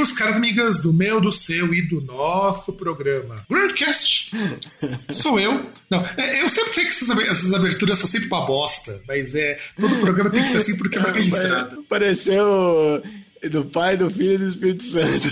[0.00, 3.44] Amigos, caras amigas do meu, do seu e do nosso programa.
[3.48, 4.30] Broadcast.
[5.10, 5.70] Sou eu.
[5.90, 9.58] Não, é, eu sempre sei que essas, essas aberturas são sempre uma bosta, mas é.
[9.78, 11.78] Todo programa tem que ser assim porque é marca registrada.
[11.88, 13.02] Pareceu
[13.50, 15.28] do Pai, do Filho e do Espírito Santo.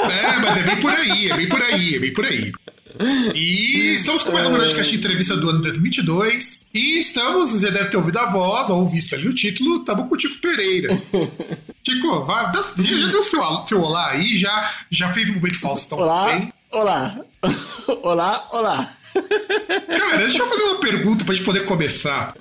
[0.00, 2.52] É, mas é bem por aí, é bem por aí, é bem por aí.
[3.34, 6.68] E estamos com mais uma podcast de entrevista do ano 2022.
[6.72, 10.14] E estamos, você deve ter ouvido a voz, ou visto ali o título, estamos com
[10.14, 10.88] o Tico Pereira.
[11.86, 16.48] Tico, vai, já deu seu, seu olá aí, já, já fez o momento Faustão olá.
[16.72, 17.16] Olá,
[18.02, 18.96] olá, olá.
[19.14, 22.36] Cara, deixa eu fazer uma pergunta pra gente poder começar.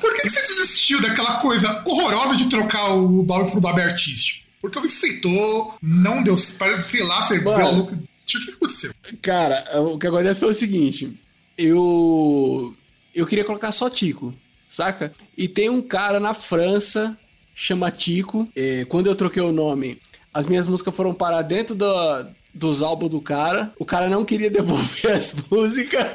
[0.00, 4.48] Por que, que você desistiu daquela coisa horrorosa de trocar o nome pro nome artístico?
[4.60, 8.00] Porque eu vi que você tentou, não deu, sei lá, você deu a louca o
[8.26, 8.92] que aconteceu?
[9.22, 11.16] Cara, o que acontece foi o seguinte:
[11.56, 12.74] eu.
[13.14, 14.34] Eu queria colocar só Tico,
[14.68, 15.12] saca?
[15.36, 17.16] E tem um cara na França,
[17.58, 18.48] chama Tico.
[18.54, 20.00] É, quando eu troquei o nome,
[20.32, 23.72] as minhas músicas foram parar dentro do, dos álbuns do cara.
[23.78, 26.06] O cara não queria devolver as músicas.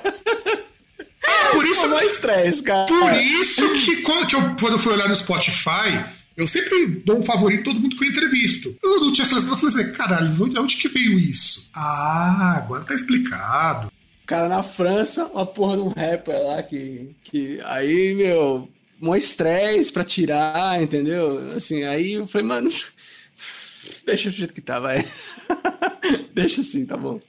[1.51, 2.87] Por isso não estresse, cara.
[2.87, 6.03] Por isso que quando, eu, quando eu fui olhar no Spotify,
[6.35, 8.75] eu sempre dou um favorito todo mundo que eu entrevisto.
[8.81, 11.69] Eu não tinha seleção, eu falei assim, caralho, onde, onde que veio isso?
[11.75, 13.91] Ah, agora tá explicado.
[14.25, 17.11] Cara, na França, uma porra de um rapper lá que.
[17.23, 18.69] que aí, meu,
[19.09, 21.53] um estresse pra tirar, entendeu?
[21.55, 22.71] Assim, aí eu falei, mano,
[24.05, 25.05] deixa do jeito que tá, vai.
[26.33, 27.19] deixa assim, tá bom.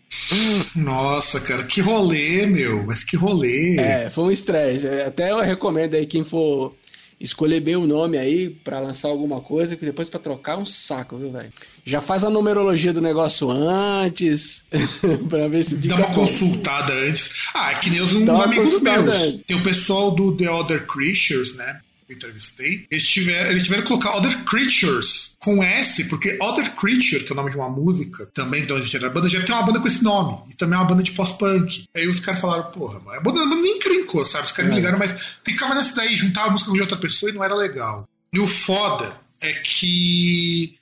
[0.75, 3.77] Nossa, cara, que rolê, meu, mas que rolê.
[3.79, 4.87] É, foi um estresse.
[4.87, 6.75] Até eu recomendo aí quem for
[7.21, 10.67] escolher bem o nome aí para lançar alguma coisa, que depois para trocar é um
[10.67, 11.51] saco, viu, velho?
[11.85, 14.65] Já faz a numerologia do negócio antes,
[15.29, 15.97] para ver se fica.
[15.97, 16.15] Dá uma bom.
[16.15, 17.31] consultada antes.
[17.55, 19.09] Ah, é que nem uns amigos meus.
[19.09, 19.45] Antes.
[19.45, 21.81] Tem o pessoal do The Other Creatures, né?
[22.15, 27.31] Entrevistei, eles tiveram, eles tiveram que colocar Other Creatures com S, porque Other Creature, que
[27.31, 29.65] é o nome de uma música, também que não existe na banda, já tem uma
[29.65, 30.39] banda com esse nome.
[30.51, 31.85] E também é uma banda de pós-punk.
[31.95, 34.47] Aí os caras falaram, porra, a banda, a banda nem crincou, sabe?
[34.47, 34.75] Os caras é.
[34.75, 35.15] me ligaram, mas
[35.45, 38.09] ficava nessa daí, juntava a música de outra pessoa e não era legal.
[38.33, 40.77] E o foda é que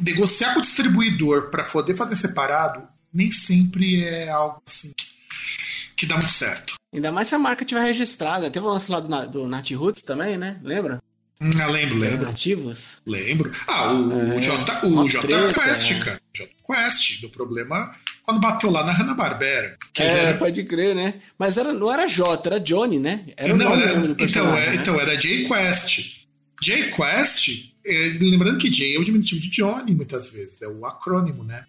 [0.00, 4.92] negociar com o distribuidor para poder fazer separado nem sempre é algo assim
[5.96, 6.74] que dá muito certo.
[6.96, 8.50] Ainda mais se a marca tiver registrada.
[8.50, 10.58] Teve o lance lá do, do Nat Roots também, né?
[10.64, 11.02] Lembra?
[11.38, 12.26] Ah, lembro, lembro.
[12.26, 13.02] Nativos?
[13.06, 13.52] Lembro.
[13.68, 15.98] Ah, o, é, J, o J treta, Quest, é.
[15.98, 16.20] cara.
[16.34, 19.76] J Quest, do problema quando bateu lá na Hanna-Barbera.
[19.98, 20.38] É, era...
[20.38, 21.20] pode crer, né?
[21.38, 23.26] Mas era, não era J, era Johnny, né?
[23.36, 24.74] Era não, era, então, é, né?
[24.76, 26.16] então, era J Quest.
[26.62, 30.62] J Quest, é, lembrando que J é o diminutivo de Johnny, muitas vezes.
[30.62, 31.66] É o acrônimo, né?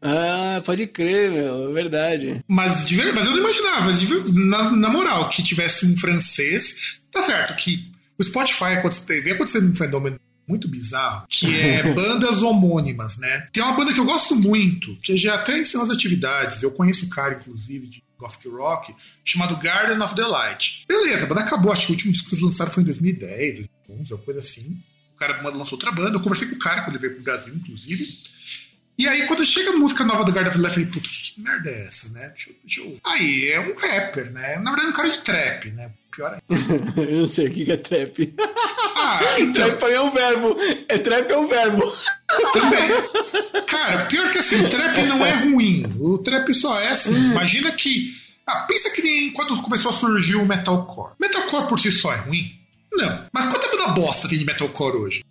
[0.00, 2.44] Ah, pode crer, meu, é verdade.
[2.46, 3.90] Mas, de, mas eu não imaginava,
[4.32, 7.00] na, na moral, que tivesse um francês.
[7.10, 8.76] Tá certo que o Spotify
[9.22, 13.48] vem acontecendo um fenômeno muito bizarro, que é bandas homônimas, né?
[13.52, 17.06] Tem uma banda que eu gosto muito, que já até ensinou as atividades, eu conheço
[17.06, 20.84] o cara, inclusive, de Gothic Rock, chamado Garden of the Light.
[20.88, 23.66] Beleza, a banda acabou, acho que o último disco que eles lançaram foi em 2010,
[23.88, 24.80] 2011, alguma coisa assim.
[25.14, 27.54] O cara lançou outra banda, eu conversei com o cara quando ele veio pro Brasil,
[27.54, 28.06] inclusive.
[28.98, 31.40] E aí, quando chega a música nova do Guarda of Life, eu falei, puta, que
[31.40, 32.28] merda é essa, né?
[32.28, 32.98] Deixa deixa eu...
[33.04, 34.56] Aí, é um rapper, né?
[34.58, 35.90] Na verdade, é um cara de trap, né?
[36.10, 37.02] Pior ainda.
[37.02, 38.34] eu não sei o que é trap.
[38.96, 39.76] Ah, então...
[39.76, 40.56] Trap é um verbo.
[40.88, 41.82] É trap é um verbo.
[42.54, 42.88] Também.
[43.66, 45.84] Cara, pior que assim, o trap não é ruim.
[46.00, 47.14] O trap só é assim.
[47.32, 48.14] Imagina que.
[48.46, 51.12] Ah, pensa que nem quando começou a surgir o metalcore.
[51.20, 52.58] Metalcore por si só é ruim?
[52.92, 53.26] Não.
[53.32, 55.24] Mas quanta banda bosta tem de metalcore hoje?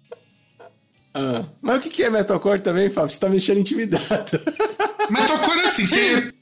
[1.15, 3.09] Ah, mas o que é metalcore também, Fábio?
[3.09, 4.39] Você tá mexendo intimidado.
[5.09, 6.33] Metalcore é assim, você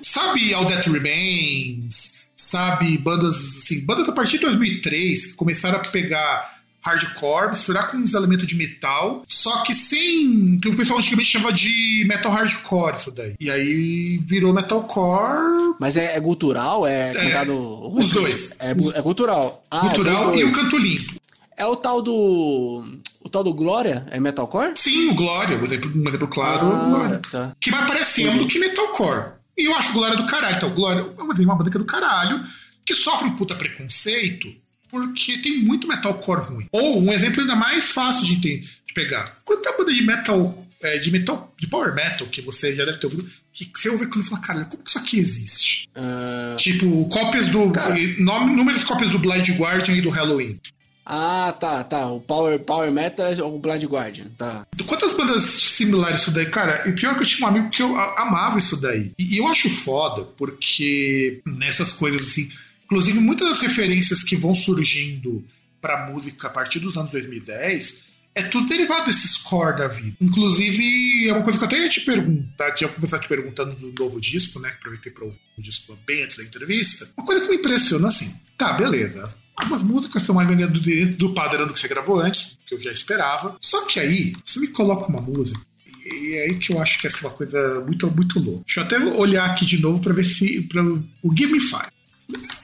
[0.00, 5.80] sabe All That Remains, sabe bandas assim, bandas a partir de 2003 que começaram a
[5.80, 10.58] pegar hardcore, misturar com uns elementos de metal, só que sem.
[10.60, 13.34] que o pessoal antigamente chamava de metal hardcore, isso daí.
[13.40, 15.74] E aí virou metalcore.
[15.80, 16.86] Mas é, é cultural?
[16.86, 17.94] É, é cantado.
[17.94, 18.56] Os dois.
[18.60, 19.64] É, é cultural.
[19.70, 21.14] Ah, cultural é e o canto limpo.
[21.56, 22.84] É o tal do.
[23.32, 24.74] O tal do Glória é metalcore?
[24.76, 27.18] Sim, o Glória, um exemplo, um exemplo claro, Ah, Glória.
[27.30, 27.56] tá.
[27.58, 29.32] Que vai parecendo que metalcore.
[29.56, 30.56] E eu acho Glória do caralho.
[30.56, 32.44] Então, Glória é uma banda que é do caralho,
[32.84, 34.54] que sofre um puta preconceito,
[34.90, 36.66] porque tem muito metalcore ruim.
[36.72, 39.38] Ou um exemplo ainda mais fácil de, entender, de pegar.
[39.46, 43.06] Quanta banda de metal, é, de metal, de power metal que você já deve ter
[43.06, 45.88] ouvido, que você ouve quando fala, cara, como que isso aqui existe?
[45.96, 47.70] Ah, Tipo, cópias do.
[47.70, 47.94] Cara.
[48.18, 50.60] nome, números cópias do Blind Guardian e do Halloween.
[51.04, 52.06] Ah, tá, tá.
[52.06, 54.66] O Power, Power Metal é o Blind Guardian, tá.
[54.86, 56.46] Quantas bandas similares isso daí?
[56.46, 59.12] Cara, e pior que eu tinha um amigo que eu amava isso daí.
[59.18, 62.50] E, eu acho foda, porque nessas coisas assim.
[62.84, 65.44] Inclusive, muitas das referências que vão surgindo
[65.80, 68.02] pra música a partir dos anos 2010
[68.34, 70.16] é tudo derivado desses core da vida.
[70.20, 73.28] Inclusive, é uma coisa que eu até ia te perguntar, que eu ia começar te
[73.28, 74.70] perguntando do novo disco, né?
[74.70, 77.08] Que aproveitei para ouvir o disco bem antes da entrevista.
[77.16, 79.34] Uma coisa que me impressiona assim, tá, beleza.
[79.56, 80.80] Algumas músicas estão mais dentro
[81.16, 83.56] do padrão do que você gravou antes, que eu já esperava.
[83.60, 85.60] Só que aí, você me coloca uma música.
[86.04, 88.64] E é aí que eu acho que essa é uma coisa muito, muito louca.
[88.66, 90.62] Deixa eu até olhar aqui de novo pra ver se.
[90.62, 91.92] Pra, o Give Me Five.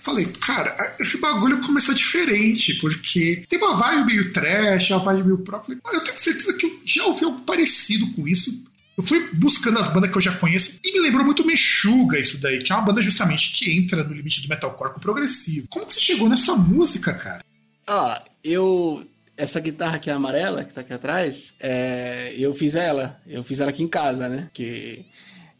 [0.01, 5.39] Falei, cara, esse bagulho começou diferente, porque tem uma vibe meio trash, uma vibe meio
[5.39, 5.79] própria.
[5.93, 8.65] Eu tenho certeza que eu já ouvi algo parecido com isso.
[8.99, 12.41] Eu fui buscando as bandas que eu já conheço e me lembrou muito Meshuga isso
[12.41, 15.69] daí, que é uma banda justamente que entra no limite do metalcore com progressivo.
[15.71, 17.45] Como que você chegou nessa música, cara?
[17.87, 19.07] Ah, eu.
[19.37, 23.21] Essa guitarra aqui amarela, que tá aqui atrás, é, eu fiz ela.
[23.25, 24.51] Eu fiz ela aqui em casa, né?
[24.53, 25.07] Que.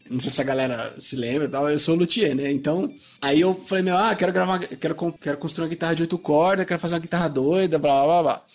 [0.09, 2.51] Não sei se a galera se lembra e tal, eu sou luthier, né?
[2.51, 6.17] Então, aí eu falei, meu, ah, quero gravar, quero, quero construir uma guitarra de oito
[6.17, 8.45] cordas, quero fazer uma guitarra doida, blá blá blá.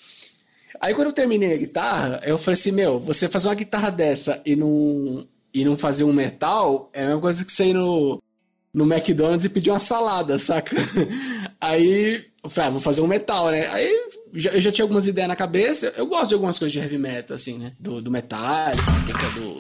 [0.84, 4.42] Aí quando eu terminei a guitarra, eu falei assim, meu, você fazer uma guitarra dessa
[4.44, 8.22] e não, e não fazer um metal é a mesma coisa que você ir no,
[8.72, 10.76] no McDonald's e pedir uma salada, saca?
[11.58, 13.66] Aí eu falei, ah, vou fazer um metal, né?
[13.68, 15.90] Aí já- eu já tinha algumas ideias na cabeça.
[15.96, 17.72] Eu gosto de algumas coisas de heavy metal, assim, né?
[17.80, 19.58] Do, do do,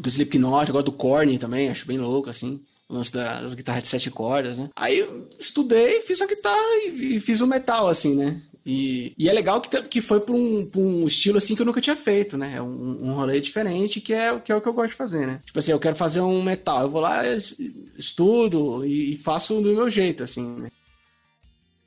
[0.00, 2.60] do Slipknot, agora do Korn também, acho bem louco, assim.
[2.88, 4.68] O lance da- das guitarras de sete cordas, né?
[4.74, 8.40] Aí eu estudei, fiz a guitarra e, e fiz o metal, assim, né?
[8.64, 11.66] E, e é legal que, que foi pra um, pra um estilo assim que eu
[11.66, 12.54] nunca tinha feito, né?
[12.56, 15.26] É um, um rolê diferente que é, que é o que eu gosto de fazer,
[15.26, 15.40] né?
[15.44, 17.56] Tipo assim, eu quero fazer um metal, eu vou lá, es-
[17.96, 20.70] estudo e, e faço do meu jeito, assim, né?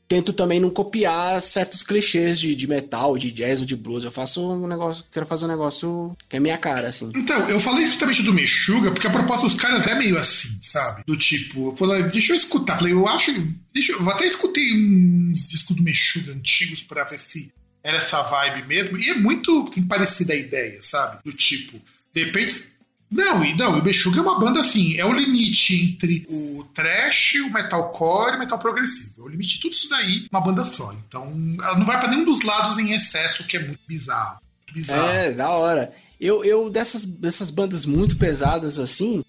[0.07, 4.03] Tento também não copiar certos clichês de, de metal, de jazz ou de blues.
[4.03, 7.11] Eu faço um negócio, quero fazer um negócio que é minha cara, assim.
[7.15, 11.03] Então, eu falei justamente do Meshuga, porque a proposta dos caras é meio assim, sabe?
[11.05, 12.77] Do tipo, eu falei, deixa eu escutar.
[12.77, 13.31] Falei, eu acho.
[13.73, 17.51] Deixa eu, eu até escutei uns discos do Meshuga antigos pra ver se
[17.83, 18.97] era essa vibe mesmo.
[18.97, 21.19] E é muito parecida a ideia, sabe?
[21.23, 21.79] Do tipo,
[22.13, 22.72] de repente.
[23.13, 27.35] Não, e não, o Meshuga é uma banda assim, é o limite entre o trash,
[27.45, 29.21] o metalcore e o metal progressivo.
[29.21, 30.91] É o limite de tudo isso daí, uma banda só.
[31.07, 31.31] Então,
[31.61, 34.39] ela não vai pra nenhum dos lados em excesso, que é muito bizarro.
[34.61, 35.09] Muito bizarro.
[35.09, 35.93] É, da hora.
[36.19, 39.23] Eu, eu dessas, dessas bandas muito pesadas assim,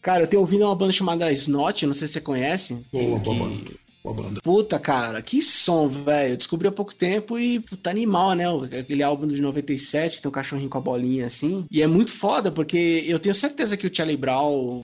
[0.00, 2.84] cara, eu tenho ouvido uma banda chamada Snot, não sei se você conhece.
[2.92, 3.70] Boa, boa banda.
[4.04, 4.40] Banda.
[4.42, 6.32] Puta, cara, que som, velho.
[6.32, 8.44] Eu descobri há pouco tempo e puta animal, né?
[8.80, 11.66] Aquele álbum de 97, que tem um cachorrinho com a bolinha assim.
[11.70, 14.82] E é muito foda, porque eu tenho certeza que o Charlie Brown,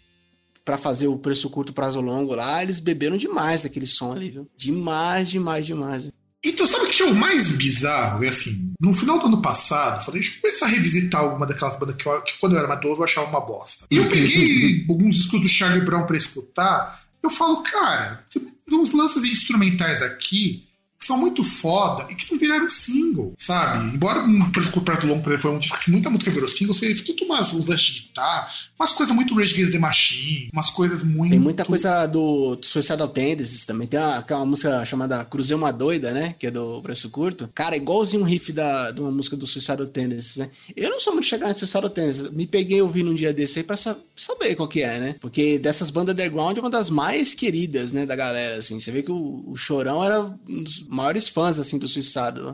[0.64, 4.48] pra fazer o preço curto, prazo longo lá, eles beberam demais daquele som ali, viu?
[4.56, 6.10] Demais, demais, demais.
[6.44, 8.22] Então, sabe o que é o mais bizarro?
[8.22, 11.76] É assim, no final do ano passado, falei, deixa eu começar a revisitar alguma daquelas
[11.76, 13.86] bandas que, eu- que quando eu era mais novo eu achava uma bosta.
[13.90, 18.92] E eu peguei alguns discos do Charlie Brown pra escutar, eu falo, cara, tem uns
[18.92, 20.66] lances instrumentais aqui
[20.98, 23.94] que são muito foda e que não viraram single, sabe?
[23.94, 26.74] Embora um Preço Prato Longo por exemplo, foi um disco que muita música virou single,
[26.74, 31.02] você escuta umas luzes de guitarra, umas coisas muito Rage Against the Machine, umas coisas
[31.02, 31.32] muito...
[31.32, 33.86] Tem muita coisa do Suicidal Tendencies também.
[33.88, 36.34] Tem uma, aquela música chamada Cruzei uma Doida, né?
[36.38, 37.48] Que é do Preço Curto.
[37.54, 40.50] Cara, é igualzinho um riff da, de uma música do Suicidal Tendencies, né?
[40.76, 42.30] Eu não sou muito chegado em Suicidal Tendencies.
[42.30, 45.16] Me peguei ouvindo um dia desse aí pra sa- saber qual que é, né?
[45.20, 48.06] Porque dessas bandas underground é uma das mais queridas, né?
[48.06, 48.78] Da galera, assim.
[48.78, 52.52] Você vê que o, o Chorão era um dos maiores fãs, assim, do Suicidal.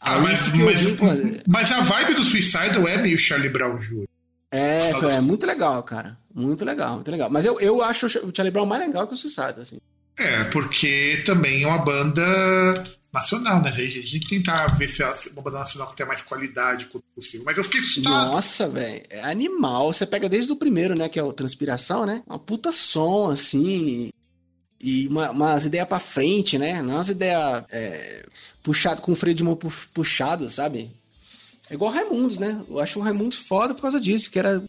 [0.00, 0.40] Ah, mas,
[0.98, 1.06] pô,
[1.48, 4.04] mas a vibe do Suicidal é meio Charlie Brown Jr.
[4.54, 6.16] É, das é muito legal, cara.
[6.34, 7.28] Muito legal, muito legal.
[7.30, 9.78] Mas eu, eu acho o Charlie Brown mais legal que o Suicide, assim.
[10.18, 12.22] É, porque também é uma banda
[13.12, 13.68] nacional, né?
[13.68, 16.86] A gente a gente tentar ver se é uma banda nacional que tem mais qualidade
[16.86, 17.42] quanto possível.
[17.44, 18.26] Mas eu fiquei assustado.
[18.32, 19.92] Nossa, velho, é animal.
[19.92, 22.22] Você pega desde o primeiro, né, que é o Transpiração, né?
[22.26, 24.10] Uma puta som, assim.
[24.80, 26.82] E uma- umas ideias pra frente, né?
[26.82, 28.24] Não umas ideias é,
[28.62, 30.90] puxado, com freio de mão pu- puxado, sabe?
[31.70, 32.62] É igual Raimundos, né?
[32.68, 34.62] Eu acho o Raimundos foda por causa disso, que era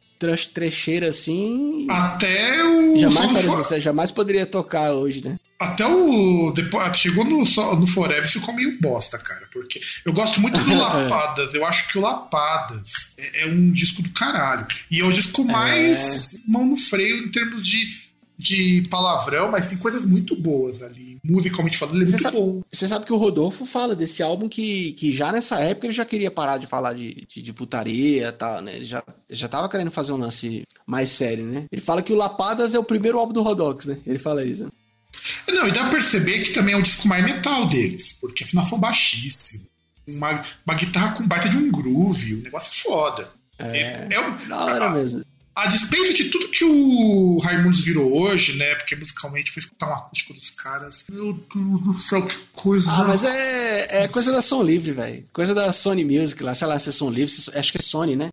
[0.54, 1.88] trecheira assim.
[1.90, 2.98] Até o.
[2.98, 3.82] Jamais, for...
[3.82, 5.38] jamais poderia tocar hoje, né?
[5.60, 6.52] Até o.
[6.52, 9.48] Depois, chegou no, no Forever ficou meio bosta, cara.
[9.52, 11.54] Porque eu gosto muito do Lapadas.
[11.54, 14.66] eu acho que o Lapadas é, é, um disco do caralho.
[14.90, 16.38] E é o disco mais é...
[16.48, 17.88] mão no freio em termos de,
[18.38, 21.15] de palavrão, mas tem coisas muito boas ali.
[21.28, 22.62] Musicalmente falando, ele é você muito sabe, bom.
[22.72, 26.06] Você sabe que o Rodolfo fala desse álbum que, que já nessa época ele já
[26.06, 28.76] queria parar de falar de, de, de putaria e tal, né?
[28.76, 31.66] Ele já, já tava querendo fazer um lance mais sério, né?
[31.72, 33.98] Ele fala que o Lapadas é o primeiro álbum do Rodox, né?
[34.06, 34.68] Ele fala isso.
[35.48, 38.48] Não, e dá pra perceber que também é o disco mais metal deles, porque a
[38.48, 39.68] afinação baixíssima.
[40.08, 43.32] Uma, uma guitarra com baita de um groove, um negócio foda.
[43.58, 45.25] É, é, é um, da hora a, mesmo.
[45.56, 48.76] A despeito de tudo que o Raimundos virou hoje, né?
[48.76, 51.06] Porque musicalmente foi escutar um acústico dos caras.
[51.10, 52.90] Meu Deus do céu, que coisa.
[52.92, 55.24] Ah, mas é, é coisa da Som Livre, velho.
[55.32, 58.18] Coisa da Sony Music lá, sei lá se é Som Livre, acho que é Sony,
[58.18, 58.30] né?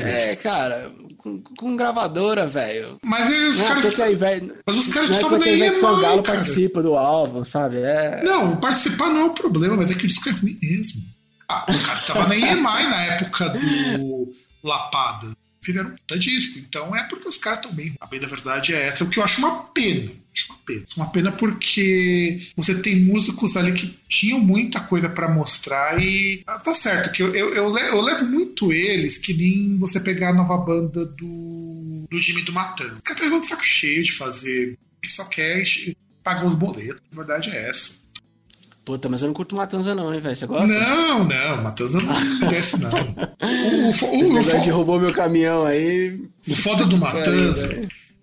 [0.00, 2.98] É, cara, com, com gravadora, velho.
[3.02, 3.94] Mas eles, os caras.
[3.94, 6.36] Que véio, mas os caras estavam nem EMI, São Galo cara.
[6.36, 7.78] participa do álbum, sabe?
[7.78, 8.22] É...
[8.22, 11.02] Não, participar não é o problema, mas é que o disco é ruim mesmo.
[11.48, 15.28] Ah, os caras estavam na EMI na época do Lapada.
[15.62, 16.58] Fizeram um puta disco.
[16.58, 17.94] Então é porque os caras estão bem.
[18.00, 20.10] A bem da verdade é essa, o que eu acho uma pena.
[20.34, 20.84] Acho uma pena.
[20.96, 26.58] Uma pena porque você tem músicos ali que tinham muita coisa para mostrar e ah,
[26.58, 30.56] tá certo que eu, eu, eu, levo, muito eles que nem você pegar a nova
[30.58, 32.96] banda do, do Jimmy do Matan.
[32.98, 35.64] O cara tá um saco cheio de fazer, que só quer
[36.22, 37.02] pagar os boletos.
[37.12, 38.01] A verdade é essa.
[38.84, 40.34] Puta, mas eu não curto Matanza não, hein, velho?
[40.34, 40.66] Você gosta?
[40.66, 42.14] Não, não, Matanza não
[42.50, 42.90] desce, não.
[42.90, 46.20] O, o, o, o, o, roubou meu caminhão aí.
[46.48, 47.80] O foda do Matanza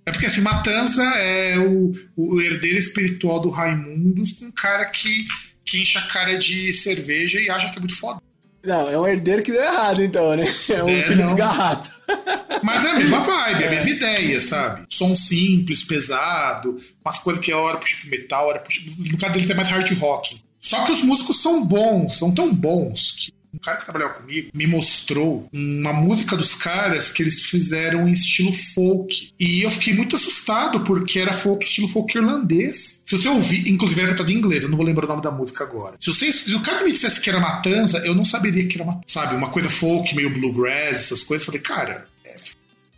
[0.10, 5.26] é porque assim, Matanza é o, o herdeiro espiritual do Raimundos com um cara que,
[5.64, 8.20] que enche a cara de cerveja e acha que é muito foda.
[8.66, 10.46] Não, é um herdeiro que deu errado, então, né?
[10.70, 11.26] É um é, filho não.
[11.28, 11.90] desgarrado.
[12.62, 13.68] Mas é a mesma vibe, é.
[13.68, 14.86] a mesma ideia, sabe?
[14.90, 18.82] Som simples, pesado, umas coisas que a hora pro metal, hora puxa.
[18.98, 20.42] No caso dele é mais hard rock.
[20.60, 24.52] Só que os músicos são bons, são tão bons que um cara que trabalhava comigo
[24.54, 29.32] me mostrou uma música dos caras que eles fizeram em estilo folk.
[29.40, 33.04] E eu fiquei muito assustado porque era folk, estilo folk irlandês.
[33.06, 35.32] Se você ouvir, inclusive era cantado em inglês, eu não vou lembrar o nome da
[35.32, 35.96] música agora.
[36.00, 38.84] Se, você, se o cara me dissesse que era Matanza, eu não saberia que era
[38.84, 41.48] uma, sabe, uma coisa folk, meio bluegrass, essas coisas.
[41.48, 42.08] Eu falei, cara,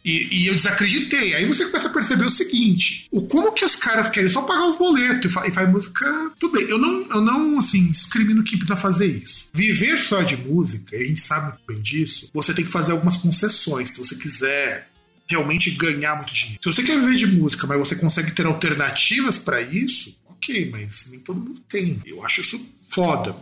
[0.03, 1.35] e, e, eu desacreditei.
[1.35, 4.67] Aí você começa a perceber o seguinte: o como que os caras querem só pagar
[4.67, 6.31] os boletos e, fa e faz música.
[6.39, 6.67] Tudo bem.
[6.67, 9.47] Eu não, eu não assim, discrimino quem precisa fazer isso.
[9.53, 13.17] Viver só de música, a gente sabe muito bem disso, você tem que fazer algumas
[13.17, 13.91] concessões.
[13.91, 14.89] Se você quiser
[15.27, 16.59] realmente ganhar muito dinheiro.
[16.61, 21.07] Se você quer viver de música, mas você consegue ter alternativas para isso, ok, mas
[21.09, 22.01] nem todo mundo tem.
[22.05, 23.35] Eu acho isso foda.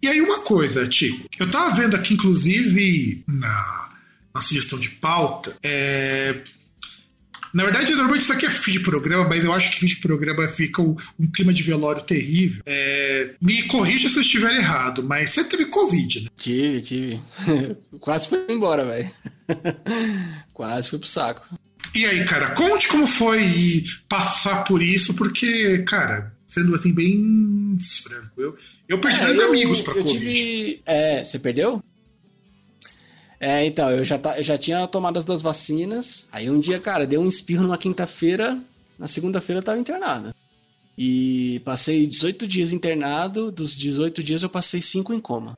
[0.00, 3.85] E aí, uma coisa, Tico, eu tava vendo aqui, inclusive, na
[4.36, 5.56] uma sugestão de pauta.
[5.62, 6.42] É...
[7.54, 9.96] Na verdade, normalmente isso aqui é fim de programa, mas eu acho que fim de
[9.96, 12.62] programa fica um, um clima de velório terrível.
[12.66, 13.34] É...
[13.40, 16.28] Me corrija se eu estiver errado, mas você teve Covid, né?
[16.36, 17.20] Tive, tive.
[17.98, 19.10] Quase fui embora, velho.
[20.52, 21.48] Quase fui pro saco.
[21.94, 28.40] E aí, cara, conte como foi passar por isso, porque, cara, sendo assim bem franco,
[28.40, 30.18] eu, eu perdi é, eu, amigos pra eu Covid.
[30.18, 30.82] Tive...
[30.84, 31.82] É, você perdeu?
[33.38, 36.26] É, então, eu já, tá, eu já tinha tomado as duas vacinas.
[36.32, 38.58] Aí um dia, cara, deu um espirro numa quinta-feira.
[38.98, 40.34] Na segunda-feira eu tava internado.
[40.96, 43.52] E passei 18 dias internado.
[43.52, 45.56] Dos 18 dias eu passei 5 em coma.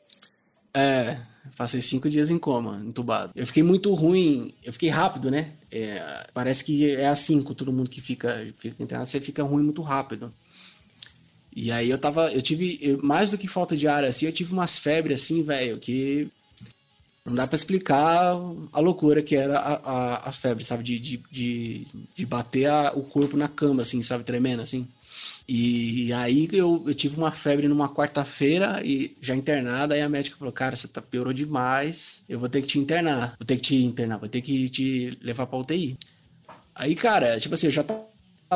[0.75, 1.19] É,
[1.57, 3.33] passei 5 dias em coma, entubado.
[3.37, 4.53] Eu fiquei muito ruim.
[4.65, 5.53] Eu fiquei rápido, né?
[5.71, 9.09] É, parece que é assim com todo mundo que fica, fica internado.
[9.09, 10.35] Você fica ruim muito rápido.
[11.55, 12.33] E aí eu tava.
[12.33, 12.79] Eu tive.
[12.83, 16.29] Eu, mais do que falta de ar, assim, eu tive umas febres assim, velho, que
[17.29, 18.35] não dá para explicar
[18.73, 20.83] a loucura que era a, a, a febre, sabe?
[20.83, 24.25] De, de, de, de bater a, o corpo na cama, assim, sabe?
[24.25, 24.87] Tremendo, assim.
[25.49, 30.37] E aí eu, eu tive uma febre numa quarta-feira e já internada, aí a médica
[30.37, 33.63] falou, cara, você tá, piorou demais, eu vou ter que te internar, vou ter que
[33.63, 35.99] te internar, vou ter que te levar pra UTI.
[36.75, 38.05] Aí, cara, tipo assim, eu já tava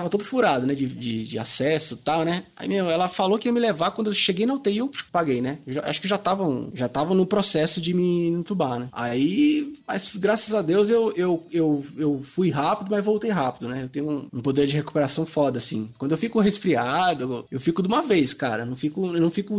[0.09, 0.75] todo furado, né?
[0.75, 2.45] De, de, de acesso e tal, né?
[2.57, 3.91] Aí, meu, ela falou que ia me levar.
[3.91, 5.59] Quando eu cheguei na UTI, eu paguei, né?
[5.67, 8.89] Eu já, acho que já tava, já tava no processo de me entubar, né?
[8.93, 13.85] Aí, mas graças a Deus eu, eu, eu, eu fui rápido, mas voltei rápido, né?
[13.85, 15.91] Eu tenho um, um poder de recuperação foda, assim.
[15.99, 18.65] Quando eu fico resfriado, eu fico de uma vez, cara.
[18.65, 19.59] Não fico, eu não fico.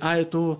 [0.00, 0.58] Ah, eu tô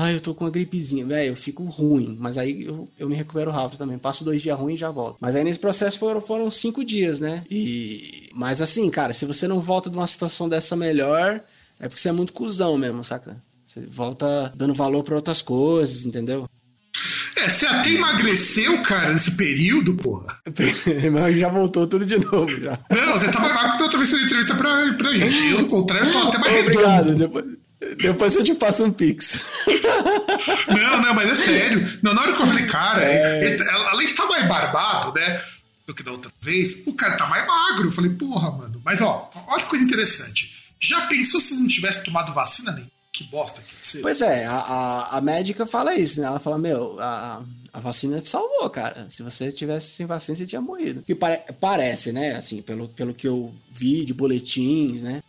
[0.00, 3.16] ah, eu tô com uma gripezinha, velho, eu fico ruim, mas aí eu, eu me
[3.16, 3.98] recupero rápido também.
[3.98, 5.16] Passo dois dias ruim e já volto.
[5.20, 7.42] Mas aí nesse processo foram, foram cinco dias, né?
[7.50, 8.30] E.
[8.32, 11.40] Mas assim, cara, se você não volta de uma situação dessa melhor,
[11.80, 13.42] é porque você é muito cuzão mesmo, saca?
[13.66, 16.48] Você volta dando valor para outras coisas, entendeu?
[17.36, 20.26] É, você até emagreceu, cara, nesse período, porra.
[21.12, 22.78] Mas já voltou tudo de novo, já.
[22.90, 25.50] Não, você mais magro que outra vez você entrevista pra, pra gente.
[25.50, 27.04] Eu, ao contrário, tô até mais Obrigado.
[27.06, 27.18] redondo.
[27.18, 27.44] Depois,
[27.98, 29.44] depois eu te passo um pix.
[30.68, 31.98] Não, não, mas é sério.
[32.02, 33.44] Não, na hora que eu falei, cara, É.
[33.44, 35.42] ele- ele- além de estar mais barbado, né?
[35.86, 37.88] Do que da outra vez, o cara tá mais magro.
[37.88, 38.80] Eu falei, porra, mano.
[38.84, 40.52] Mas ó, olha que coisa interessante.
[40.80, 42.86] Já pensou se não tivesse tomado vacina nem?
[43.12, 44.00] Que bosta que ia ser.
[44.02, 46.26] Pois é, a, a, a médica fala isso, né?
[46.26, 47.42] Ela fala, meu, a,
[47.72, 49.06] a vacina te salvou, cara.
[49.08, 51.02] Se você tivesse sem vacina, você tinha morrido.
[51.02, 52.36] Que pare- parece, né?
[52.36, 55.22] Assim, pelo, pelo que eu vi de boletins, né?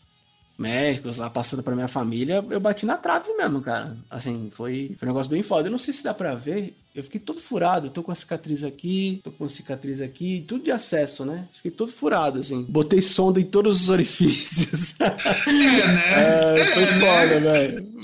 [0.60, 3.96] Médicos lá passando pra minha família, eu bati na trave mesmo, cara.
[4.10, 5.68] Assim, foi, foi um negócio bem foda.
[5.68, 6.76] Eu não sei se dá pra ver.
[6.94, 7.88] Eu fiquei todo furado.
[7.88, 11.48] Eu tô com a cicatriz aqui, tô com a cicatriz aqui, tudo de acesso, né?
[11.54, 12.66] Fiquei todo furado, assim.
[12.68, 15.00] Botei sonda em todos os orifícios.
[15.00, 16.54] É, né?
[16.58, 17.52] É, foi é, foda, né?
[17.54, 17.99] velho.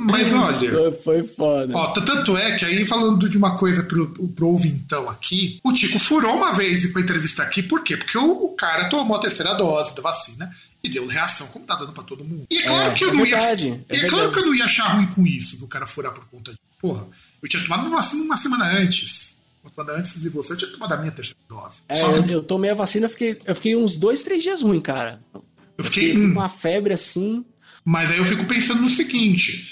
[0.00, 0.92] Mas olha.
[1.04, 1.72] Foi foda.
[1.76, 5.98] Ó, tanto é que aí, falando de uma coisa pro, pro ouvintão aqui, o Tico
[5.98, 7.96] furou uma vez com a entrevista aqui, por quê?
[7.96, 10.50] Porque o, o cara tomou a terceira dose da vacina
[10.82, 12.46] e deu reação, como tá dando pra todo mundo.
[12.50, 13.84] E é claro É, que eu é não verdade, ia.
[13.88, 16.12] é e é claro que eu não ia achar ruim com isso, do cara furar
[16.12, 16.58] por conta de.
[16.80, 17.06] Porra,
[17.42, 19.36] eu tinha tomado uma vacina uma semana antes.
[19.62, 21.82] Uma semana antes de você, eu tinha tomado a minha terceira dose.
[21.88, 24.42] É, Só eu, que eu tomei a vacina, eu fiquei, eu fiquei uns dois, três
[24.42, 25.20] dias ruim, cara.
[25.78, 26.12] eu fiquei.
[26.14, 27.44] com hum, uma febre assim.
[27.86, 29.70] Mas aí eu fico pensando no seguinte: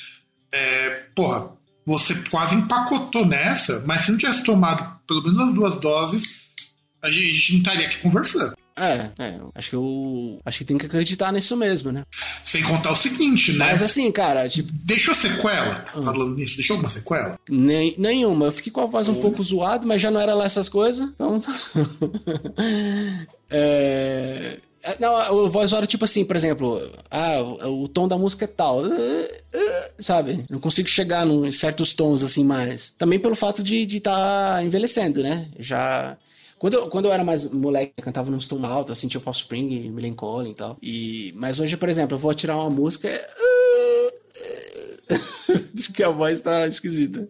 [0.52, 1.50] é, porra,
[1.84, 6.24] você quase empacotou nessa, mas se não tivesse tomado pelo menos as duas doses,
[7.02, 8.54] a gente, a gente não estaria aqui conversando.
[8.76, 10.40] É, é, acho que eu.
[10.44, 12.04] Acho que tem que acreditar nisso mesmo, né?
[12.42, 13.66] Sem contar o seguinte, né?
[13.66, 15.84] Mas assim, cara, tipo, Deixou sequela?
[15.94, 16.04] Hum.
[16.04, 17.38] Falando nisso, deixou alguma sequela?
[17.48, 18.46] nem, nenhuma.
[18.46, 21.08] Eu fiquei com a voz um pouco zoada, mas já não era lá essas coisas.
[21.08, 21.40] Então.
[23.50, 24.58] é.
[24.84, 28.44] É, Não, a voz era tipo assim, por exemplo, ah, o, o tom da música
[28.44, 28.82] é tal,
[29.98, 30.44] sabe?
[30.50, 32.90] Não consigo chegar num- em certos tons assim mais.
[32.96, 35.48] Também pelo fato de estar tá envelhecendo, né?
[35.58, 36.16] Já.
[36.58, 39.90] Quando eu, quando eu era mais moleque, eu cantava num tom alto, assim, tipo Offspring,
[39.90, 40.78] Melancholy e tal.
[40.82, 43.08] E, mas hoje, por exemplo, eu vou tirar uma música.
[43.08, 43.26] é-
[45.74, 47.28] Diz que a voz tá esquisita.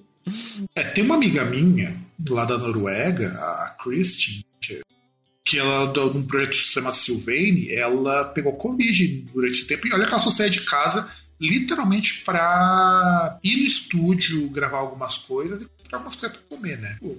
[0.74, 4.80] É, tem uma amiga minha, lá da Noruega, a Christine, que,
[5.44, 9.86] que ela, num projeto chamado Sylvane, ela pegou Covid durante esse tempo.
[9.86, 15.18] E olha que ela só saía de casa literalmente pra ir no estúdio, gravar algumas
[15.18, 16.96] coisas e comprar algumas coisas pra comer, né?
[17.00, 17.16] Pô.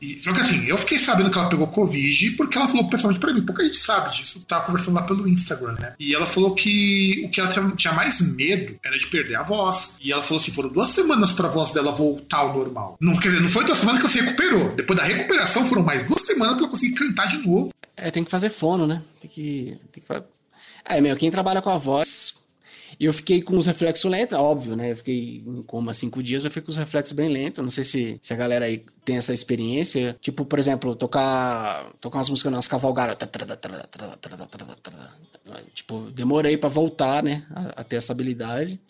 [0.00, 3.20] E- só que assim, eu fiquei sabendo que ela pegou Covid porque ela falou pessoalmente
[3.20, 4.44] pra mim, pouca gente sabe disso.
[4.46, 5.94] Tava conversando lá pelo Instagram, né?
[5.98, 9.96] E ela falou que o que ela tinha- mais medo era de perder a voz.
[10.00, 12.96] E ela falou assim: foram duas semanas pra voz dela voltar ao normal.
[13.00, 14.74] Não, quer dizer, não foi duas semanas que ela se recuperou.
[14.76, 17.70] Depois da recuperação foram mais duas semanas pra ela conseguir cantar de novo.
[17.96, 19.02] É, tem que fazer fono, né?
[19.20, 19.76] Tem que.
[19.90, 20.22] Tem que
[20.84, 22.27] É, meu, quem trabalha com a voz.
[23.00, 24.90] E eu fiquei com os reflexos lentos, óbvio, né?
[24.90, 27.62] Eu fiquei em coma cinco dias, eu fiquei com os reflexos bem lentos.
[27.62, 30.16] Não sei se, se a galera aí tem essa experiência.
[30.20, 33.16] Tipo, por exemplo, tocar, tocar umas músicas nas cavalgadas.
[35.74, 37.46] Tipo, demorei pra voltar, né?
[37.54, 38.80] A, a ter essa habilidade.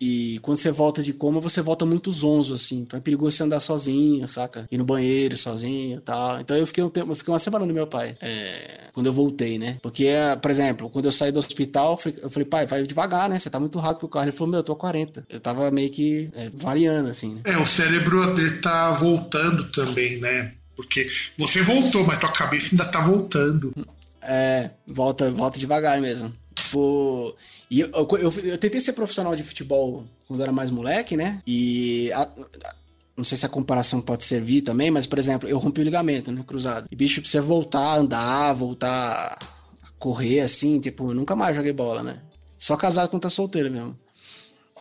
[0.00, 2.80] E quando você volta de coma, você volta muito zonzo, assim.
[2.80, 4.66] Então é perigoso você andar sozinho, saca?
[4.70, 6.40] Ir no banheiro sozinho e tal.
[6.40, 8.16] Então eu fiquei um tempo, eu fiquei uma semana no meu pai.
[8.20, 9.78] é, quando eu voltei, né?
[9.82, 13.38] Porque, é, por exemplo, quando eu saí do hospital, eu falei- pai, vai devagar, né?
[13.38, 14.24] Você tá muito rápido pro carro.
[14.26, 15.24] Ele falou, meu, eu tô a 40.
[15.30, 17.40] Eu tava meio que é, variando, assim, né?
[17.44, 20.52] É, o cérebro dele tá voltando também, né?
[20.76, 21.06] Porque
[21.38, 23.72] você voltou, mas tua cabeça ainda tá voltando.
[24.20, 26.32] É, volta, volta devagar mesmo.
[26.54, 27.34] Tipo.
[27.72, 27.88] E eu,
[28.20, 31.40] eu, eu- tentei ser profissional de futebol quando eu era mais moleque, né?
[31.46, 32.12] E.
[32.12, 32.74] a- a-
[33.16, 36.30] não sei se a comparação pode servir também, mas, por exemplo, eu rompi o ligamento,
[36.30, 36.42] né?
[36.46, 36.86] Cruzado.
[36.90, 39.38] E, bicho, você voltar a andar, voltar
[39.82, 42.20] a correr assim, tipo, nunca mais joguei bola, né?
[42.58, 43.98] Só casado quando tá solteiro mesmo.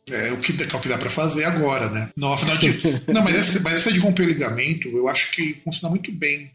[0.09, 2.09] É o que, é o que dá pra fazer agora, né?
[2.17, 2.67] Não, afinal de.
[3.11, 6.51] não, mas essa, mas essa de romper o ligamento, eu acho que funciona muito bem.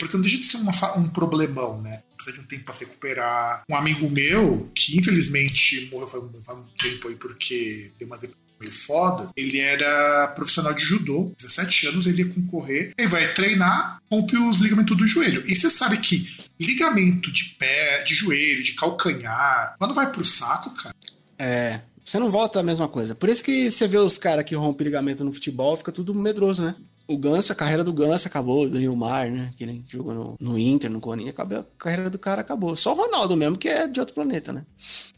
[0.00, 2.02] Porque não deixa de ser uma um problemão, né?
[2.26, 3.62] Precisa de um tempo pra se recuperar.
[3.70, 8.46] Um amigo meu, que infelizmente morreu faz, faz um tempo aí porque deu uma depressão
[8.58, 14.00] meio foda, ele era profissional de judô, 17 anos, ele ia concorrer, ele vai treinar,
[14.10, 15.44] rompe os ligamentos do joelho.
[15.46, 16.26] E você sabe que
[16.58, 20.94] ligamento de pé, de joelho, de calcanhar, quando vai pro saco, cara,
[21.38, 21.80] É.
[22.02, 23.16] Você não volta a mesma coisa.
[23.16, 26.64] Por isso que você vê os caras que rompem ligamento no futebol, fica tudo medroso,
[26.64, 26.76] né?
[27.08, 29.50] O Ganso, a carreira do Ganso acabou, do Nilmar, né?
[29.56, 32.74] Que ele jogou no, no Inter, no Corinthians, acabou, a carreira do cara acabou.
[32.74, 34.64] Só o Ronaldo mesmo, que é de outro planeta, né?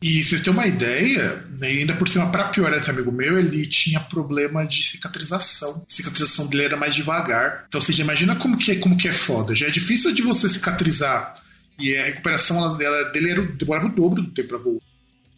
[0.03, 3.67] E você tem uma ideia, né, ainda por cima, pra piorar esse amigo meu, ele
[3.67, 5.83] tinha problema de cicatrização.
[5.89, 7.65] A cicatrização dele era mais devagar.
[7.69, 9.55] Então você já imagina como que, é- como que é foda.
[9.55, 11.35] Já é difícil de você cicatrizar.
[11.79, 14.85] E a recuperação ela- dela- dele era, demorava o dobro do tempo pra voltar.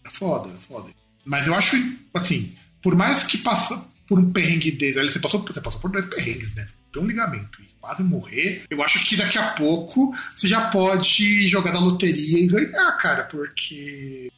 [0.05, 0.91] É foda, é foda.
[1.25, 1.77] Mas eu acho,
[2.15, 3.85] assim, por mais que passa.
[4.11, 5.01] Por um perrengue desse.
[5.01, 6.67] Você passou, você passou por dois perrengues, né?
[6.93, 8.65] Tem um ligamento e quase morrer.
[8.69, 13.23] Eu acho que daqui a pouco você já pode jogar na loteria e ganhar, cara,
[13.23, 14.29] porque.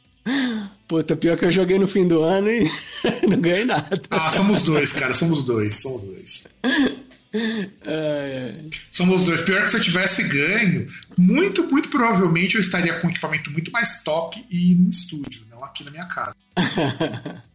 [0.87, 2.69] Puta, pior que eu joguei no fim do ano e
[3.27, 3.99] não ganhei nada.
[4.11, 6.47] Ah, somos dois, cara, somos dois, somos dois.
[7.83, 8.53] É,
[8.91, 9.41] Somos dois.
[9.41, 13.71] Pior que se eu tivesse ganho, muito, muito provavelmente eu estaria com um equipamento muito
[13.71, 16.35] mais top e no estúdio, não aqui na minha casa.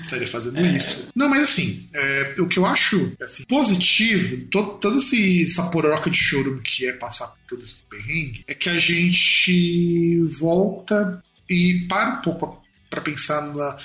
[0.00, 1.08] estaria fazendo isso.
[1.14, 6.10] Não, mas assim, é, o que eu acho assim, positivo, todo, todo esse, essa pororoca
[6.10, 11.86] de showroom que é passar por todo esse perrengue, é que a gente volta e
[11.88, 13.76] para um pouco para pensar na,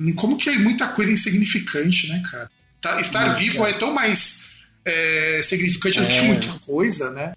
[0.00, 2.50] em como que é muita coisa insignificante, né, cara?
[2.80, 3.70] Tá- estar vivo cara.
[3.70, 4.46] é tão mais
[4.84, 6.22] é, significante do que É.
[6.22, 7.34] muita coisa, né?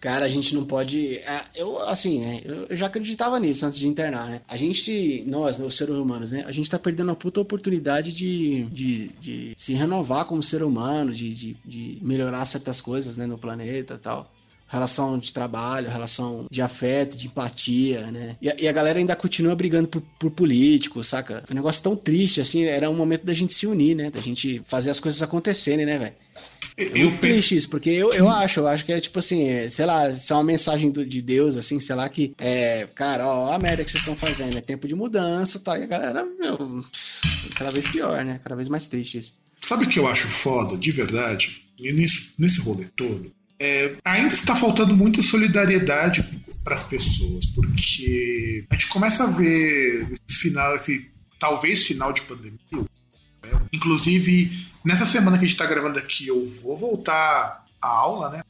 [0.00, 1.16] Cara, a gente não pode.
[1.18, 2.40] é, Eu, assim, né?
[2.42, 4.40] Eu, já acreditava nisso antes de internar, né?
[4.48, 6.42] A gente, nós, né, os seres humanos, né?
[6.46, 11.12] A gente tá perdendo uma puta oportunidade de, de, de se renovar como ser humano,
[11.12, 14.32] de, de, de melhorar certas coisas, né, no planeta e tal.
[14.66, 18.36] Relação de trabalho, relação de afeto, de empatia, né?
[18.40, 21.44] E a, e a galera ainda continua brigando por, por políticos, saca?
[21.50, 24.10] Um negócio tão triste, assim, era um momento da gente se unir, né?
[24.10, 26.14] Da gente fazer as coisas acontecerem, né, velho?
[26.82, 29.68] É muito triste isso, porque eu, eu acho, eu acho que é tipo assim, é,
[29.68, 33.26] sei lá, isso é uma mensagem do- de Deus, assim, sei lá, que é, cara,
[33.26, 35.86] ó, a merda que vocês estão fazendo, é tempo de mudança e tal, e a
[35.86, 36.84] galera, meu,
[37.54, 38.40] cada vez pior, né?
[38.42, 39.38] Cada vez mais triste isso.
[39.62, 41.62] Sabe o que eu acho foda, de verdade?
[41.78, 43.30] E nisso, nesse rolê todo?
[43.58, 46.26] É, ainda está faltando muita solidariedade
[46.64, 52.22] para as pessoas, porque a gente começa a ver esse final, esse talvez final de
[52.22, 52.58] pandemia.
[52.72, 53.60] né?
[53.72, 54.50] Inclusive,
[54.84, 58.42] nessa semana que a gente está gravando aqui, eu vou voltar à aula, né?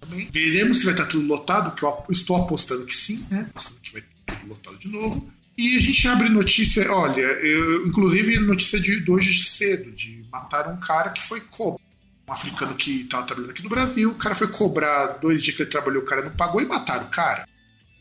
[0.00, 0.28] Também.
[0.30, 3.46] Veremos se vai estar tudo lotado, que eu estou apostando que sim, né?
[3.50, 5.32] Apostando que vai estar tudo lotado de novo.
[5.56, 10.68] E a gente abre notícia, olha, eu, inclusive notícia de, de hoje cedo, de matar
[10.68, 11.82] um cara que foi cobrar.
[12.26, 15.62] Um africano que estava trabalhando aqui no Brasil, o cara foi cobrar dois dias que
[15.62, 17.46] ele trabalhou, o cara não pagou e mataram o cara.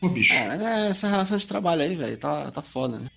[0.01, 0.33] Ô, bicho.
[0.33, 3.11] É essa relação de trabalho aí, velho, tá, tá foda, né?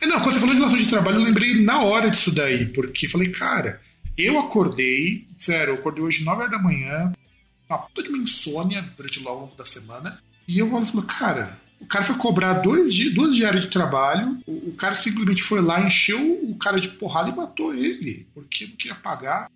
[0.00, 2.66] É, Não, quando você falou de relação de trabalho, eu lembrei na hora disso daí,
[2.66, 3.80] porque falei, cara,
[4.16, 7.12] eu acordei, sério, eu acordei hoje 9 horas da manhã,
[7.68, 11.86] uma puta de uma insônia durante o longo da semana, e eu falo, cara, o
[11.86, 16.20] cara foi cobrar dois, duas diárias de trabalho, o, o cara simplesmente foi lá, encheu
[16.42, 19.48] o cara de porrada e matou ele, porque não queria pagar.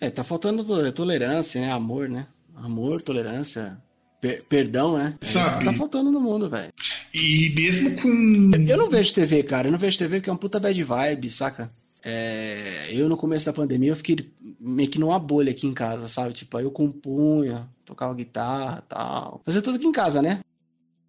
[0.00, 1.72] É, tá faltando to- tolerância, né?
[1.72, 2.26] Amor, né?
[2.56, 3.78] Amor, tolerância,
[4.20, 5.14] per- perdão, né?
[5.20, 5.64] É isso que Sabe?
[5.64, 6.72] tá faltando no mundo, velho.
[7.14, 8.50] E mesmo com.
[8.68, 9.68] Eu não vejo TV, cara.
[9.68, 11.70] Eu não vejo TV porque é um puta bad vibe, saca?
[12.02, 16.08] É, eu no começo da pandemia eu fiquei meio que numa bolha aqui em casa,
[16.08, 16.32] sabe?
[16.32, 19.40] Tipo, aí eu compunha, tocava guitarra tal.
[19.44, 20.40] Fazia tudo aqui em casa, né?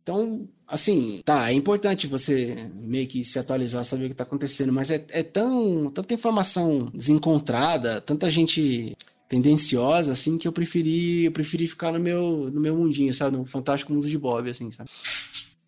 [0.03, 4.73] Então, assim, tá, é importante você meio que se atualizar, saber o que tá acontecendo,
[4.73, 8.97] mas é, é tão, tanta informação desencontrada, tanta gente
[9.31, 13.37] tendenciosa, assim, que eu preferi, eu preferi ficar no meu, no meu mundinho, sabe?
[13.37, 14.89] No fantástico mundo de Bob, assim, sabe?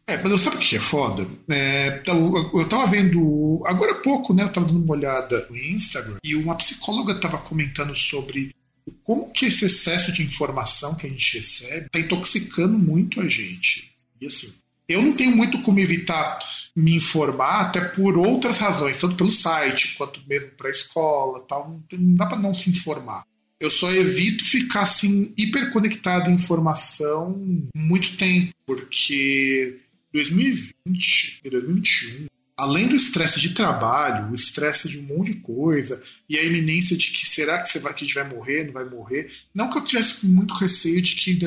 [0.05, 1.25] É, mas sabe o que é foda?
[1.49, 3.61] É, então, eu, tava vendo.
[3.65, 4.43] Agora há pouco, né?
[4.43, 8.53] Eu tava dando uma olhada no Instagram e uma psicóloga tava comentando sobre
[9.01, 13.93] como que esse excesso de informação que a gente recebe tá intoxicando muito a gente.
[14.19, 14.53] E assim,
[14.89, 16.37] eu não tenho muito como evitar
[16.75, 21.81] me informar, até por outras razões, tanto pelo site quanto mesmo pra escola tal.
[21.93, 23.23] Não, dá pra não se informar.
[23.63, 27.41] Eu só evito ficar assim hiperconectado em informação
[27.73, 29.79] muito tempo, porque
[30.11, 36.03] 2020 e 2021, além do estresse de trabalho, o estresse de um monte de coisa
[36.27, 39.31] e a iminência de que será que você vai que vai morrer, não vai morrer,
[39.55, 41.39] não que eu tivesse muito receio de que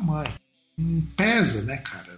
[0.00, 0.34] mãe
[1.14, 2.15] pesa, né, cara?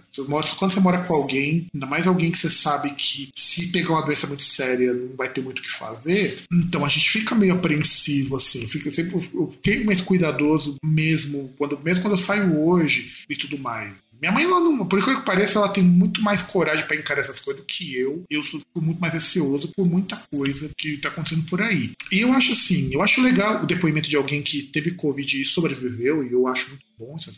[0.55, 4.05] Quando você mora com alguém, ainda mais alguém que você sabe que se pegar uma
[4.05, 7.53] doença muito séria não vai ter muito o que fazer, então a gente fica meio
[7.53, 8.67] apreensivo, assim.
[8.67, 13.57] Fica sempre, eu fiquei mais cuidadoso mesmo quando, mesmo quando eu saio hoje e tudo
[13.57, 13.93] mais.
[14.19, 17.21] Minha mãe, ela não, por incrível que pareça, ela tem muito mais coragem pra encarar
[17.21, 18.23] essas coisas do que eu.
[18.29, 21.93] Eu sou fico muito mais receoso por muita coisa que tá acontecendo por aí.
[22.11, 25.45] E eu acho assim, eu acho legal o depoimento de alguém que teve Covid e
[25.45, 27.31] sobreviveu, e eu acho muito bom isso,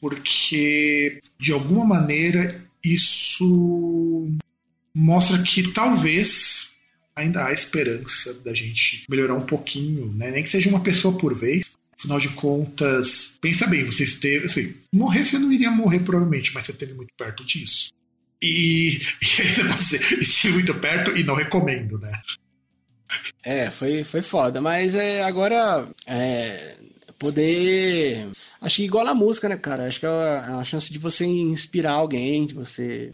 [0.00, 4.28] porque de alguma maneira isso
[4.94, 6.76] mostra que talvez
[7.14, 10.30] ainda há esperança da gente melhorar um pouquinho, né?
[10.30, 11.78] Nem que seja uma pessoa por vez.
[12.00, 14.46] Afinal de contas, pensa bem, você esteve.
[14.46, 17.92] Assim, morrer você não iria morrer provavelmente, mas você esteve muito perto disso.
[18.42, 22.10] E, e você estive muito perto e não recomendo, né?
[23.42, 26.76] É, foi, foi foda, mas é, agora é,
[27.18, 28.28] poder.
[28.62, 29.86] Acho que igual na música, né, cara?
[29.86, 33.12] Acho que é uma, é chance de você inspirar alguém, de você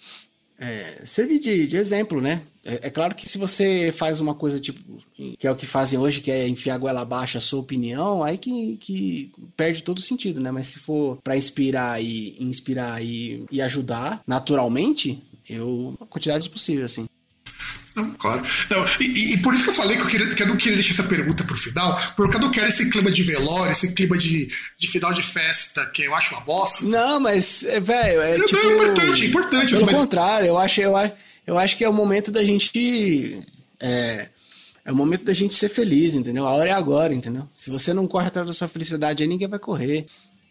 [0.61, 2.43] é, servir de, de, exemplo, né?
[2.67, 4.81] É, é, claro que se você faz uma coisa tipo,
[5.39, 8.25] que é o que fazem hoje, que é enfiar a goela abaixo a sua opinião,
[8.25, 10.51] aí que, que perde todo o sentido, né?
[10.51, 16.85] Mas se for para inspirar e inspirar e, e ajudar naturalmente, eu, a quantidade possível,
[16.85, 17.07] assim.
[17.95, 18.45] Não, claro.
[18.69, 20.75] Não, e, e, por isso que eu falei que eu, queria, que eu não queria
[20.75, 24.19] deixar essa pergunta pro final, porque eu não quero esse clima de velório, esse clima
[24.19, 26.85] de, de final de festa, que eu acho uma bosta.
[26.85, 28.57] Não, mas, é, velho, é, é tipo...
[28.59, 29.73] É importante, é importante.
[29.73, 29.97] Pelo mas...
[29.97, 30.95] contrário, eu acho, eu,
[31.47, 33.43] eu acho que é o momento da gente...
[33.81, 34.29] É,
[34.85, 36.47] é o momento da gente ser feliz, entendeu?
[36.47, 37.49] A hora é agora, entendeu?
[37.53, 40.07] Se você não corre atrás da sua felicidade, aí ninguém vai correr.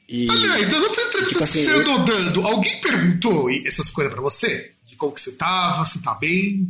[0.09, 4.13] E, Aliás, nas outras entrevistas tipo assim, que você andou dando, alguém perguntou essas coisas
[4.13, 4.75] para você?
[4.95, 6.67] de como que você tava, se tá bem,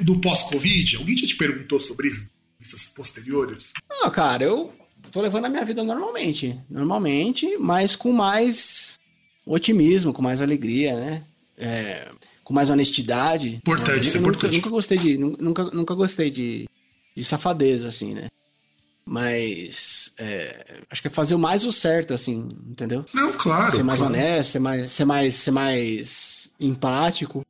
[0.00, 0.96] do pós-Covid?
[0.96, 2.10] Alguém já te perguntou sobre?
[2.60, 3.72] Essas posteriores?
[3.88, 4.72] Não, cara, eu
[5.12, 6.58] tô levando a minha vida normalmente.
[6.68, 8.98] Normalmente, mas com mais
[9.46, 11.24] otimismo, com mais alegria, né?
[11.56, 12.10] É,
[12.48, 13.56] com mais honestidade.
[13.56, 14.14] Importante, né?
[14.14, 14.56] é importante.
[14.56, 16.66] Nunca gostei de, nunca, nunca gostei de,
[17.14, 18.28] de safadeza, assim, né?
[19.04, 23.04] Mas é, acho que é fazer mais o certo, assim, entendeu?
[23.12, 23.76] Não, claro.
[23.76, 24.14] Ser mais claro.
[24.14, 27.44] honesto, ser mais, ser mais, ser mais empático.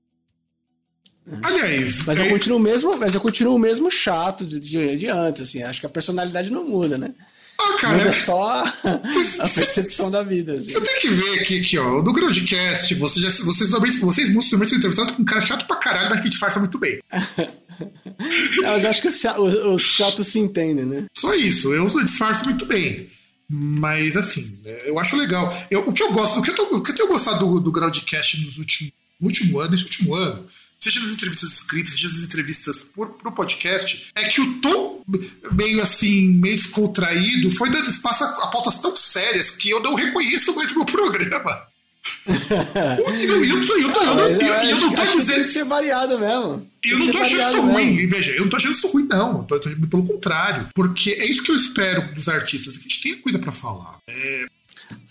[1.44, 5.62] Aliás, mas eu continuo mesmo, mas eu continuo mesmo chato de, de, de, antes, assim.
[5.62, 7.14] Acho que a personalidade não muda, né?
[7.60, 10.54] Ah, cara, muda só a percepção da vida.
[10.54, 10.70] Assim.
[10.70, 14.68] Você tem que ver aqui, aqui ó, no Groundcast, você já, vocês vocês muitos também
[14.68, 17.00] são entrevistados com um cara chato pra caralho, mas que disfarça muito bem.
[18.62, 21.06] mas acho que os, os chatos se entendem, né?
[21.16, 23.10] Só isso, eu disfarço muito bem.
[23.50, 25.56] Mas assim, eu acho legal.
[25.70, 27.58] Eu, o que eu gosto, o que eu, tô, o que eu tenho gostado do,
[27.58, 30.46] do Groundcast nos últimos, no último ano, nesse último ano,
[30.78, 35.02] seja nas entrevistas escritas, seja nas entrevistas por, pro podcast, é que o tom
[35.52, 39.94] meio assim, meio descontraído, foi dando espaço a, a pautas tão sérias que eu não
[39.94, 41.66] reconheço mais o meu programa.
[42.26, 43.56] eu, eu,
[44.80, 45.42] não tô dizendo.
[45.42, 46.66] Que ser variado mesmo.
[46.84, 49.44] eu não tô achando isso ruim, veja, eu não tô achando isso ruim, não.
[49.44, 50.68] Tô, tô, pelo contrário.
[50.74, 53.98] Porque é isso que eu espero dos artistas, que a gente tenha coisa para falar.
[54.08, 54.46] É,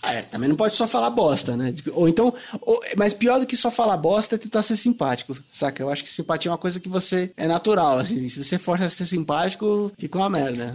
[0.02, 1.74] ah, é, também não pode só falar bosta, né?
[1.92, 5.82] Ou então, ou, mas pior do que só falar bosta é tentar ser simpático, saca?
[5.82, 8.28] Eu acho que simpatia é uma coisa que você é natural, assim.
[8.28, 10.72] Se você força a ser simpático, fica uma merda.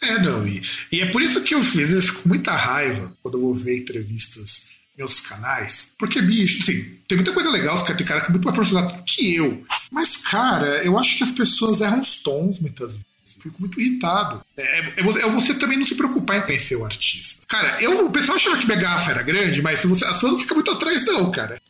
[0.00, 3.42] É, não, e, e é por isso que eu fico com muita raiva quando eu
[3.42, 8.26] vou ver entrevistas meus canais, porque, bicho, assim, tem muita coisa legal, tem cara que
[8.26, 9.64] é muito mais profissional que eu.
[9.92, 13.07] Mas, cara, eu acho que as pessoas erram os tons muitas vezes.
[13.42, 14.42] Fico muito irritado.
[14.56, 17.44] É, é, é, você também não se preocupar em conhecer o artista.
[17.46, 20.30] Cara, eu, o pessoal achava que minha garrafa era grande, mas se você, a sua
[20.30, 21.60] não fica muito atrás, não, cara.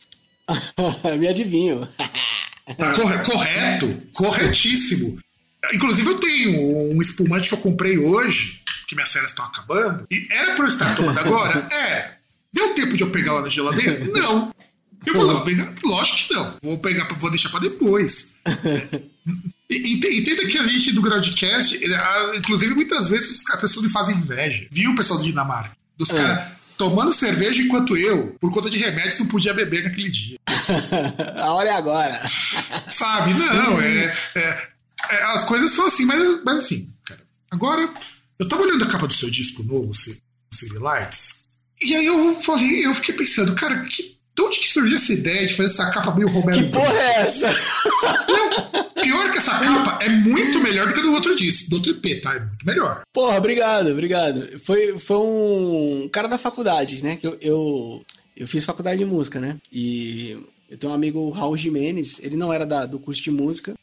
[1.19, 1.87] Me adivinho.
[2.77, 5.19] Tá corre, correto, corretíssimo.
[5.73, 10.27] Inclusive, eu tenho um espumante que eu comprei hoje, que minhas férias estão acabando, e
[10.31, 11.67] era para eu estar tomando agora?
[11.73, 12.19] É.
[12.51, 14.05] Deu tempo de eu pegar lá na geladeira?
[14.05, 14.51] Não.
[15.05, 15.73] Eu vou lá pegar?
[15.83, 16.57] Lógico que não.
[16.63, 18.35] Vou pegar, vou deixar para depois.
[19.69, 21.79] Entenda que a gente do Groundcast,
[22.35, 24.67] inclusive muitas vezes as pessoas me fazem inveja.
[24.71, 25.77] Viu o pessoal de Dinamarca?
[25.95, 26.17] Dos é.
[26.17, 30.39] caras tomando cerveja enquanto eu, por conta de remédios, não podia beber naquele dia.
[31.35, 32.17] a hora é agora.
[32.87, 33.33] Sabe?
[33.33, 34.69] Não, é, é,
[35.09, 37.19] é, As coisas são assim, mas, mas assim, cara.
[37.51, 37.93] Agora,
[38.39, 41.49] eu tava olhando a capa do seu disco novo, City Lights,
[41.81, 45.45] e aí eu falei, eu fiquei pensando, cara, que de onde que surgiu essa ideia
[45.45, 46.63] de fazer essa capa meio Roberto?
[46.63, 47.49] Que porra é essa?
[48.29, 51.75] Não, pior que essa capa é muito melhor do que a do outro disco, do
[51.75, 52.35] outro EP, tá?
[52.35, 53.01] É muito melhor.
[53.11, 54.57] Porra, obrigado, obrigado.
[54.59, 57.17] Foi, foi um cara da faculdade, né?
[57.17, 58.05] Que eu, eu,
[58.37, 59.57] eu fiz faculdade de música, né?
[59.71, 60.37] E
[60.69, 63.73] eu tenho um amigo, Raul Jimenez, ele não era da, do curso de música.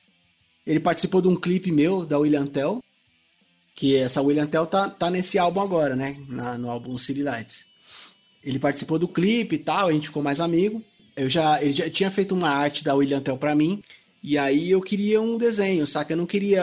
[0.66, 2.82] Ele participou de um clipe meu, da William Tell,
[3.74, 6.16] que essa William Tell tá, tá nesse álbum agora, né?
[6.28, 7.66] Na, no álbum City Lights.
[8.46, 10.80] Ele participou do clipe e tal, a gente ficou mais amigo.
[11.16, 13.82] Eu já, ele já tinha feito uma arte da William Tell pra mim.
[14.22, 16.12] E aí eu queria um desenho, saca?
[16.12, 16.62] Eu não queria.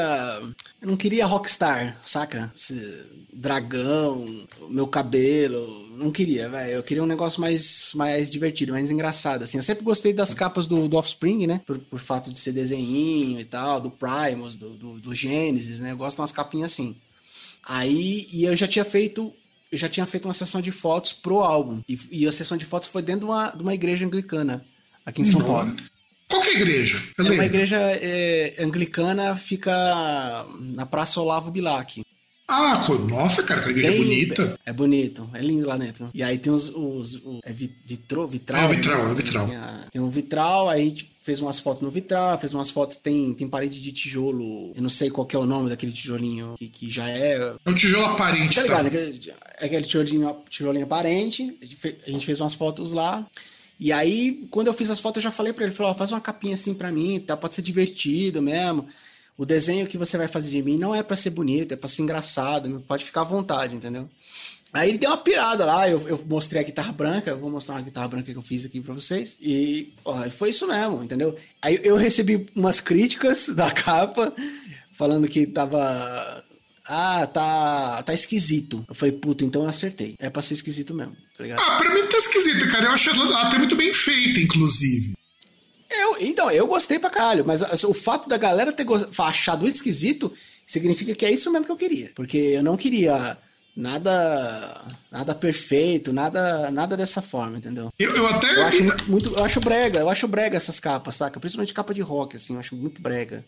[0.82, 2.52] Eu não queria rockstar, saca?
[2.56, 4.26] Esse dragão,
[4.69, 5.88] meu cabelo.
[5.98, 6.72] Não queria, velho.
[6.74, 9.58] Eu queria um negócio mais, mais divertido, mais engraçado, assim.
[9.58, 11.62] Eu sempre gostei das capas do, do Offspring, né?
[11.65, 15.91] Por, por fato de ser desenho e tal, do Primus, do, do, do Genesis, né?
[15.91, 16.96] Eu gosto de umas capinhas assim.
[17.65, 19.34] Aí, e eu já tinha feito
[19.74, 21.82] eu já tinha feito uma sessão de fotos pro álbum.
[21.90, 24.64] E, e a sessão de fotos foi dentro de uma, de uma igreja anglicana,
[25.04, 25.76] aqui em São Paulo.
[26.30, 27.04] Qual que é a igreja?
[27.18, 29.74] Eu é uma igreja é, anglicana, fica
[30.60, 32.04] na Praça Olavo Bilac.
[32.47, 34.60] Ah, nossa, cara, que igreja Bem, bonita.
[34.65, 36.10] É bonito, é lindo lá dentro.
[36.13, 36.69] E aí tem os.
[36.69, 38.62] os, os é vitro, vitral.
[38.62, 39.47] É o vitral, é o vitral.
[39.47, 39.60] Tem,
[39.91, 43.47] tem um vitral, aí tipo, fez umas fotos no vitral, fez umas fotos, tem, tem
[43.47, 47.10] parede de tijolo, eu não sei qual é o nome daquele tijolinho que, que já
[47.10, 47.56] é...
[47.65, 48.82] É um tijolo aparente, tá ligado?
[48.82, 48.88] Tá?
[48.88, 51.58] Aquele, aquele tijolinho, tijolinho aparente,
[52.06, 53.25] a gente fez umas fotos lá,
[53.79, 56.12] E aí, quando eu fiz as fotos, eu já falei para ele, falou, oh, faz
[56.12, 57.36] uma capinha assim para mim, tá?
[57.38, 58.86] Pode ser divertido mesmo.
[59.38, 61.89] O desenho que você vai fazer de mim não é para ser bonito, é para
[61.89, 64.08] ser engraçado, pode ficar à vontade, entendeu?
[64.72, 67.82] Aí ele deu uma pirada lá, eu, eu mostrei a guitarra branca, vou mostrar uma
[67.82, 69.38] guitarra branca que eu fiz aqui pra vocês.
[69.39, 71.36] E ó, foi isso mesmo, entendeu?
[71.62, 74.34] Aí eu recebi umas críticas da capa,
[74.91, 76.43] falando que tava.
[76.86, 78.84] Ah, tá, tá esquisito.
[78.89, 80.15] Eu falei, puta, então eu acertei.
[80.19, 81.60] É pra ser esquisito mesmo, tá ligado?
[81.60, 82.86] Ah, pra mim tá esquisito, cara.
[82.86, 85.13] Eu acho ela até muito bem feita, inclusive.
[85.89, 88.86] Eu, então, eu gostei pra caralho, mas assim, o fato da galera ter
[89.19, 90.34] achado esquisito
[90.65, 92.12] significa que é isso mesmo que eu queria.
[92.15, 93.38] Porque eu não queria
[93.76, 97.89] nada nada perfeito, nada nada dessa forma, entendeu?
[97.98, 101.15] Eu, eu até eu acho muito, muito, eu acho brega, eu acho brega essas capas,
[101.15, 101.39] saca?
[101.39, 103.43] Principalmente capa de rock assim, eu acho muito brega.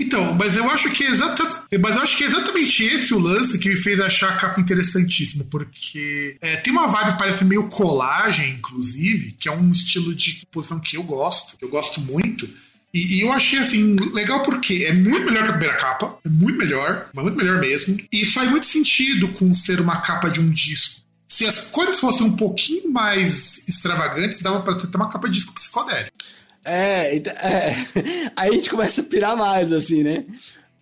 [0.00, 3.18] Então, mas eu acho que é exata, mas eu acho que é exatamente esse o
[3.18, 7.68] lance que me fez achar a capa interessantíssima, porque é, tem uma vibe parece meio
[7.68, 12.48] colagem, inclusive, que é um estilo de composição que eu gosto, que eu gosto muito.
[12.94, 16.28] E, e, eu achei assim, legal porque é muito melhor que a primeira capa, é
[16.28, 17.98] muito melhor, mas muito melhor mesmo.
[18.10, 21.02] E faz muito sentido com ser uma capa de um disco.
[21.26, 25.52] Se as cores fossem um pouquinho mais extravagantes, dava para ter uma capa de disco
[25.52, 26.16] psicodélico.
[26.64, 27.76] É, é,
[28.36, 30.24] aí a gente começa a pirar mais, assim, né?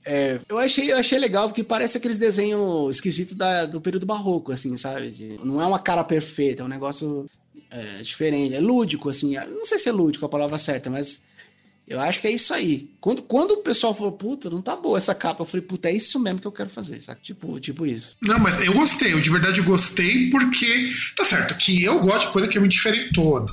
[0.05, 4.53] É, eu, achei, eu achei legal porque parece aqueles desenhos esquisitos da, do período barroco,
[4.53, 5.11] assim, sabe?
[5.11, 7.27] De, não é uma cara perfeita, é um negócio
[7.71, 9.35] é, diferente, é lúdico, assim.
[9.35, 11.23] Não sei se é lúdico a palavra certa, mas
[11.87, 12.91] eu acho que é isso aí.
[13.01, 15.93] Quando, quando o pessoal falou, puta, não tá boa essa capa, eu falei, puta, é
[15.95, 17.21] isso mesmo que eu quero fazer, sabe?
[17.23, 18.17] Tipo, tipo isso.
[18.21, 22.33] Não, mas eu gostei, eu de verdade gostei, porque tá certo que eu gosto de
[22.33, 23.45] coisa que muito diferentona.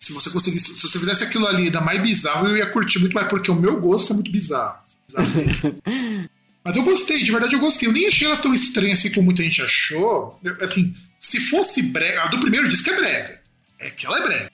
[0.00, 3.12] Se você conseguisse, se você fizesse aquilo ali ainda mais bizarro, eu ia curtir muito
[3.12, 4.78] mais, porque o meu gosto é muito bizarro.
[6.64, 7.86] mas eu gostei, de verdade eu gostei.
[7.86, 10.40] Eu nem achei ela tão estranha assim como muita gente achou.
[10.42, 13.40] Eu, assim, se fosse brega, a do primeiro disco é brega.
[13.78, 14.52] É que ela é brega.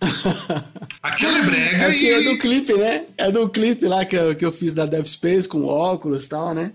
[1.02, 2.10] Aquela é brega é e...
[2.10, 3.04] É do clipe, né?
[3.16, 6.28] É do clipe lá que eu, que eu fiz da Dev Space com óculos e
[6.28, 6.72] tal, né?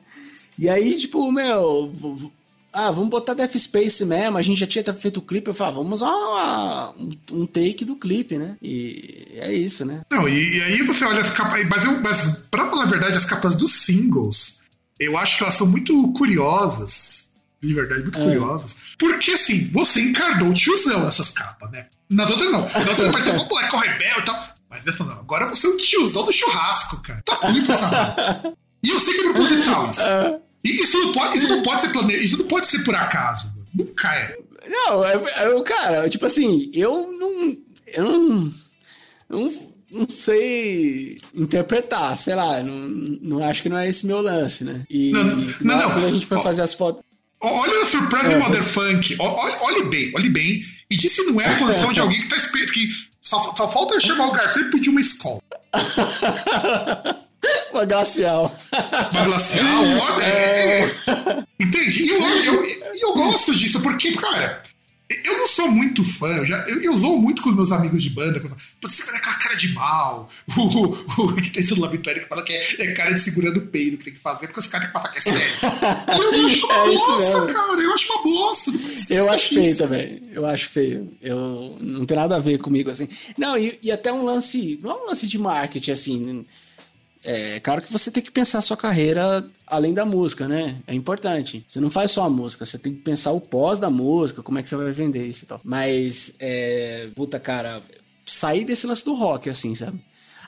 [0.58, 2.32] E aí, tipo, meu...
[2.74, 4.38] Ah, vamos botar Death Space mesmo.
[4.38, 5.48] A gente já tinha feito o clipe.
[5.48, 6.94] Eu falei, ah, vamos usar
[7.32, 8.58] um, take do clipe, né?
[8.62, 10.02] E é isso, né?
[10.10, 11.64] Não, e, e aí você olha as capas.
[11.70, 14.64] Mas, eu, mas pra falar a verdade, as capas dos singles,
[15.00, 17.32] eu acho que elas são muito curiosas.
[17.62, 18.24] De verdade, muito é.
[18.24, 18.76] curiosas.
[18.98, 21.86] Porque assim, você encarnou o tiozão nessas capas, né?
[22.10, 22.62] Na outra não.
[22.62, 24.48] Na outra parecia um moleque rebelde e tal.
[24.70, 25.20] Mas nessa não.
[25.20, 27.22] Agora você é o tiozão do churrasco, cara.
[27.22, 28.56] Tá muito sabe?
[28.84, 30.02] E eu sei que é proposital isso.
[30.66, 30.70] É.
[30.70, 32.24] E isso não pode, isso não pode ser planejado.
[32.24, 33.54] Isso não pode ser por acaso.
[33.74, 34.38] Nunca é.
[34.68, 37.58] Não, eu, é, eu, cara, tipo assim, eu não.
[37.88, 38.54] Eu não.
[39.30, 42.74] não não sei interpretar, sei lá, não,
[43.22, 44.84] não acho que não é esse meu lance, né?
[44.90, 47.04] E não, não, não, quando a gente foi fazer as fotos.
[47.40, 48.40] Olha a surpresa é.
[48.40, 52.20] Mother Funk, olhe, olhe bem, olhe bem e disse não é a posição de alguém
[52.20, 52.72] que tá esperando.
[52.72, 52.88] Que
[53.22, 55.42] só, só falta chamar o garfo e pedir uma escola.
[57.72, 58.60] uma glacial.
[59.12, 60.24] Uma glacial, olha.
[60.24, 60.86] É...
[61.60, 62.04] Entendi.
[62.04, 62.64] E eu, eu,
[62.96, 64.62] eu, gosto disso, porque, cara,
[65.24, 68.02] eu não sou muito fã, eu, já, eu, eu zoo muito com os meus amigos
[68.02, 68.40] de banda.
[68.40, 70.30] Quando, você com aquela cara de mal.
[71.16, 73.98] O, que tem esse labitório que fala que é, é, cara de segurando o peido
[73.98, 75.74] que tem que fazer, porque os caras têm que passar que é sério.
[76.24, 77.82] Eu acho uma é bosta, cara.
[77.82, 78.72] Eu acho uma bosta.
[79.10, 80.24] Eu acho feio também.
[80.32, 81.12] Eu acho feio.
[81.22, 83.08] Eu não tem nada a ver comigo assim.
[83.38, 84.80] Não, e, e até um lance.
[84.82, 86.46] Não é um lance de marketing, assim.
[87.24, 90.78] É claro que você tem que pensar a sua carreira além da música, né?
[90.86, 91.64] É importante.
[91.68, 94.60] Você não faz só a música, você tem que pensar o pós da música, como
[94.60, 95.62] é que você vai vender isso e tal.
[95.64, 97.82] Mas, é, puta, cara,
[98.26, 100.00] sair desse lance do rock, assim, sabe?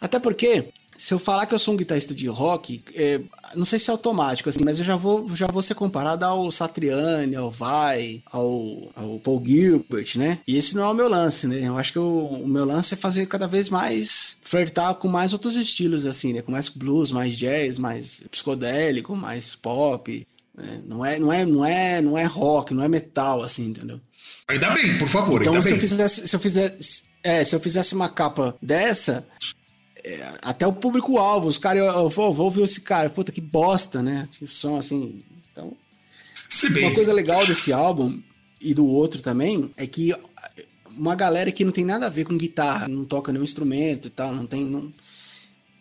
[0.02, 0.66] Até porque
[0.98, 3.22] se eu falar que eu sou um guitarrista de rock, é,
[3.54, 6.50] não sei se é automático, assim, mas eu já vou, já vou ser comparado ao
[6.52, 10.40] Satriani, ao Vai, ao, ao Paul Gilbert, né?
[10.48, 11.60] E esse não é o meu lance, né?
[11.62, 15.34] Eu acho que o, o meu lance é fazer cada vez mais flertar com mais
[15.34, 16.42] outros estilos, assim, né?
[16.42, 20.26] Com mais blues, mais jazz, mais psicodélico, mais pop.
[20.56, 20.82] Né?
[20.86, 24.00] Não, é, não, é, não, é, não é rock, não é metal, assim, entendeu?
[24.48, 25.42] Ainda bem, por favor.
[25.42, 25.76] Então, se bem.
[25.76, 29.26] eu fizesse, se eu fizesse, é, se eu fizesse uma capa dessa,
[30.42, 34.02] até o público-alvo, os caras, eu, eu, vou, vou ouvir esse cara, puta que bosta,
[34.02, 34.28] né?
[34.32, 35.24] Que som assim.
[35.52, 35.74] Então.
[36.80, 38.22] Uma coisa legal desse álbum
[38.62, 40.14] e do outro também é que
[40.98, 44.12] uma galera que não tem nada a ver com guitarra, não toca nenhum instrumento e
[44.12, 44.66] tal, não tem.
[44.66, 44.94] Não,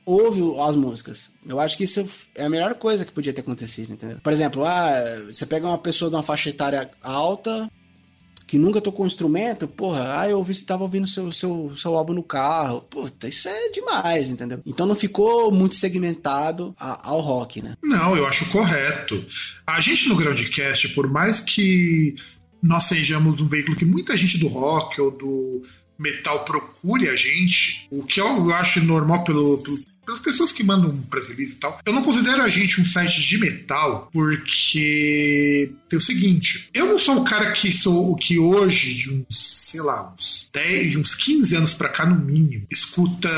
[0.05, 1.31] ouve as músicas.
[1.47, 4.19] Eu acho que isso é a melhor coisa que podia ter acontecido, entendeu?
[4.23, 4.93] Por exemplo, ah,
[5.27, 7.71] você pega uma pessoa de uma faixa etária alta,
[8.47, 12.13] que nunca tocou um instrumento, porra, ah, eu ouvi, tava ouvindo seu, seu, seu álbum
[12.13, 12.83] no carro.
[12.83, 14.61] Puta, isso é demais, entendeu?
[14.67, 17.77] Então não ficou muito segmentado a, ao rock, né?
[17.83, 19.25] Não, eu acho correto.
[19.67, 22.15] A gente no Groundcast, por mais que
[22.63, 25.63] nós sejamos um veículo que muita gente do rock ou do
[25.99, 30.97] metal procure a gente, o que eu acho normal pelo, pelo pelas pessoas que mandam
[31.11, 35.99] pra Feliz e tal, eu não considero a gente um site de metal porque tem
[35.99, 39.27] o seguinte: eu não sou o cara que sou o que hoje, de uns,
[39.71, 43.29] sei lá, uns 10, de uns 15 anos pra cá no mínimo, escuta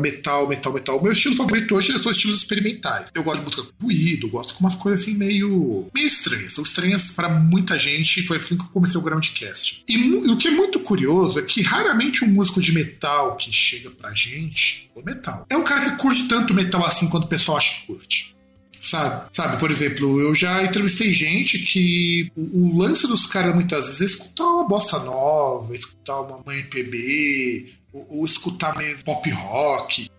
[0.00, 1.02] metal, metal, metal.
[1.02, 3.06] Meu estilo favorito hoje é são estilos experimentais.
[3.14, 6.52] Eu gosto de música com ruído, gosto com umas coisas assim meio, meio estranhas.
[6.54, 8.26] São estranhas para muita gente.
[8.26, 9.84] Foi assim que eu comecei o Groundcast.
[9.88, 13.52] E, e o que é muito curioso é que raramente um músico de metal que
[13.52, 17.28] chega pra gente, o metal, é um cara que curte tanto metal assim quanto o
[17.28, 18.34] pessoal acha que curte.
[18.80, 19.28] Sabe?
[19.32, 24.00] Sabe, por exemplo, eu já entrevistei gente que o, o lance dos caras muitas vezes
[24.02, 30.10] é escutar uma bossa nova, escutar uma, MPB, ou, ou escutar pop rock.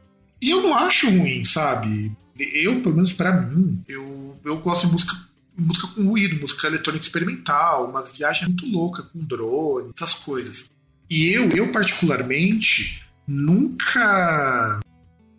[0.41, 2.11] E eu não acho ruim, sabe?
[2.37, 5.15] Eu, pelo menos para mim, eu, eu gosto de música
[5.57, 10.69] música com ruído, música eletrônica experimental, umas viagens muito loucas com drone, essas coisas.
[11.09, 14.79] E eu, eu particularmente, nunca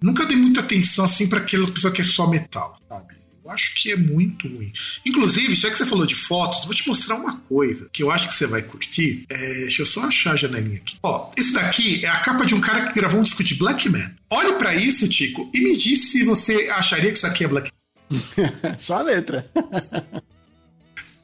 [0.03, 3.17] nunca dei muita atenção assim para aquela pessoa que é só metal, sabe?
[3.45, 4.73] Eu acho que é muito ruim.
[5.05, 8.27] Inclusive, já que você falou de fotos, vou te mostrar uma coisa que eu acho
[8.27, 9.25] que você vai curtir.
[9.29, 10.97] É, deixa eu só achar a janelinha aqui.
[11.01, 13.89] Ó, isso daqui é a capa de um cara que gravou um disco de Black
[13.89, 14.11] Man.
[14.31, 17.71] Olhe para isso, Tico, e me diz se você acharia que isso aqui é Black
[18.79, 19.49] Só a letra.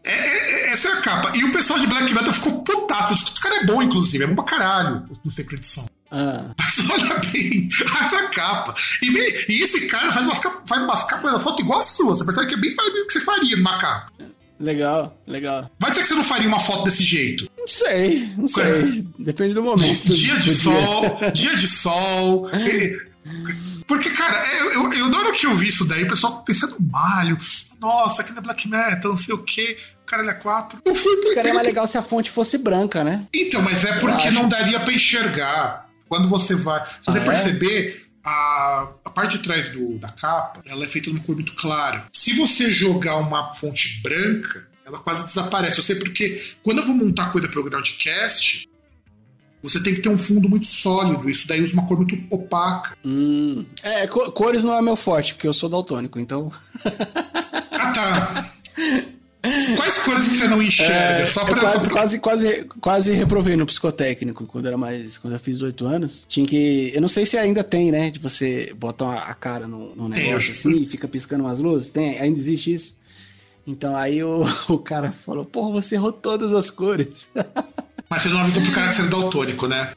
[0.05, 1.31] É, é, essa é a capa.
[1.37, 3.14] E o pessoal de Black Metal ficou putaço.
[3.14, 4.25] O cara é bom, inclusive.
[4.25, 5.87] É bom pra caralho no Secret Som.
[6.12, 6.54] Ah.
[6.58, 7.68] Mas olha bem
[8.02, 8.74] essa capa.
[9.00, 10.34] E, vem, e esse cara faz uma,
[10.66, 12.14] faz uma capa, uma foto igual a sua.
[12.14, 14.12] Você percebe que é bem mais do que você faria numa capa.
[14.60, 15.70] Legal, legal.
[15.78, 17.50] Vai dizer que você não faria uma foto desse jeito?
[17.58, 18.64] Não sei, não sei.
[18.64, 19.04] É.
[19.18, 20.14] Depende do momento.
[20.14, 22.48] Dia de sol, dia de sol.
[23.88, 26.76] Porque, cara, eu, eu, eu, na hora que eu vi isso daí, o pessoal pensando
[26.78, 27.36] malho,
[27.80, 29.78] nossa, aqui na Black Metal, não sei o quê.
[30.06, 30.82] Cara, ele é 4.
[30.84, 33.26] Eu fui Ficaria mais legal se a fonte fosse branca, né?
[33.34, 35.82] Então, mas é porque não daria para enxergar.
[36.12, 36.84] Quando você vai.
[36.84, 37.24] Se você ah, é?
[37.24, 38.28] perceber, é?
[38.28, 42.06] a, a, parte de trás do, da capa ela é feita numa cor muito clara.
[42.12, 45.78] Se você jogar uma fonte branca, ela quase desaparece.
[45.78, 48.68] Eu sei porque quando eu vou montar coisa para o Groundcast,
[49.62, 51.30] você tem que ter um fundo muito sólido.
[51.30, 52.94] Isso daí usa uma cor muito opaca.
[53.02, 53.64] Hum.
[53.82, 56.52] É, cores não é meu forte, porque eu sou daltônico, então.
[57.72, 58.52] ah, tá.
[59.76, 60.95] Quais cores você não enxerga?
[60.95, 61.90] É, só pra, quase, só pra...
[61.90, 65.18] quase, quase, quase reprovei no psicotécnico quando era mais.
[65.18, 66.24] Quando eu fiz oito anos.
[66.28, 66.93] Tinha que.
[66.95, 68.11] Eu não sei se ainda tem, né?
[68.11, 71.90] De você botar a cara no, no negócio tem, assim e fica piscando umas luzes.
[71.90, 72.97] Tem, ainda existe isso.
[73.66, 77.28] Então aí o, o cara falou, porra, você errou todas as cores.
[78.09, 79.93] Mas você não avisou pro cara que você é daltônico, né?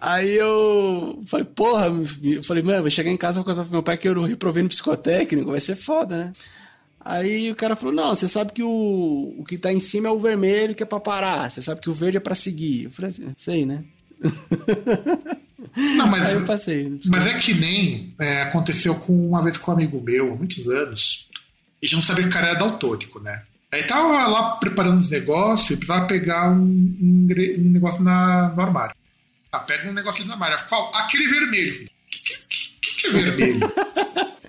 [0.00, 3.72] Aí eu falei, porra, eu falei, mano, vou chegar em casa e vou contar pro
[3.72, 6.32] meu pai que eu reprovei no psicotécnico, vai ser foda, né?
[7.04, 10.10] Aí o cara falou: Não, você sabe que o, o que tá em cima é
[10.10, 11.50] o vermelho que é pra parar.
[11.50, 12.84] Você sabe que o verde é pra seguir.
[12.84, 13.84] Eu falei assim: Sei, né?
[15.96, 16.98] Não, mas, Aí eu passei.
[17.06, 20.66] Mas é que nem é, aconteceu com uma vez com um amigo meu, há muitos
[20.68, 21.30] anos,
[21.80, 23.42] e já não sabia que o cara era daltônico, né?
[23.70, 27.26] Aí tava lá preparando uns negócios e precisava pegar um, um,
[27.58, 28.94] um, negócio na, no armário.
[29.50, 30.58] Ah, pega um negócio no armário.
[30.68, 30.92] Qual?
[30.94, 31.86] Aquele vermelho.
[31.86, 33.72] O que, que, que, que é vermelho?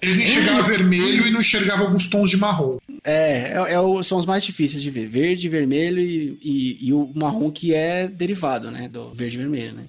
[0.02, 2.78] Ele não enxergava vermelho e não enxergava alguns tons de marrom.
[3.06, 5.08] É, é, é, são os mais difíceis de ver.
[5.08, 8.90] Verde, vermelho e, e, e, o marrom que é derivado, né?
[8.90, 9.84] Do verde e vermelho, né?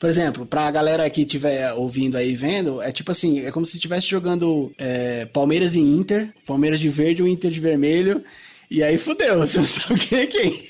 [0.00, 3.76] Por exemplo, pra galera que estiver ouvindo aí vendo, é tipo assim, é como se
[3.76, 8.24] estivesse jogando é, Palmeiras e Inter, Palmeiras de verde e o Inter de vermelho,
[8.68, 10.64] e aí fudeu, você não sabe quem é quem.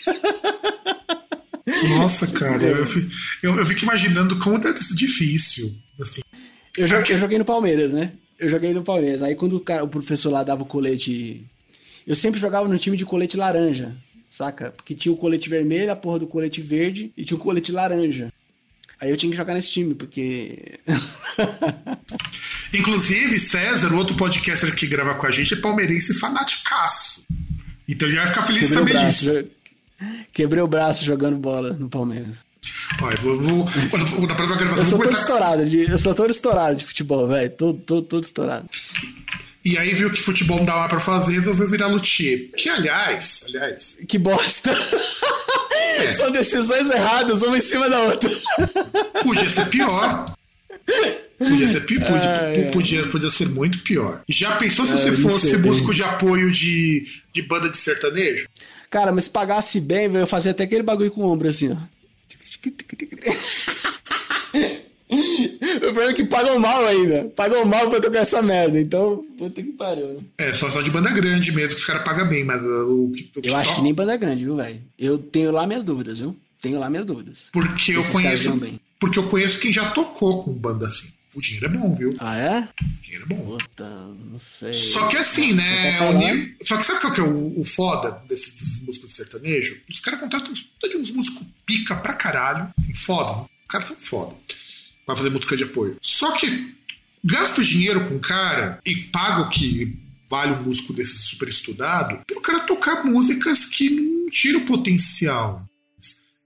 [1.96, 2.86] Nossa, cara, eu,
[3.42, 5.74] eu, eu fico imaginando como deve ser difícil.
[5.98, 6.20] Assim.
[6.76, 8.12] Eu, joguei, eu joguei no Palmeiras, né?
[8.38, 9.22] Eu joguei no Palmeiras.
[9.22, 11.44] Aí quando o, cara, o professor lá dava o colete.
[12.06, 13.94] Eu sempre jogava no time de colete laranja,
[14.28, 14.70] saca?
[14.70, 18.32] Porque tinha o colete vermelho, a porra do colete verde e tinha o colete laranja.
[19.00, 20.78] Aí eu tinha que jogar nesse time, porque.
[22.72, 27.26] Inclusive, César, o outro podcaster que grava com a gente, é palmeirense fanaticaço.
[27.88, 29.50] Então já vai ficar feliz Quebrei de saber disso.
[30.32, 32.38] Quebrei o braço jogando bola no Palmeiras.
[33.01, 34.84] Olha, vou, vou, vou, na próxima gravação.
[34.84, 37.51] Eu sou todo estourado, de, eu sou todo estourado de futebol, velho.
[37.51, 38.68] Todo, todo, todo estourado.
[39.64, 42.49] E aí viu que futebol não dava pra fazer, resolveu virar luthier.
[42.57, 43.99] Que, aliás, aliás.
[44.09, 44.70] Que bosta.
[45.99, 46.11] É.
[46.11, 48.30] São decisões erradas, uma em cima da outra.
[49.22, 50.24] Podia ser pior.
[51.38, 54.22] Podia ser, podia, ah, podia, podia, ser muito pior.
[54.28, 58.47] Já pensou se ah, você fosse músico de apoio de, de banda de sertanejo?
[58.88, 61.76] Cara, mas se pagasse bem, eu fazia até aquele bagulho com o ombro assim, ó.
[65.12, 67.24] O problema é que pagam mal ainda.
[67.36, 68.80] Pagam mal pra tocar essa merda.
[68.80, 70.14] Então, puta que pariu.
[70.14, 70.20] Né?
[70.38, 73.12] É, só, só de banda grande mesmo, que os caras pagam bem, mas uh, o
[73.12, 73.30] que.
[73.36, 74.80] O que eu acho que nem banda grande, viu, velho?
[74.99, 76.36] Eu tenho lá minhas dúvidas, viu?
[76.61, 77.49] Tenho lá minhas dúvidas.
[77.53, 78.61] Porque eu conheço.
[78.99, 81.09] porque eu conheço quem já tocou com banda assim.
[81.34, 82.14] O dinheiro é bom, viu?
[82.18, 82.68] Ah, é?
[82.80, 83.56] O dinheiro é bom.
[83.58, 83.88] Puta,
[84.30, 84.72] não sei.
[84.74, 85.96] Só que assim, né?
[85.98, 89.14] tá nível- Só que sabe qual que é o, o foda desses, desses músicos de
[89.14, 89.80] sertanejo?
[89.88, 92.68] Os caras contratam uns, de uns músicos pica pra caralho.
[92.94, 93.42] Foda.
[93.42, 94.34] Os caras são foda.
[95.06, 95.96] Pra fazer música de apoio.
[96.02, 96.74] Só que
[97.24, 99.98] gasta o dinheiro com o cara e paga o que
[100.30, 105.66] vale um músico desse super estudado pro cara tocar músicas que não tiram o potencial.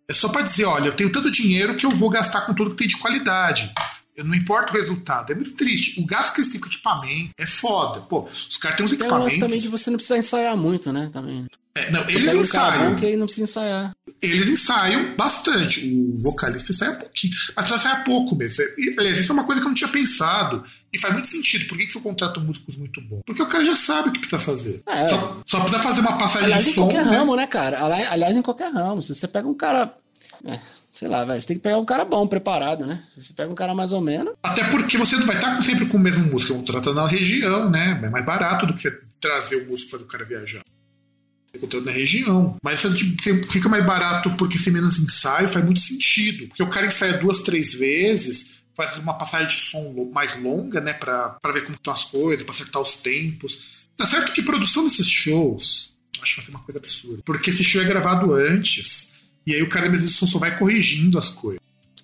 [0.09, 2.70] É só pra dizer, olha, eu tenho tanto dinheiro que eu vou gastar com tudo
[2.70, 3.68] que tem de qualidade.
[4.25, 5.33] Não importa o resultado.
[5.33, 6.01] É muito triste.
[6.01, 8.01] O gasto que eles têm com equipamento é foda.
[8.03, 9.39] Pô, os caras têm uns Tem um lance equipamentos.
[9.39, 11.11] também de você não precisar ensaiar muito, né?
[11.12, 11.47] Também.
[11.75, 12.89] É, não, eles um ensaiam.
[12.91, 13.93] bom que aí não precisa ensaiar.
[14.23, 15.87] Eles ensaiam bastante.
[15.87, 17.35] O vocalista ensaia pouquinho.
[17.55, 18.64] Mas ensaia pouco mesmo.
[18.79, 20.64] E, aliás, isso é uma coisa que eu não tinha pensado.
[20.91, 21.67] E faz muito sentido.
[21.69, 23.21] Por que, que você contrata músicos muito bons?
[23.27, 24.83] Porque o cara já sabe o que precisa fazer.
[24.87, 25.07] É.
[25.09, 26.83] Só, só precisa fazer uma passagem Aliás, de em som.
[26.87, 27.17] qualquer né?
[27.19, 27.85] ramo, né, cara?
[27.85, 29.03] Ali- Aliás, em qualquer ramo.
[29.03, 29.95] Se você pega um cara.
[30.47, 30.59] é,
[30.97, 31.41] sei lá, velho.
[31.41, 33.05] Você tem que pegar um cara bom, preparado, né?
[33.15, 34.35] Você pega um cara mais ou menos.
[34.43, 36.55] Até porque você não vai estar sempre com o mesmo músico.
[36.55, 38.01] Você contrata na região, né?
[38.03, 40.63] É mais barato do que você trazer o músico e fazer o cara viajar.
[41.53, 42.57] Você contrata na região.
[42.63, 46.49] Mas tipo, fica mais barato porque tem menos ensaio, faz muito sentido.
[46.49, 50.95] Porque o cara ensaia duas, três vezes, faz uma passagem de som mais longa, né?
[50.95, 53.77] Pra, pra ver como estão as coisas, pra acertar os tempos.
[53.99, 57.23] Tá certo que produção desses shows, acho que vai ser uma coisa absurda.
[57.25, 59.16] Porque esse show é gravado antes.
[59.47, 61.61] E aí o cara mesmo só vai corrigindo as coisas.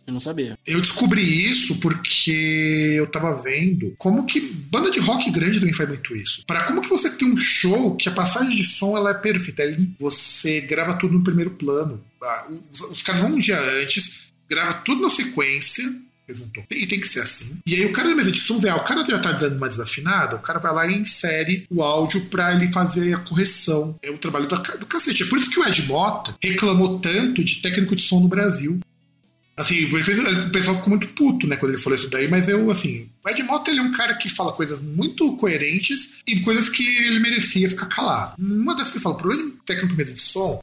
[0.07, 0.59] Eu não sabia.
[0.67, 5.89] Eu descobri isso porque eu tava vendo como que banda de rock grande também faz
[5.89, 6.45] muito isso.
[6.45, 9.63] Para como que você tem um show que a passagem de som ela é perfeita,
[9.99, 12.03] você grava tudo no primeiro plano.
[12.23, 15.85] Ah, Os, os caras vão um dia antes, grava tudo na sequência.
[16.27, 17.59] Tocar, E tem que ser assim.
[17.67, 19.69] E aí o cara da mesa de som ah, o cara já tá dando uma
[19.69, 23.99] desafinada, o cara vai lá e insere o áudio pra ele fazer a correção.
[24.03, 25.23] É o trabalho do, do cacete.
[25.23, 28.81] É por isso que o Ed Mota reclamou tanto de técnico de som no Brasil.
[29.55, 32.71] Assim, fez, o pessoal ficou muito puto, né, quando ele falou isso daí, mas eu,
[32.71, 36.71] assim, o Ed Mota ele é um cara que fala coisas muito coerentes e coisas
[36.71, 38.35] que ele merecia ficar calado.
[38.39, 40.63] Uma das que ele fala, o problema do técnico mesa de som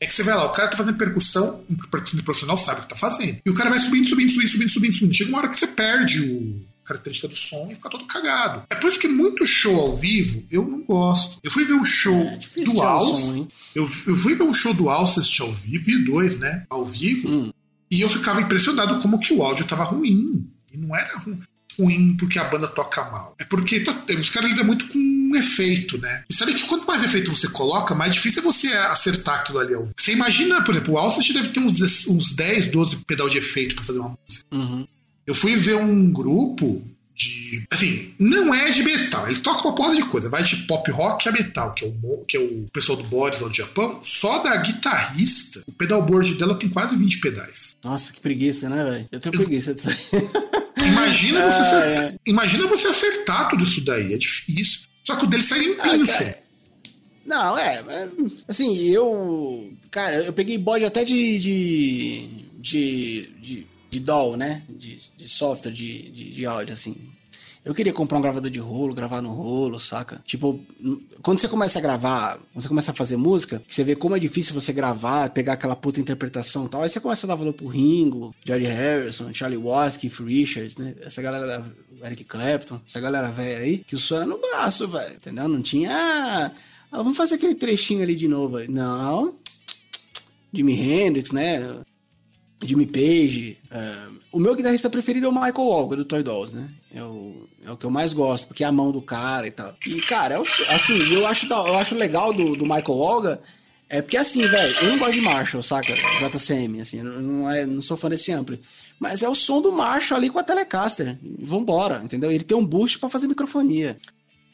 [0.00, 2.82] é que você vai lá, o cara tá fazendo percussão, um percussionista profissional sabe o
[2.82, 3.38] que tá fazendo.
[3.44, 5.14] E o cara vai subindo, subindo, subindo, subindo, subindo, subindo.
[5.14, 8.62] Chega uma hora que você perde o a característica do som e fica todo cagado.
[8.70, 11.36] É por isso que muito show ao vivo eu não gosto.
[11.42, 12.38] Eu fui ver um show É do
[12.72, 13.22] tirar o Alce.
[13.26, 13.48] som, hein?
[13.74, 16.64] Eu, eu fui ver um show do Alcest ao vivo, vi dois, né?
[16.70, 17.28] Ao vivo.
[17.28, 17.52] Hum.
[17.90, 20.48] E eu ficava impressionado como que o áudio tava ruim.
[20.72, 21.40] E não era ru-
[21.76, 23.34] ruim porque a banda toca mal.
[23.36, 24.98] É porque tá- os caras lidam muito com
[25.32, 26.24] um efeito, né?
[26.28, 29.74] E sabe que quanto mais efeito você coloca, mais difícil é você acertar aquilo ali.
[29.96, 33.38] Você imagina, por exemplo, o Alcest deve ter uns, 10 uns 10, 12 pedal de
[33.38, 34.46] efeito pra fazer uma música.
[34.52, 34.86] Uhum.
[35.26, 36.82] Eu fui ver um grupo
[37.14, 37.64] de.
[37.70, 39.26] Assim, não é de metal.
[39.26, 40.28] Eles tocam uma porra de coisa.
[40.28, 43.40] Vai de pop rock a metal, que é o, que é o pessoal do Boris
[43.40, 43.98] lá do Japão.
[44.02, 47.74] Só da guitarrista, o pedalboard dela tem quase 20 pedais.
[47.82, 49.08] Nossa, que preguiça, né, velho?
[49.10, 50.86] Eu tenho preguiça disso aí.
[50.88, 52.14] Imagina você, Ah, acertar, é.
[52.26, 54.12] imagina você acertar tudo isso daí.
[54.12, 54.80] É difícil.
[55.06, 56.24] Só que o dele sai em pinça.
[56.24, 56.42] cara.
[57.24, 58.10] Não, é, é,
[58.48, 59.72] Assim, eu.
[59.90, 61.38] Cara, eu peguei bode até de.
[61.38, 62.28] de.
[62.58, 64.62] de, de, de DAW, né?
[64.68, 66.96] De, de software de, de, de áudio, assim.
[67.64, 70.22] Eu queria comprar um gravador de rolo, gravar no rolo, saca?
[70.24, 70.60] Tipo,
[71.20, 74.20] quando você começa a gravar, quando você começa a fazer música, você vê como é
[74.20, 76.82] difícil você gravar, pegar aquela puta interpretação e tal.
[76.82, 80.94] Aí você começa a dar valor pro Ringo, George Harrison, Charlie Watts, Keith Richards, né?
[81.00, 81.64] Essa galera da
[82.06, 85.48] Eric Clapton, essa galera velha aí, que o som era no braço, velho, entendeu?
[85.48, 85.90] Não tinha.
[85.92, 86.50] Ah,
[86.92, 88.58] ah, vamos fazer aquele trechinho ali de novo.
[88.70, 89.34] Não.
[90.52, 91.80] Jimi Hendrix, né?
[92.64, 93.58] Jimmy Page.
[93.70, 96.70] é, o meu guitarrista preferido é o Michael Walker, do Toy Dolls, né?
[96.94, 99.50] É o, é o que eu mais gosto, porque é a mão do cara e
[99.50, 99.76] tal.
[99.86, 103.38] E, cara, é o- assim, eu acho, eu acho legal do, do Michael Walker,
[103.90, 105.92] é porque assim, velho, eu não gosto de Marshall, saca?
[105.94, 108.60] JCM, assim, não, é, não sou fã desse ampli.
[108.98, 111.18] Mas é o som do Marshall ali com a Telecaster.
[111.40, 112.30] Vambora, entendeu?
[112.30, 113.96] Ele tem um boost pra fazer microfonia.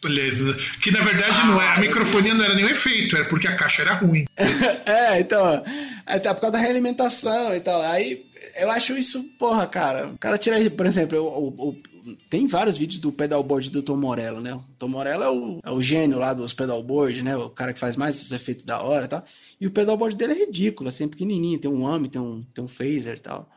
[0.02, 0.56] Beleza.
[0.82, 1.76] Que na verdade não é.
[1.76, 4.24] A microfonia não era nenhum efeito, era porque a caixa era ruim.
[4.84, 5.62] é, então,
[6.04, 7.80] até por causa da realimentação e tal.
[7.82, 8.26] Aí
[8.58, 10.08] eu acho isso, porra, cara.
[10.08, 11.82] O cara tira, por exemplo, o, o- o-
[12.28, 14.52] tem vários vídeos do pedalboard do Tom Morello, né?
[14.54, 17.36] O Tom Morello é o, é o gênio lá dos pedalboard, né?
[17.36, 19.24] O cara que faz mais esses efeitos da hora e tal.
[19.60, 21.60] E o pedalboard dele é ridículo, assim, pequenininho.
[21.60, 23.48] Tem um AMI, tem um, tem um phaser e tal.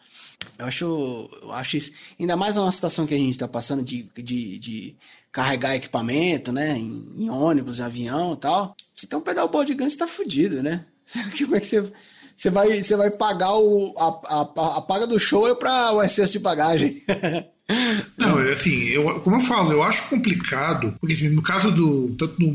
[0.57, 1.91] Eu acho, eu acho isso.
[2.19, 4.95] Ainda mais numa situação que a gente tá passando de, de, de
[5.31, 6.77] carregar equipamento, né?
[6.77, 8.75] Em, em ônibus, avião e tal.
[8.93, 10.85] Se tem um pedalboard grande, você tá fudido, né?
[11.37, 11.91] Como é que você.
[12.35, 16.03] Você vai, você vai pagar o, a, a, a paga do show é para o
[16.03, 17.01] excesso de bagagem.
[18.17, 22.13] Não, é assim, eu, como eu falo, eu acho complicado, porque assim, no caso do
[22.17, 22.51] tanto do,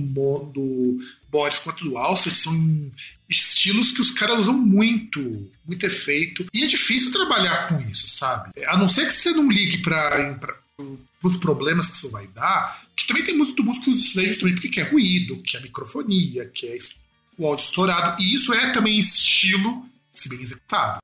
[0.52, 0.98] do
[1.30, 2.90] Boris quanto do Alcest são
[3.28, 6.46] estilos que os caras usam muito, muito efeito.
[6.52, 8.50] E é difícil trabalhar com isso, sabe?
[8.66, 10.36] A não ser que você não ligue para
[11.22, 14.60] os problemas que isso vai dar, que também tem muito músico que usa isso justamente
[14.60, 16.78] porque é ruído, que é microfonia, que é
[17.38, 18.20] o áudio estourado.
[18.20, 21.00] E isso é também estilo, se bem executado.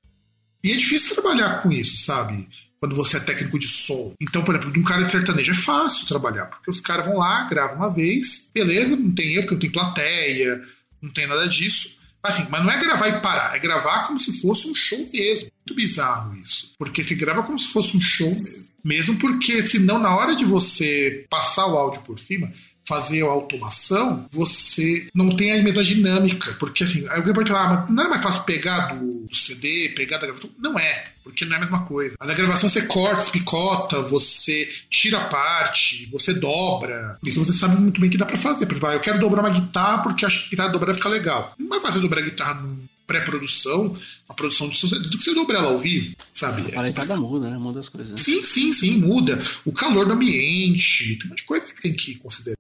[0.65, 2.49] E é difícil trabalhar com isso, sabe?
[2.79, 4.15] Quando você é técnico de som.
[4.21, 7.19] Então, por exemplo, de um cara de sertanejo é fácil trabalhar, porque os caras vão
[7.19, 10.63] lá, gravam uma vez, beleza, não tem erro, porque não tem plateia,
[11.01, 11.97] não tem nada disso.
[12.23, 15.49] Assim, mas não é gravar e parar, é gravar como se fosse um show mesmo.
[15.67, 16.75] Muito bizarro isso.
[16.79, 18.67] Porque se grava como se fosse um show mesmo.
[18.85, 22.53] Mesmo porque, senão, na hora de você passar o áudio por cima,
[22.87, 26.55] fazer a automação, você não tem a mesma dinâmica.
[26.59, 30.19] Porque assim, alguém pode falar, ah, mas não é mais fácil pegar do, CD, pegar
[30.19, 30.51] da gravação?
[30.59, 32.15] Não é, porque não é a mesma coisa.
[32.21, 37.19] A da gravação você corta, picota, você tira a parte, você dobra.
[37.25, 38.67] Isso você sabe muito bem que dá pra fazer.
[38.67, 41.09] Por exemplo, ah, eu quero dobrar uma guitarra porque acho que a guitarra dobrar fica
[41.09, 41.55] legal.
[41.59, 43.97] Não vai fazer dobrar a guitarra num pré-produção,
[44.29, 46.63] a produção do seu do que você dobrar ela ao vivo, sabe?
[46.73, 47.57] A paletada muda, né?
[47.57, 48.13] Muda as coisas.
[48.13, 48.19] Né?
[48.19, 49.41] Sim, sim, sim, muda.
[49.65, 52.57] O calor do ambiente, tem um monte de coisa que tem que considerar.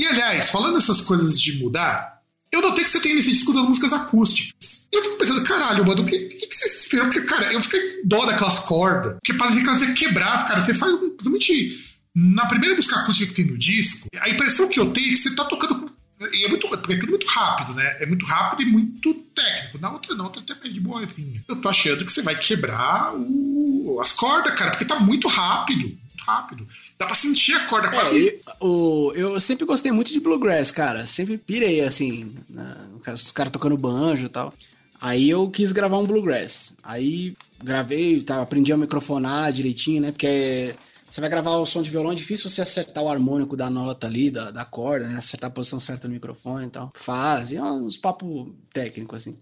[0.00, 3.64] E aliás, falando essas coisas de mudar, eu notei que você tem esse disco das
[3.64, 4.88] músicas acústicas.
[4.90, 7.04] E eu fico pensando, caralho, mano, o que, que, que você se inspirou?
[7.04, 9.16] Porque, cara, eu fiquei dó daquelas cordas.
[9.16, 10.64] Porque parece que elas iam quebrar, cara.
[10.64, 11.86] Você faz totalmente.
[12.14, 15.16] Na primeira música acústica que tem no disco, a impressão que eu tenho é que
[15.18, 15.92] você tá tocando.
[16.32, 17.96] E é muito, é tudo muito rápido, né?
[18.00, 19.78] É muito rápido e muito técnico.
[19.78, 21.44] Na outra não, outra até de boazinha.
[21.46, 25.94] Eu tô achando que você vai quebrar o, as cordas, cara, porque tá muito rápido.
[26.30, 26.66] Rápido.
[26.96, 28.28] Dá pra sentir a corda quase.
[28.28, 31.04] É, eu, eu sempre gostei muito de bluegrass, cara.
[31.04, 32.76] Sempre pirei, assim, né?
[33.12, 34.54] os caras tocando banjo e tal.
[35.00, 36.74] Aí eu quis gravar um bluegrass.
[36.84, 40.12] Aí gravei, tá, aprendi a microfonar direitinho, né?
[40.12, 40.74] Porque
[41.08, 44.06] você vai gravar o som de violão, é difícil você acertar o harmônico da nota
[44.06, 45.18] ali, da, da corda, né?
[45.18, 46.92] Acertar a posição certa do microfone e tal.
[46.94, 49.34] Faz, é uns papos técnicos, assim.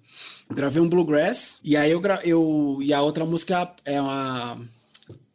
[0.51, 2.79] gravei um bluegrass, e aí eu, eu.
[2.81, 4.57] E a outra música é uma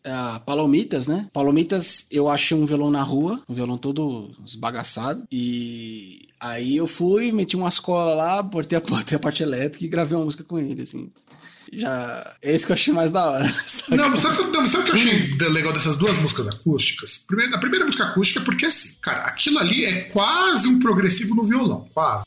[0.04, 1.28] a Palomitas, né?
[1.32, 5.24] Palomitas, eu achei um violão na rua, um violão todo esbagaçado.
[5.32, 9.90] E aí eu fui, meti uma escola lá, botei a, botei a parte elétrica e
[9.90, 11.10] gravei uma música com ele, assim.
[11.72, 12.36] Já.
[12.42, 13.46] É isso que eu achei mais da hora.
[13.90, 17.24] Não, sabe, sabe, sabe o que eu achei legal dessas duas músicas acústicas?
[17.26, 21.34] Primeiro, a primeira música acústica é porque, assim, cara, aquilo ali é quase um progressivo
[21.34, 21.88] no violão.
[21.94, 22.26] Quase.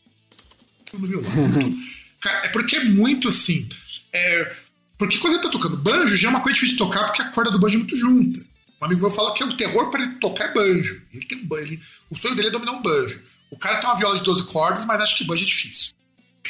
[0.92, 1.30] No violão.
[2.20, 3.68] cara, é porque é muito assim.
[4.12, 4.56] É,
[4.98, 7.30] porque quando ele tá tocando banjo, já é uma coisa difícil de tocar porque a
[7.30, 8.40] corda do banjo é muito junta.
[8.80, 11.02] Um amigo meu fala que é o terror para ele tocar é banjo.
[11.12, 11.78] Ele tem um banjo.
[12.10, 13.22] o sonho dele é dominar um banjo.
[13.50, 15.92] O cara tem uma viola de 12 cordas, mas acha que banjo é difícil.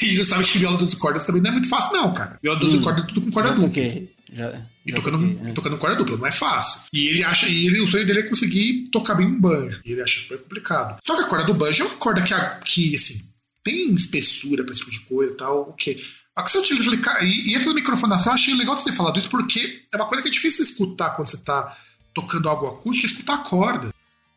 [0.02, 2.38] E você sabe que viola de 12 cordas também não é muito fácil, não, cara.
[2.42, 3.82] Viola de 12 hum, cordas é tudo com corda dupla.
[4.30, 5.52] Já, e tocando, toquei, é.
[5.52, 6.82] tocando corda dupla, não é fácil.
[6.92, 9.80] E ele acha, e ele, o sonho dele é conseguir tocar bem um banjo.
[9.84, 10.98] E ele acha super complicado.
[11.04, 12.34] Só que a corda do banjo é uma corda que,
[12.64, 13.22] que assim,
[13.64, 16.04] tem espessura pra esse tipo de coisa e tal, ok.
[16.36, 16.90] A que você utiliza
[17.22, 20.22] e, e essa microfonação eu achei legal você ter falado isso, porque é uma coisa
[20.22, 21.74] que é difícil escutar quando você está
[22.12, 23.94] tocando algo acústico, escutar a corda.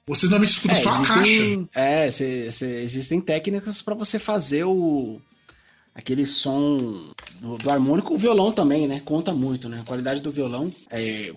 [0.08, 1.70] Você normalmente escuta é, só existem, a caixa.
[1.76, 5.22] É, cê, cê, existem técnicas para você fazer o
[5.94, 9.02] aquele som do, do, harmônico, o violão também, né?
[9.04, 9.82] Conta muito, né?
[9.82, 10.72] A qualidade do violão.
[10.90, 11.34] É,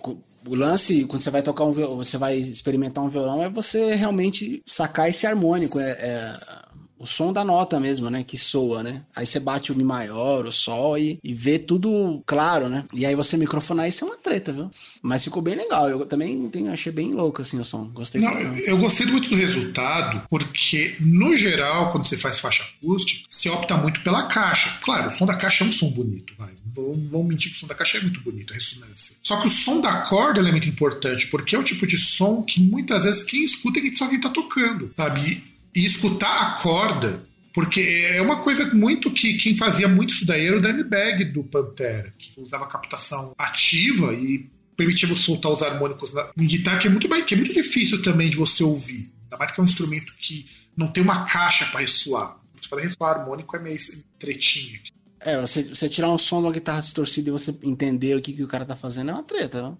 [0.47, 4.61] o lance, quando você vai tocar um você vai experimentar um violão, é você realmente
[4.65, 5.79] sacar esse harmônico.
[5.79, 6.62] É, é
[7.03, 8.23] o som da nota mesmo, né?
[8.23, 9.01] Que soa, né?
[9.13, 12.85] Aí você bate o Mi maior, o Sol e, e vê tudo claro, né?
[12.93, 14.71] E aí você microfonar isso é uma treta, viu?
[15.01, 15.89] Mas ficou bem legal.
[15.89, 17.89] Eu também tenho, achei bem louco assim o som.
[17.89, 23.27] Gostei Não, eu gostei muito do resultado, porque, no geral, quando você faz faixa acústica,
[23.29, 24.79] você opta muito pela caixa.
[24.81, 26.53] Claro, o som da caixa é um som bonito, vai.
[26.73, 29.17] Vamos mentir que o som da caixa é muito bonito, a ressonância.
[29.21, 32.41] Só que o som da corda é muito importante, porque é o tipo de som
[32.43, 35.52] que muitas vezes quem escuta é só quem tá tocando, sabe?
[35.75, 40.47] E escutar a corda, porque é uma coisa muito que quem fazia muito isso daí
[40.47, 45.61] era o Danny Bag do Pantera, que usava captação ativa e permitia você soltar os
[45.61, 49.11] harmônicos na, em guitarra, que é muito que é muito difícil também de você ouvir.
[49.23, 52.39] Ainda mais que é um instrumento que não tem uma caixa para ressoar.
[52.55, 53.77] Você fala ressoar harmônico é meio
[54.17, 54.79] tretinho.
[55.19, 58.33] É, você, você tirar um som de uma guitarra distorcida e você entender o que,
[58.33, 59.77] que o cara tá fazendo é uma treta, né?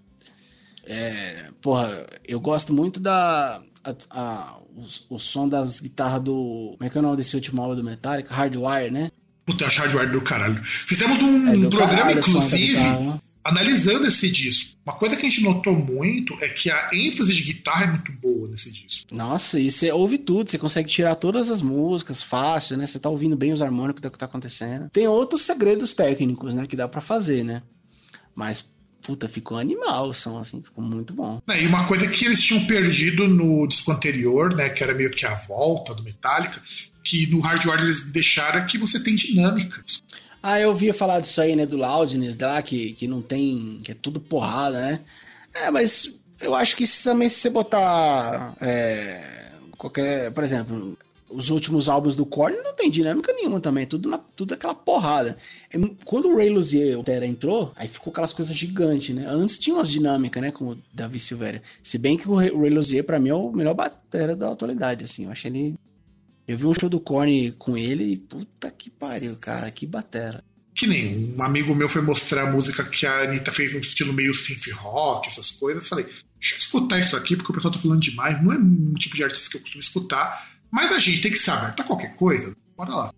[0.85, 6.75] É, porra, eu gosto muito da, a, a, o, o, som das guitarras do.
[6.77, 8.33] Como é que é o nome desse último álbum do Metallica?
[8.33, 9.11] Hardwire, né?
[9.45, 10.63] Puta, eu acho Hardwire do caralho.
[10.63, 13.19] Fizemos um é programa, caralho, inclusive, né?
[13.43, 14.77] analisando esse disco.
[14.85, 18.11] Uma coisa que a gente notou muito é que a ênfase de guitarra é muito
[18.13, 19.13] boa nesse disco.
[19.13, 22.87] Nossa, e você ouve tudo, você consegue tirar todas as músicas fácil, né?
[22.87, 24.89] Você tá ouvindo bem os harmônicos do que tá acontecendo.
[24.89, 27.61] Tem outros segredos técnicos, né, que dá para fazer, né?
[28.35, 28.72] Mas
[29.03, 31.41] puta, ficou animal o som, assim, ficou muito bom.
[31.49, 35.11] É, e uma coisa que eles tinham perdido no disco anterior, né, que era meio
[35.11, 36.61] que a volta do Metallica,
[37.03, 40.01] que no hardware eles deixaram que você tem dinâmicas.
[40.41, 43.91] Ah, eu ouvia falar disso aí, né, do Loudness lá, que, que não tem, que
[43.91, 44.99] é tudo porrada, né?
[45.53, 50.97] É, mas eu acho que também se você botar é, qualquer, por exemplo,
[51.33, 55.37] os últimos álbuns do Korn não tem dinâmica nenhuma também, tudo, na, tudo aquela porrada.
[55.71, 59.25] É, quando o Ray Luzier, o Terra entrou, aí ficou aquelas coisas gigantes, né?
[59.27, 61.61] Antes tinha umas dinâmicas, né, com o Davi Silveira.
[61.81, 65.25] Se bem que o Ray Luzier, pra mim, é o melhor batera da atualidade, assim.
[65.25, 65.75] Eu achei ele...
[66.47, 70.43] Eu vi um show do Korn com ele e puta que pariu, cara, que batera.
[70.75, 74.11] Que nem um amigo meu foi mostrar a música que a Anitta fez num estilo
[74.11, 75.87] meio synth rock, essas coisas.
[75.87, 78.43] Falei, deixa eu escutar isso aqui, porque o pessoal tá falando demais.
[78.43, 80.52] Não é um tipo de artista que eu costumo escutar.
[80.73, 82.55] Mas a gente tem que saber, tá qualquer coisa?
[82.75, 83.13] Bora lá.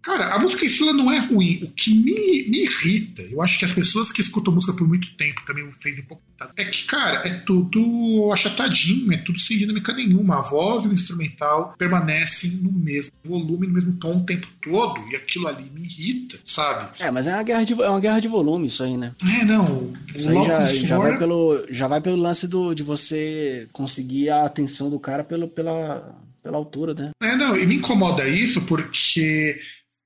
[0.00, 1.64] Cara, a música em si não é ruim.
[1.64, 5.16] O que me, me irrita, eu acho que as pessoas que escutam música por muito
[5.16, 6.22] tempo também têm um pouco.
[6.56, 10.38] É que, cara, é tudo achatadinho, é tudo sem dinâmica nenhuma.
[10.38, 15.00] A voz e o instrumental permanecem no mesmo volume, no mesmo tom o tempo todo,
[15.10, 16.90] e aquilo ali me irrita, sabe?
[17.00, 19.12] É, mas é uma guerra de, é uma guerra de volume isso aí, né?
[19.40, 19.92] É, não.
[20.14, 24.44] Isso aí já, já, vai pelo, já vai pelo lance do, de você conseguir a
[24.44, 26.14] atenção do cara pelo, pela,
[26.44, 27.10] pela altura, né?
[27.22, 29.58] É, não, e me incomoda isso porque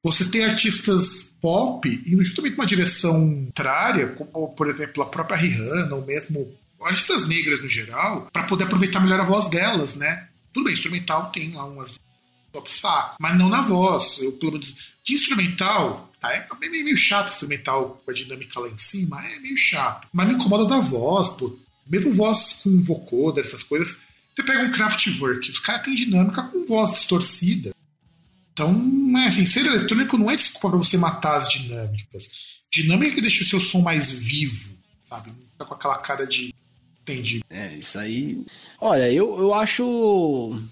[0.04, 5.96] você tem artistas pop indo justamente uma direção contrária, como por exemplo a própria Rihanna,
[5.96, 10.28] ou mesmo artistas negras no geral, para poder aproveitar melhor a voz delas, né?
[10.52, 11.98] Tudo bem, instrumental tem lá umas
[12.52, 14.20] top saco, mas não na voz.
[14.22, 14.74] Eu, pelo menos,
[15.04, 16.32] de instrumental, tá?
[16.32, 20.06] é meio, meio chato instrumental com a dinâmica lá em cima, é meio chato.
[20.12, 21.58] Mas me incomoda da voz, pô.
[21.86, 23.98] Mesmo voz com vocoder, essas coisas.
[24.38, 27.74] Você pega um Kraftwerk, os caras têm dinâmica com voz distorcida.
[28.52, 28.72] Então,
[29.18, 32.30] é assim, ser eletrônico não é desculpa para você matar as dinâmicas.
[32.70, 34.78] Dinâmica que deixa o seu som mais vivo,
[35.08, 35.30] sabe?
[35.30, 36.54] Não fica com aquela cara de.
[37.02, 37.42] Entendi.
[37.50, 38.46] É, isso aí.
[38.80, 40.62] Olha, eu, eu acho.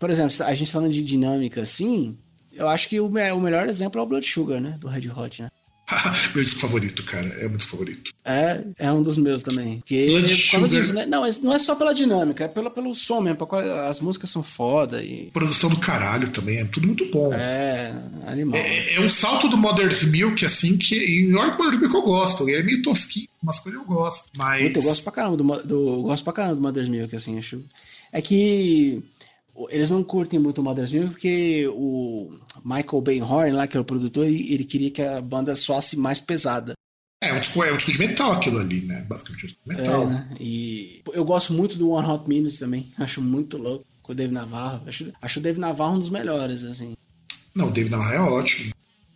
[0.00, 2.18] Por exemplo, a gente falando de dinâmica assim,
[2.52, 4.76] eu acho que o, o melhor exemplo é o Blood Sugar, né?
[4.80, 5.50] Do Red Hot, né?
[6.34, 7.28] meu disco favorito, cara.
[7.40, 8.12] É muito favorito.
[8.24, 9.82] É, é um dos meus também.
[9.84, 11.06] Que por disso, né?
[11.06, 13.46] Não, não é só pela dinâmica, é pelo, pelo som mesmo.
[13.88, 15.02] As músicas são foda.
[15.02, 15.30] E...
[15.32, 17.32] Produção do caralho também, é tudo muito bom.
[17.32, 17.94] É,
[18.26, 18.60] animal.
[18.60, 20.94] É, é um salto do Mother's Milk, assim, que.
[20.94, 22.48] E que o Mother's Milk eu gosto.
[22.48, 24.30] Ele é meio tosquinho, umas coisas eu gosto.
[24.36, 24.62] Mas.
[24.62, 27.62] Muito, eu gosto pra caramba do, do, gosto pra caramba do Mother's Milk, assim, acho.
[28.12, 29.02] É que
[29.68, 32.30] eles não curtem muito o Mother's Milk porque o
[32.64, 36.20] Michael Bainhorn, lá que é o produtor, ele, ele queria que a banda soasse mais
[36.20, 36.72] pesada.
[37.22, 39.02] É, um disco, é um disco de metal aquilo ali, né?
[39.08, 40.02] Basicamente um disco de metal.
[40.02, 40.28] É, né?
[40.40, 42.92] E eu gosto muito do One Hot Minute também.
[42.98, 44.82] Acho muito louco com o Dave Navarro.
[44.88, 46.94] Acho, acho o Dave Navarro um dos melhores, assim.
[47.54, 48.72] Não, o Dave Navarro é ótimo.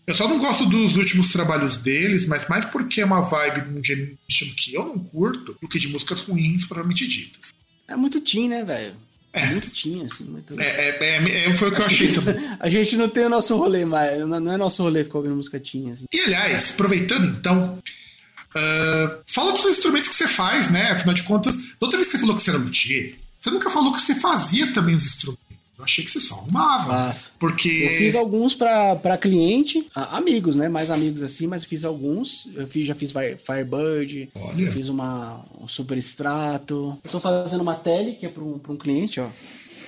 [0.06, 3.80] Eu só não gosto dos últimos trabalhos deles, mas mais porque é uma vibe um
[3.80, 7.52] estilo que eu não curto do que de músicas ruins, provavelmente ditas.
[7.88, 8.94] É muito teen, né, velho?
[9.36, 9.46] É.
[9.50, 10.24] Muito tinha, assim.
[10.24, 10.58] Muito...
[10.58, 12.10] É, é, é, é foi o que eu achei.
[12.58, 15.60] A gente não tem o nosso rolê, mas não é nosso rolê ficar ouvindo música
[15.60, 15.92] tinha.
[15.92, 16.06] Assim.
[16.10, 20.92] E aliás, aproveitando então, uh, fala dos instrumentos que você faz, né?
[20.92, 23.68] Afinal de contas, da outra vez que você falou que você era luthier, você nunca
[23.68, 25.45] falou que você fazia também os instrumentos.
[25.78, 27.14] Eu achei que você só arrumava.
[27.38, 27.68] Porque.
[27.68, 30.68] Eu fiz alguns para cliente, amigos, né?
[30.68, 32.48] Mais amigos assim, mas fiz alguns.
[32.54, 34.72] Eu fiz, já fiz Firebird, Olha.
[34.72, 36.98] fiz uma, um super extrato.
[37.04, 39.30] Estou fazendo uma tele que é para um, um cliente, ó.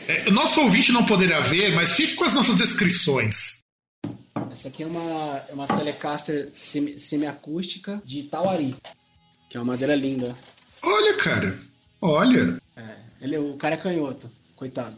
[0.06, 3.60] É, nosso ouvinte não poderá ver, mas fique com as nossas descrições.
[4.50, 8.76] Essa aqui é uma, é uma Telecaster semi, semiacústica de Tauari,
[9.48, 10.34] que é uma madeira linda.
[10.82, 11.60] Olha, cara.
[12.00, 12.58] Olha.
[12.76, 14.96] É, ele, o cara é canhoto, coitado.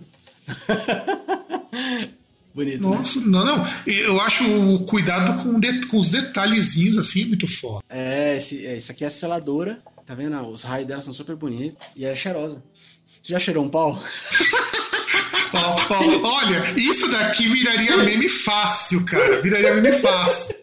[2.55, 2.83] Bonito.
[2.83, 2.97] Né?
[2.97, 3.27] Nossa, né?
[3.27, 3.67] não, não.
[3.87, 7.85] Eu acho o cuidado com, de, com os detalhezinhos assim muito foda.
[7.89, 9.81] É, esse, é, isso aqui é seladora.
[10.05, 10.37] Tá vendo?
[10.49, 11.77] Os raios dela são super bonitos.
[11.95, 12.63] E é cheirosa.
[13.23, 14.03] Você já cheirou um pau?
[15.53, 19.41] oh, olha, isso daqui viraria meme fácil, cara.
[19.41, 20.57] Viraria meme fácil.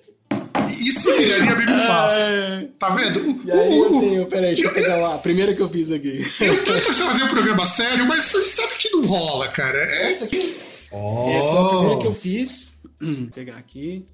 [0.88, 2.30] Isso viraria meme fácil.
[2.30, 2.68] É.
[2.80, 3.42] Tá vendo?
[3.46, 5.16] E aí eu tenho, peraí, deixa eu pegar lá.
[5.16, 6.26] A primeira que eu fiz aqui.
[6.40, 9.78] Eu tô tentando fazer um programa sério, mas você sabe que não rola, cara.
[9.78, 10.10] É...
[10.10, 10.58] Essa aqui?
[10.92, 11.30] Oh.
[11.30, 12.70] É, foi a primeira que eu fiz.
[13.02, 14.06] Hum, vou pegar aqui.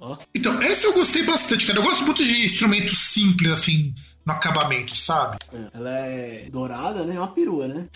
[0.00, 0.16] Ó.
[0.34, 1.78] Então, essa eu gostei bastante, cara.
[1.78, 5.38] Eu gosto muito de instrumentos simples, assim, no acabamento, sabe?
[5.52, 7.16] É, ela é dourada, né?
[7.16, 7.86] É uma perua, né?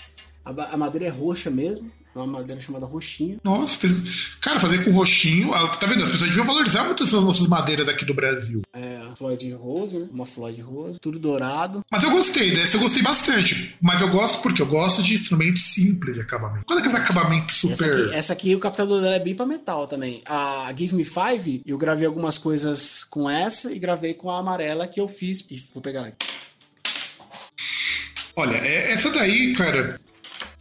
[0.45, 3.39] A, a madeira é roxa mesmo uma madeira chamada roxinho.
[3.43, 3.93] Nossa, fez...
[4.41, 5.53] cara, fazer com roxinho.
[5.55, 6.03] Ah, tá vendo?
[6.03, 8.63] As pessoas deviam valorizar muito essas nossas madeiras aqui do Brasil.
[8.73, 10.09] É, Floyd Rose, né?
[10.13, 11.81] Uma Floyd Rose, tudo dourado.
[11.91, 13.75] Mas eu gostei dessa, eu gostei bastante.
[13.81, 16.65] Mas eu gosto porque eu gosto de instrumentos simples de acabamento.
[16.67, 17.73] Quando é aquele acabamento super.
[17.73, 20.23] Essa aqui, essa aqui o captador dela é bem pra metal também.
[20.27, 24.87] A Give Me Five, eu gravei algumas coisas com essa e gravei com a amarela
[24.87, 25.45] que eu fiz.
[25.51, 26.27] E vou pegar aqui.
[28.37, 30.01] Olha, é- essa daí, cara.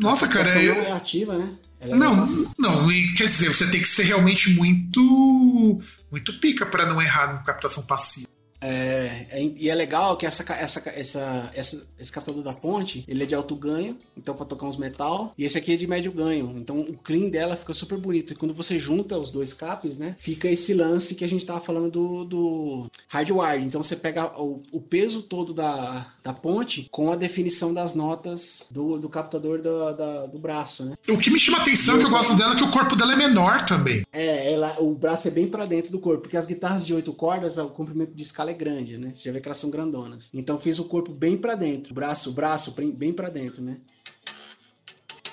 [0.01, 1.53] Nossa, cara, eu- não é ativa, né?
[1.79, 2.27] Ela é Não,
[2.59, 5.81] não, e quer dizer, você tem que ser realmente muito
[6.11, 8.27] muito pica pra não errar no captação passiva.
[8.61, 13.23] É, é- e é legal que essa, essa, essa, essa- esse captador da ponte, ele
[13.23, 16.11] é de alto ganho, então pra tocar uns metal, e esse aqui é de médio
[16.11, 18.33] ganho, então o clean dela fica super bonito.
[18.33, 21.59] E quando você junta os dois capes, né, fica esse lance que a gente tava
[21.59, 23.63] falando do, do hardwire.
[23.63, 28.67] Então você pega o, o peso todo da, da ponte com a definição das notas
[28.69, 30.95] do, do captador da- da- do braço, né.
[31.09, 33.13] O que me chama a atenção, que eu gosto dela, é que o corpo dela
[33.13, 34.03] é menor também.
[34.13, 37.11] É, ela, o braço é bem pra dentro do corpo, porque as guitarras de oito
[37.13, 39.11] cordas, o comprimento de escala é grande, né?
[39.13, 40.29] Você já vê que elas são grandonas.
[40.33, 43.77] Então fiz o corpo bem pra dentro, braço, braço bem- pra dentro, né?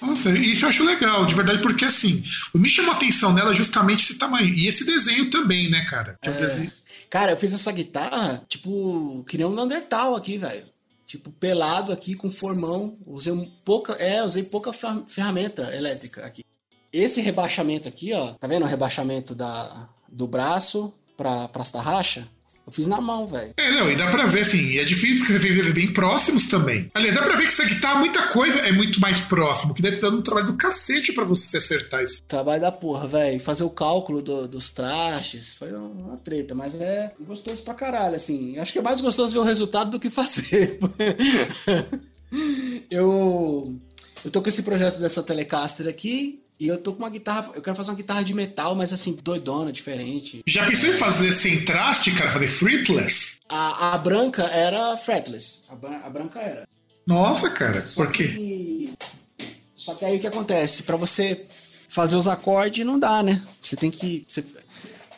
[0.00, 2.22] Nossa, isso eu acho legal, de verdade, porque assim,
[2.54, 4.48] o me chamou a atenção nela é justamente esse tamanho.
[4.54, 6.16] E esse desenho também, né, cara?
[6.22, 6.70] É um desenho-
[7.10, 10.66] Cara, eu fiz essa guitarra, tipo, que nem um Neandertal aqui, velho.
[11.06, 12.98] Tipo, pelado aqui, com formão.
[13.06, 13.32] Usei
[13.64, 16.44] pouca, é, usei pouca fer- ferramenta elétrica aqui.
[16.92, 22.24] Esse rebaixamento aqui, ó, tá vendo o rebaixamento da, do braço pra, pras tarraxas?
[22.68, 23.54] Eu fiz na mão, velho.
[23.56, 25.90] É, não, e dá pra ver, assim, e é difícil porque você fez eles bem
[25.90, 26.90] próximos também.
[26.92, 29.80] Aliás, dá pra ver que isso aqui tá muita coisa, é muito mais próximo, que
[29.80, 32.22] deve estar dando um trabalho do cacete pra você acertar isso.
[32.28, 33.40] Trabalho da porra, velho.
[33.40, 38.58] Fazer o cálculo do- dos trastes foi uma treta, mas é gostoso pra caralho, assim.
[38.58, 40.78] Acho que é mais gostoso ver o resultado do que fazer.
[42.90, 43.74] eu,
[44.24, 47.50] eu tô com esse projeto dessa Telecaster aqui e eu tô com uma guitarra.
[47.54, 50.42] Eu quero fazer uma guitarra de metal, mas assim, doidona, diferente.
[50.46, 53.36] Já pensou em fazer sem traste, cara, fazer fretless?
[53.48, 55.62] A, a branca era fretless.
[55.68, 56.68] A, a branca era.
[57.06, 58.28] Nossa, cara, Só por quê?
[58.28, 58.92] que,
[59.74, 60.82] só que aí o que acontece?
[60.82, 61.46] Pra você
[61.88, 63.40] fazer os acordes não dá, né?
[63.62, 64.24] Você tem que.
[64.28, 64.44] você-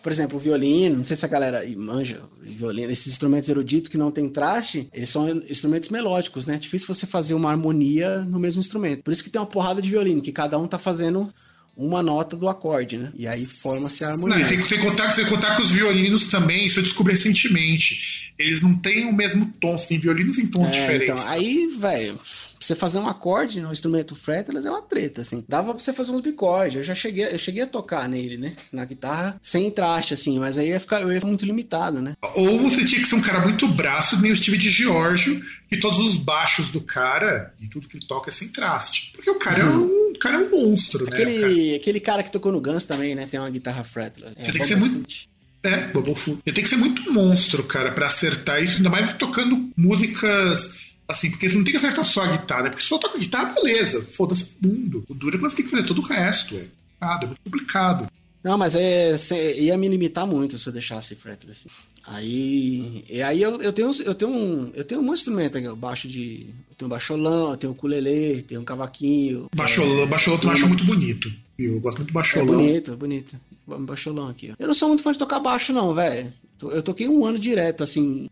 [0.02, 3.98] por exemplo, o violino, não sei se a galera manja violino, esses instrumentos eruditos que
[3.98, 6.56] não tem traste, eles são instrumentos melódicos, né?
[6.56, 9.02] Difícil você fazer uma harmonia no mesmo instrumento.
[9.02, 11.32] Por isso que tem uma porrada de violino, que cada um tá fazendo
[11.76, 13.10] uma nota do acorde, né?
[13.16, 14.36] E aí forma-se a harmonia.
[14.38, 16.78] Não, e tem, que- tem que contar, tem que contar que os violinos também, isso
[16.78, 18.32] eu descobri recentemente.
[18.38, 21.22] Eles não têm o mesmo tom, você tem violinos em tons É, diferentes.
[21.24, 22.18] Então, aí, velho,
[22.60, 25.42] pra você fazer um acorde no instrumento fretless é uma treta, assim.
[25.48, 26.76] Dava pra você fazer uns bicordes.
[26.76, 28.54] Eu já cheguei, eu cheguei a tocar nele, né?
[28.70, 32.14] Na guitarra, sem traste, assim, mas aí ia ficar, eu ia ficar muito limitado, né?
[32.34, 35.78] Ou você tinha que ser um cara muito braço, nem o Steve de Giorgio, que
[35.78, 39.12] todos os baixos do cara e tudo que ele toca é sem traste.
[39.14, 41.12] Porque o cara, é, um, o cara é um monstro, né?
[41.12, 41.22] cara?
[41.22, 43.26] Aquele, aquele cara que tocou no Guns também, né?
[43.26, 44.34] Tem uma guitarra fretless.
[44.36, 45.30] É, Você tem que ser muito-.
[45.62, 46.40] É, Bubble Food.
[46.44, 51.30] Ele tem que ser muito monstro, cara, pra acertar isso, ainda mais tocando músicas assim,
[51.30, 52.70] porque você não tem que acertar só a guitarra, né?
[52.70, 55.04] Porque só toca guitarra, beleza, foda-se o mundo.
[55.08, 56.64] O duro é que você tem que fazer todo o resto, é.
[57.00, 58.06] Ah, é muito complicado.
[58.42, 59.14] Não, mas é,
[59.58, 61.66] ia me limitar muito se eu deixasse fretless.
[61.68, 62.16] Assim.
[62.16, 65.76] Aí, e aí eu, eu tenho, eu tenho um, eu tenho um instrumento aqui, eu
[65.76, 69.46] baixo de, eu tenho um baixolão, eu tenho um ukulele, tenho um cavaquinho.
[69.54, 71.30] Baixolão, baixolão eu acho muito bonito.
[71.58, 72.46] Eu gosto muito do É baixolão.
[72.56, 73.36] bonito, é bonito.
[73.66, 74.54] Baixolão aqui, ó.
[74.58, 76.32] Eu não sou muito fã de tocar baixo, não, velho.
[76.62, 78.29] Eu toquei um ano direto, assim,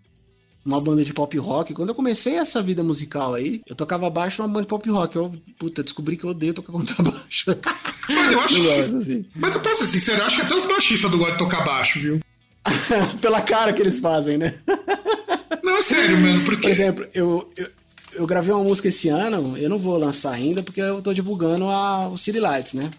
[0.65, 1.73] numa banda de pop rock.
[1.75, 5.17] Quando eu comecei essa vida musical aí, eu tocava baixo numa banda de pop rock.
[5.17, 7.45] Eu, puta, descobri que eu odeio tocar contrabaixo.
[8.09, 8.63] Mas eu acho que.
[8.63, 9.25] gosto, assim.
[9.35, 11.65] Mas eu posso ser sincero, eu acho que até os baixistas não gostam de tocar
[11.65, 12.21] baixo, viu?
[13.21, 14.55] Pela cara que eles fazem, né?
[15.63, 16.63] Não, é sério, mano, porque.
[16.63, 17.67] Por exemplo, eu, eu,
[18.15, 21.65] eu gravei uma música esse ano, eu não vou lançar ainda porque eu tô divulgando
[21.67, 22.91] a, o City Lights, né?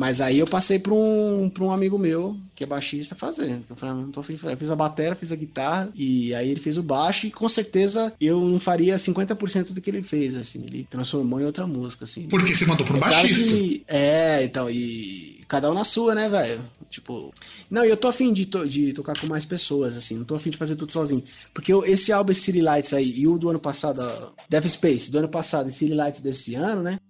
[0.00, 3.60] Mas aí eu passei pra um, pra um amigo meu, que é baixista, fazer.
[3.68, 4.38] Eu falei, "Ah, não tô afim.
[4.40, 7.48] Eu fiz a bateria, fiz a guitarra, e aí ele fez o baixo, e com
[7.48, 10.62] certeza eu não faria 50% do que ele fez, assim.
[10.68, 12.28] Ele transformou em outra música, assim.
[12.28, 13.48] Porque você mandou pra um É baixista.
[13.50, 16.62] que- é, então, e cada um na sua, né, velho?
[16.88, 17.34] Tipo.
[17.68, 20.36] Não, e eu tô afim de, to- de tocar com mais pessoas, assim, não tô
[20.36, 21.24] afim de fazer tudo sozinho.
[21.52, 24.00] Porque eu- esse álbum City Lights aí, e o do ano passado,
[24.48, 27.00] Death Space, do ano passado, e City Lights desse ano, né?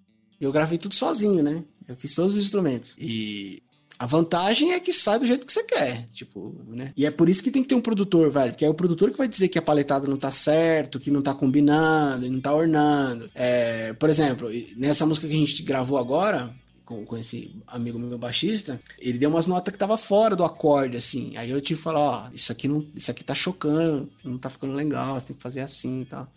[0.40, 1.62] Eu gravei tudo sozinho, né?
[1.88, 2.94] Eu fiz todos os instrumentos.
[2.98, 3.62] E.
[4.00, 6.92] A vantagem é que sai do jeito que você quer, tipo, né?
[6.96, 9.10] E é por isso que tem que ter um produtor, velho, porque é o produtor
[9.10, 12.54] que vai dizer que a paletada não tá certo, que não tá combinando, não tá
[12.54, 13.28] ornando.
[13.34, 16.54] É, por exemplo, nessa música que a gente gravou agora,
[16.88, 20.96] com, com esse amigo meu baixista, ele deu umas notas que tava fora do acorde,
[20.96, 21.36] assim.
[21.36, 24.48] Aí eu tive que falar, ó, isso aqui não, isso aqui tá chocando, não tá
[24.48, 26.32] ficando legal, você tem que fazer assim e tal.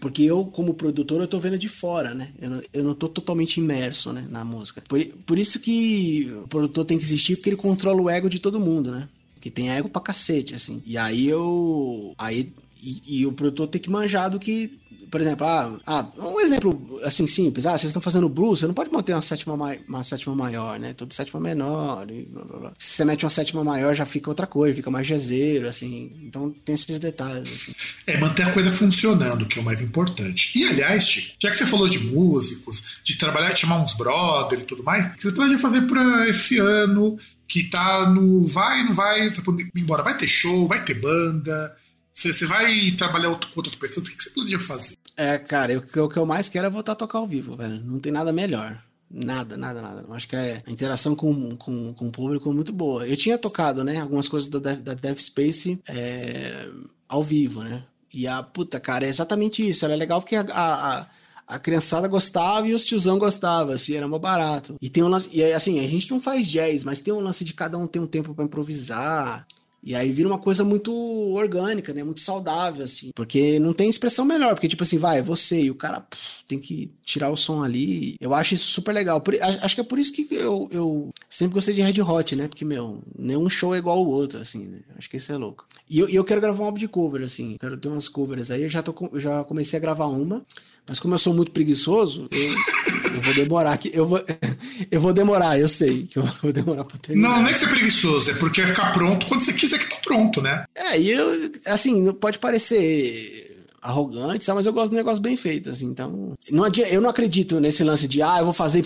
[0.00, 2.32] Porque eu, como produtor, eu tô vendo de fora, né?
[2.40, 4.82] Eu não, eu não tô totalmente imerso, né, na música.
[4.88, 8.38] Por, por isso que o produtor tem que existir, porque ele controla o ego de
[8.38, 9.08] todo mundo, né?
[9.40, 10.82] Que tem ego pra cacete, assim.
[10.86, 12.14] E aí eu.
[12.18, 12.52] Aí.
[12.82, 14.78] E, e o produtor tem que manjar do que.
[15.10, 18.74] Por exemplo, ah, ah, um exemplo assim simples, ah, vocês estão fazendo blues, você não
[18.74, 19.54] pode manter uma sétima,
[19.88, 20.92] uma sétima maior, né?
[20.94, 22.08] Toda sétima menor.
[22.10, 22.72] E blá, blá, blá.
[22.78, 26.12] Se você mete uma sétima maior, já fica outra coisa, fica mais jazeiro, assim.
[26.22, 27.50] Então tem esses detalhes.
[27.50, 27.72] Assim.
[28.06, 30.56] É manter a coisa funcionando, que é o mais importante.
[30.56, 34.64] E aliás, já que você falou de músicos, de trabalhar, de chamar uns brother e
[34.64, 38.94] tudo mais, o que você pode fazer para esse ano que tá no vai, não
[38.94, 41.76] vai, você pode ir embora, vai ter show, vai ter banda,
[42.12, 44.96] você vai trabalhar com outras pessoas, o que você poderia fazer?
[45.20, 47.78] É, cara, eu, o que eu mais quero é voltar a tocar ao vivo, velho.
[47.84, 48.82] Não tem nada melhor.
[49.10, 50.02] Nada, nada, nada.
[50.08, 53.06] Eu acho que é a interação com, com, com o público é muito boa.
[53.06, 56.66] Eu tinha tocado, né, algumas coisas da, da Death Space é,
[57.06, 57.84] ao vivo, né?
[58.14, 59.84] E a puta, cara, é exatamente isso.
[59.84, 61.06] Era legal porque a, a,
[61.46, 64.76] a criançada gostava e os tiozão gostavam, assim, era mais barato.
[64.80, 67.44] E tem um lance, e assim, a gente não faz jazz, mas tem um lance
[67.44, 69.46] de cada um ter um tempo para improvisar.
[69.82, 70.92] E aí vira uma coisa muito
[71.34, 72.04] orgânica, né?
[72.04, 73.10] Muito saudável, assim.
[73.14, 74.54] Porque não tem expressão melhor.
[74.54, 77.62] Porque, tipo assim, vai, é você e o cara pff, tem que tirar o som
[77.62, 78.16] ali.
[78.20, 79.20] Eu acho isso super legal.
[79.20, 82.46] Por, acho que é por isso que eu, eu sempre gostei de Red Hot, né?
[82.46, 84.80] Porque, meu, nenhum show é igual ao outro, assim, né?
[84.98, 85.66] Acho que isso é louco.
[85.88, 87.56] E eu, eu quero gravar um álbum de cover, assim.
[87.58, 88.62] Quero ter umas covers aí.
[88.62, 90.44] Eu já, tô, já comecei a gravar uma.
[90.86, 93.90] Mas como eu sou muito preguiçoso, eu, eu vou demorar aqui.
[93.94, 94.20] Eu vou,
[94.90, 97.30] eu vou demorar, eu sei que eu vou demorar pra terminar.
[97.30, 99.78] Não, não é que você é preguiçoso, é porque vai ficar pronto quando você quiser
[99.78, 100.64] que tá pronto, né?
[100.74, 103.50] É, e eu, assim, pode parecer
[103.80, 105.86] arrogante, mas eu gosto de um negócio bem feito, assim.
[105.86, 108.84] Então, não adianta, eu não acredito nesse lance de, ah, eu vou fazer.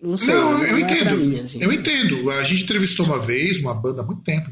[0.00, 0.34] Não sei.
[0.34, 1.16] Não, não eu é entendo.
[1.16, 1.62] mim, assim.
[1.62, 2.30] Eu entendo.
[2.30, 4.50] A gente entrevistou uma vez uma banda há muito tempo,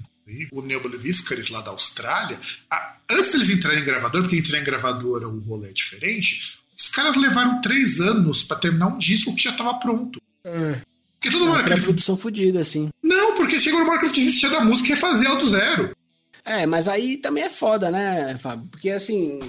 [0.53, 2.41] o Viscaris lá da Austrália.
[2.71, 6.89] A, antes deles entrarem em gravador, porque entrar em gravador o rolê é diferente, os
[6.89, 10.21] caras levaram três anos para terminar um disco que já tava pronto.
[10.47, 10.81] É.
[11.19, 11.85] Porque toda É uma eles...
[11.85, 12.89] produção fodida, assim.
[13.03, 13.59] Não, porque
[13.93, 15.97] hora que eles desistia da música e fazer do zero.
[16.45, 18.69] É, mas aí também é foda, né, Fábio?
[18.71, 19.41] Porque assim.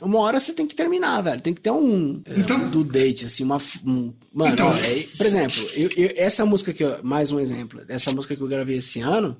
[0.00, 1.40] Uma hora você tem que terminar, velho.
[1.40, 3.58] Tem que ter um Então- do date, assim, uma.
[3.86, 7.40] um- mano, Então- ó, é- por exemplo, eu- eu- essa música que eu, mais um
[7.40, 9.36] exemplo, essa música que eu gravei esse ano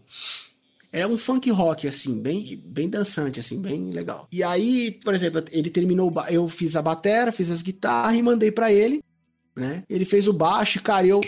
[0.90, 4.26] é um funk rock, assim, bem, bem dançante, assim, bem legal.
[4.32, 8.50] E aí, por exemplo, ele terminou, eu fiz a batera, fiz as guitarras e mandei
[8.50, 9.02] pra ele,
[9.54, 9.82] né?
[9.88, 11.20] Ele fez o baixo, cara, e eu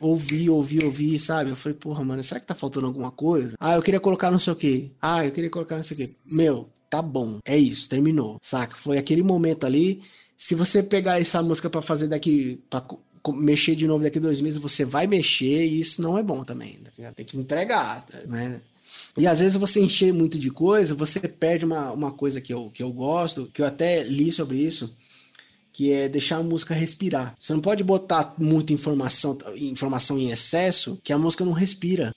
[0.00, 1.50] ouvi, ouvi, ouvi, sabe?
[1.50, 3.54] Eu falei, porra, mano, será que tá faltando alguma coisa?
[3.58, 4.90] Ah, eu queria colocar não sei o quê.
[5.00, 6.10] Ah, eu queria colocar não sei o quê.
[6.24, 7.38] Meu, tá bom.
[7.44, 8.38] É isso, terminou.
[8.42, 8.76] Saca?
[8.76, 10.02] Foi aquele momento ali.
[10.36, 12.60] Se você pegar essa música pra fazer daqui.
[12.68, 12.84] Pra
[13.32, 16.78] mexer de novo daqui dois meses, você vai mexer e isso não é bom também.
[16.96, 17.12] tá?
[17.12, 18.60] Tem que entregar, né?
[19.16, 22.70] E às vezes você encher muito de coisa, você perde uma, uma coisa que eu,
[22.70, 24.94] que eu gosto, que eu até li sobre isso,
[25.76, 27.36] que é deixar a música respirar.
[27.38, 32.14] Você não pode botar muita informação, informação em excesso, que a música não respira.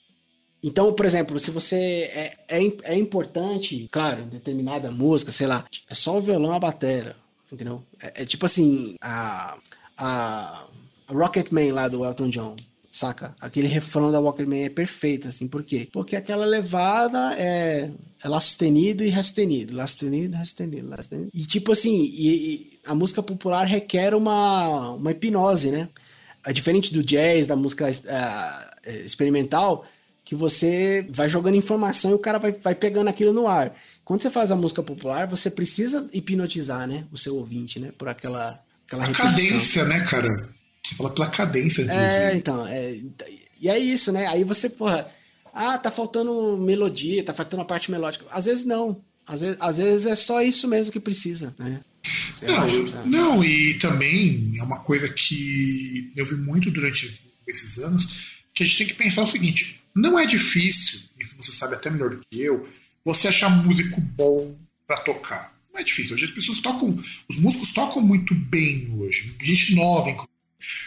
[0.62, 5.94] Então, por exemplo, se você é, é, é importante, claro, determinada música, sei lá, é
[5.94, 7.14] só o violão a batera,
[7.52, 7.82] entendeu?
[8.02, 9.58] É, é tipo assim, a,
[9.94, 10.64] a
[11.06, 12.56] Rocketman lá do Elton John,
[12.90, 13.34] saca?
[13.40, 15.88] Aquele refrão da Rocketman é perfeito, assim, por quê?
[15.92, 17.88] Porque aquela levada é,
[18.22, 21.30] é lá sustenido e ré sustenido, lá sustenido, ré sustenido, lá sustenido.
[21.32, 25.88] E tipo assim, e, e a música popular requer uma, uma hipnose, né?
[26.44, 29.84] É diferente do jazz, da música ah, eh, experimental,
[30.24, 33.74] que você vai jogando informação e o cara vai, vai pegando aquilo no ar.
[34.04, 37.04] Quando você faz a música popular, você precisa hipnotizar, né?
[37.12, 37.92] O seu ouvinte, né?
[37.96, 39.32] Por aquela, aquela A repetição.
[39.32, 40.48] cadência, né, cara?
[40.84, 42.04] Você fala pela cadência, inclusive.
[42.06, 42.96] É, então, é,
[43.60, 44.26] e é isso, né?
[44.28, 45.10] Aí você, porra,
[45.52, 48.24] ah, tá faltando melodia, tá faltando a parte melódica.
[48.30, 49.02] Às vezes não.
[49.26, 51.80] Às vezes, às vezes é só isso mesmo que precisa, né?
[52.40, 53.08] Eu Não, acho, sabe?
[53.10, 58.24] não, e também é uma coisa que eu vi muito durante esses anos,
[58.54, 61.90] que a gente tem que pensar o seguinte: não é difícil, isso você sabe até
[61.90, 62.66] melhor do que eu,
[63.04, 64.56] você achar músico bom
[64.86, 65.54] pra tocar.
[65.72, 66.14] Não é difícil.
[66.16, 70.26] Hoje as pessoas tocam, os músicos tocam muito bem hoje, gente nova.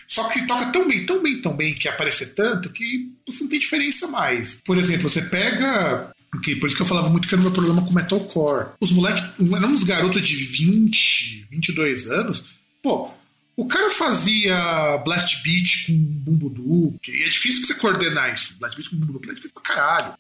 [0.08, 3.50] Só que toca tão bem, tão bem, tão bem, que aparecer tanto, que você não
[3.50, 4.62] tem diferença mais.
[4.66, 6.12] Por exemplo, você pega.
[6.44, 8.72] que por isso que eu falava muito que era o meu problema com metalcore.
[8.80, 12.46] Os moleques, eram uns garotos de 20, 22 anos.
[12.82, 13.12] Pô,
[13.56, 17.00] o cara fazia blast beat com bumbo duplo.
[17.08, 18.58] E é difícil você coordenar isso.
[18.60, 20.14] Blast beat com bumbo duplo é difícil pra caralho.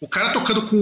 [0.00, 0.80] O cara tocando com,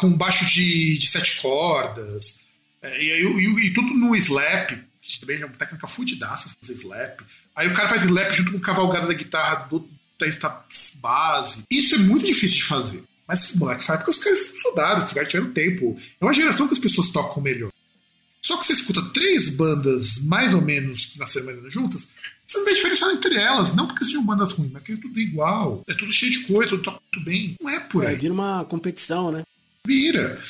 [0.00, 2.46] com baixo de, de sete cordas.
[2.82, 4.72] É, e, e, e tudo no slap,
[5.06, 7.20] que também é uma técnica fudidaça fazer slap.
[7.54, 9.88] Aí o cara faz slap junto com cavalgada da guitarra do
[10.18, 10.64] testa
[11.00, 11.62] base.
[11.70, 13.04] Isso é muito difícil de fazer.
[13.28, 15.98] Mas esses moleques fazem porque os caras estudaram, caras tiveram tempo.
[16.20, 17.70] É uma geração que as pessoas tocam melhor.
[18.40, 22.06] Só que você escuta três bandas mais ou menos que nasceram mais ou menos juntas,
[22.46, 23.74] você não vê diferença entre elas.
[23.74, 25.82] Não porque sejam bandas ruins, mas que é tudo igual.
[25.88, 27.56] É tudo cheio de coisa, tudo toca muito bem.
[27.60, 28.14] Não é por É, aí.
[28.16, 29.42] vira uma competição, né?
[29.84, 30.40] Vira.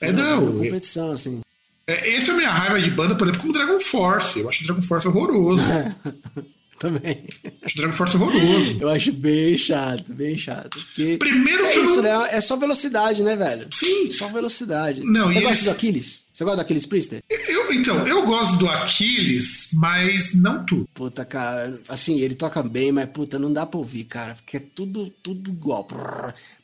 [0.00, 0.50] É não.
[0.52, 1.40] Uma é- competição, assim.
[1.88, 4.40] É, essa é a minha raiva de banda, por exemplo, como Dragon Force.
[4.40, 5.62] Eu acho Dragon Force horroroso.
[6.78, 7.24] Também.
[7.64, 8.76] Acho Dragon Force horroroso.
[8.78, 10.78] Eu acho bem chato, bem chato.
[10.78, 12.28] Porque Primeiro é que eu isso, não- né?
[12.32, 13.68] É só velocidade, né, velho?
[13.72, 14.10] Sim.
[14.10, 15.00] Só velocidade.
[15.02, 16.24] Não, Você gosta eles- do Aquiles?
[16.32, 17.20] Você gosta do Aquiles Priester?
[17.30, 20.86] Eu, então, eu gosto do Aquiles, mas não tudo.
[20.92, 24.60] Puta, cara, assim, ele toca bem, mas puta, não dá pra ouvir, cara, porque é
[24.74, 25.86] tudo, tudo igual.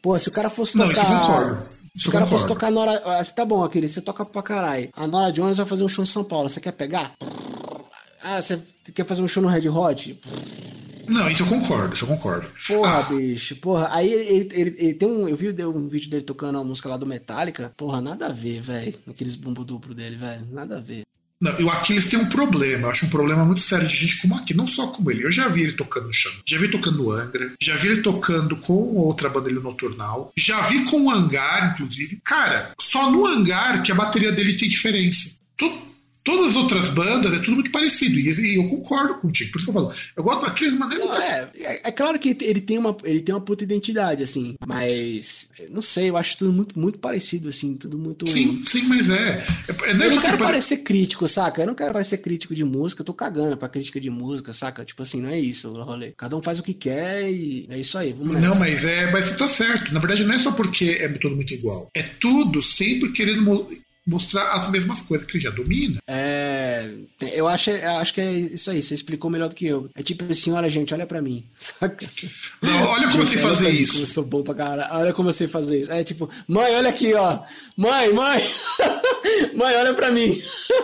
[0.03, 1.03] Pô, se o cara fosse Não, tocar.
[1.05, 1.69] isso eu concordo.
[1.97, 3.03] Se o cara fosse tocar Nora.
[3.05, 4.89] ah, Tá bom, aquele, você toca pra caralho.
[4.95, 7.13] A Nora Jones vai fazer um show em São Paulo, você quer pegar?
[8.23, 8.61] Ah, você
[8.95, 10.19] quer fazer um show no Red Hot?
[11.09, 12.49] Não, isso eu concordo, isso eu concordo.
[12.67, 13.89] Porra, Ah, bicho, porra.
[13.91, 15.29] Aí ele, ele, ele- tem um.
[15.29, 17.73] Eu vi um vídeo dele tocando a música lá do Metallica.
[17.77, 18.95] Porra, nada a ver, velho.
[19.09, 20.47] Aqueles bumbo duplo dele, velho.
[20.51, 21.03] Nada a ver.
[21.43, 24.37] Não, o Aquiles tem um problema, eu acho um problema muito sério de gente como
[24.37, 25.25] aqui, não só como ele.
[25.25, 28.01] Eu já vi ele tocando no chão, já vi tocando no Angra, já vi ele
[28.03, 32.21] tocando com outra banda Noturnal, já vi com o Hangar, inclusive.
[32.25, 35.37] Cara, só no Hangar que a bateria dele tem diferença.
[35.57, 35.92] To-
[36.25, 39.67] todas as outras bandas é tudo muito parecido, e, e eu concordo contigo, por isso
[39.67, 39.93] que eu falo.
[40.17, 42.97] Eu gosto do Aquiles, mas não tá é, é, é claro que ele tem, uma,
[43.05, 44.55] ele tem uma puta identidade, assim.
[44.67, 47.75] Mas, não sei, eu acho tudo muito, muito parecido, assim.
[47.75, 48.29] Tudo muito.
[48.29, 49.45] Sim, sim, mas é.
[49.69, 51.63] é, é não é Eu não que quero pare- parecer crítico, saca?
[51.63, 54.85] Eu não quero parecer crítico de música, eu tô cagando pra crítica de música, saca?
[54.85, 56.13] Tipo assim, não é isso o rolê.
[56.17, 59.27] Cada um faz o que quer e é isso aí, vamos Não, mas é, mas
[59.27, 59.93] você tá certo.
[59.93, 61.89] Na verdade, não é só porque é tudo muito igual.
[61.97, 63.43] É tudo sempre querendo
[64.07, 65.99] mostrar as mesmas coisas que ele já domina.
[66.07, 66.91] É.
[67.35, 69.89] Eu acho, eu acho que é isso aí, você explicou melhor do que eu.
[69.95, 72.07] É tipo assim, olha, gente, olha pra mim, saca?
[72.61, 74.01] Não, olha como eu sei fazer pra mim, isso.
[74.01, 74.95] Eu sou bom pra caralho.
[74.95, 75.93] Olha como eu sei fazer isso.
[75.93, 77.41] É tipo, mãe, olha aqui, ó.
[77.77, 78.43] Mãe, mãe.
[79.55, 80.37] mãe, olha pra mim.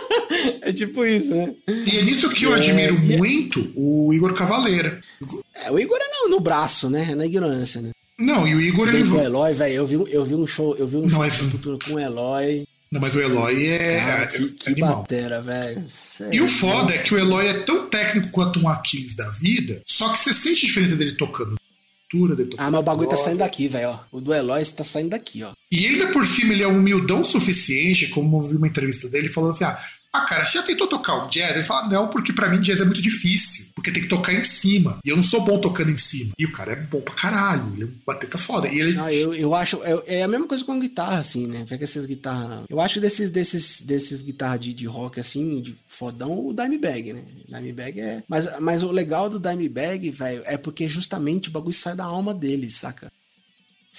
[0.61, 1.53] é tipo isso, né?
[1.67, 4.99] E é nisso que eu admiro e- muito o Igor Cavaleira.
[5.55, 7.13] É, o Igor é no, no braço, né?
[7.15, 7.91] Na ignorância, né?
[8.17, 9.03] Não, e o Igor ele.
[9.03, 11.31] o Eloy, velho, eu vi, eu vi um show, eu vi um Não, show de
[11.31, 12.65] Sepultura com o Eloy.
[12.91, 14.97] Não, mas o Eloy é, Cara, é que, que animal.
[14.97, 15.85] batera, velho.
[16.31, 19.81] E o foda é que o Eloy é tão técnico quanto um Aquiles da vida,
[19.85, 21.55] só que você sente a diferença dele tocando
[22.11, 23.99] dele tocando Ah, mas o bagulho tá saindo daqui, velho.
[24.11, 25.51] O do Eloy tá saindo daqui, ó.
[25.71, 29.29] E ainda por cima ele é humildão o suficiente, como eu vi uma entrevista dele
[29.29, 29.79] falando assim: ah,
[30.11, 31.55] ah, cara, você já tentou tocar o jazz?
[31.55, 34.43] Ele fala, não, porque pra mim jazz é muito difícil, porque tem que tocar em
[34.43, 34.99] cima.
[35.05, 36.31] E eu não sou bom tocando em cima.
[36.37, 38.67] E o cara é bom pra caralho, ele é um foda.
[38.67, 38.93] E ele.
[38.93, 39.79] Não, eu, eu acho.
[39.83, 41.65] É, é a mesma coisa com guitarra, assim, né?
[41.69, 42.65] Pega essas guitarras.
[42.69, 47.23] Eu acho desses, desses, desses guitarras de, de rock, assim, de fodão, o Dimebag, né?
[47.47, 48.23] Dimebag é.
[48.27, 52.33] Mas, mas o legal do Dimebag, velho, é porque justamente o bagulho sai da alma
[52.33, 53.11] dele, saca?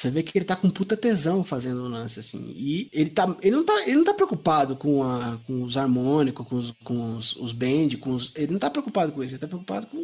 [0.01, 2.55] Você vê que ele tá com puta tesão fazendo o lance, assim.
[2.57, 6.47] E ele, tá, ele, não, tá, ele não tá preocupado com, a, com os harmônicos,
[6.47, 8.33] com os, com os, os bend, com os.
[8.35, 10.03] Ele não tá preocupado com isso, ele tá preocupado com.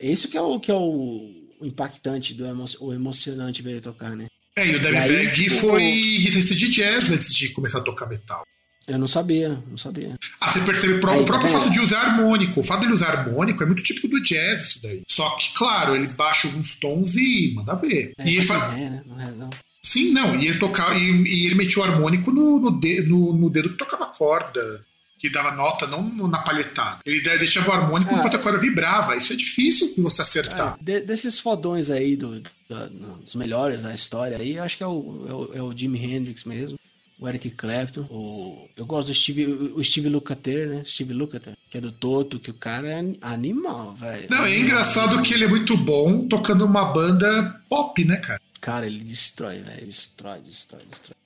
[0.00, 1.30] Esse que é o, que é o,
[1.62, 4.26] impactante, do emo, o emocionante ver ele tocar, né?
[4.58, 5.82] É, e o Dimebag tipo, foi
[6.22, 8.42] guitarrista de jazz antes de começar a tocar metal.
[8.86, 10.14] Eu não sabia, não sabia.
[10.40, 12.60] Ah, você percebe pro- Aí, o tá próprio fato de usar harmônico.
[12.60, 15.02] O fato dele usar harmônico é muito típico do jazz, isso daí.
[15.08, 18.12] Só que, claro, ele baixa alguns tons e manda ver.
[18.18, 18.60] É, e ele fa...
[18.60, 19.02] com ré, né?
[19.04, 19.50] No rezão.
[19.82, 23.32] Sim, não, e ele tocava, e, e ele metia o harmônico no, no, de- no-
[23.32, 24.84] no dedo que tocava a corda,
[25.18, 26.98] que dava nota, não na palhetada.
[27.06, 28.18] Ele de- deixava o harmônico Ah.
[28.18, 29.16] enquanto a corda vibrava.
[29.16, 30.76] Isso é difícil de você acertar.
[30.80, 34.86] É, de- desses fodões aí, do, da- dos melhores da história aí, acho que é
[34.86, 36.78] o, é o, é o Jimi Hendrix mesmo.
[37.18, 38.02] O Eric Clapton.
[38.10, 40.82] O, eu gosto do Steve, o Steve Lukather, né?
[40.84, 44.26] Steve Lukather, que é do Toto, que o cara é animal, velho.
[44.28, 48.40] Não, é engraçado que ele é muito bom tocando uma banda pop, né, cara?
[48.60, 49.86] Cara, ele destrói, velho.
[49.86, 51.16] Destrói, destrói, destrói.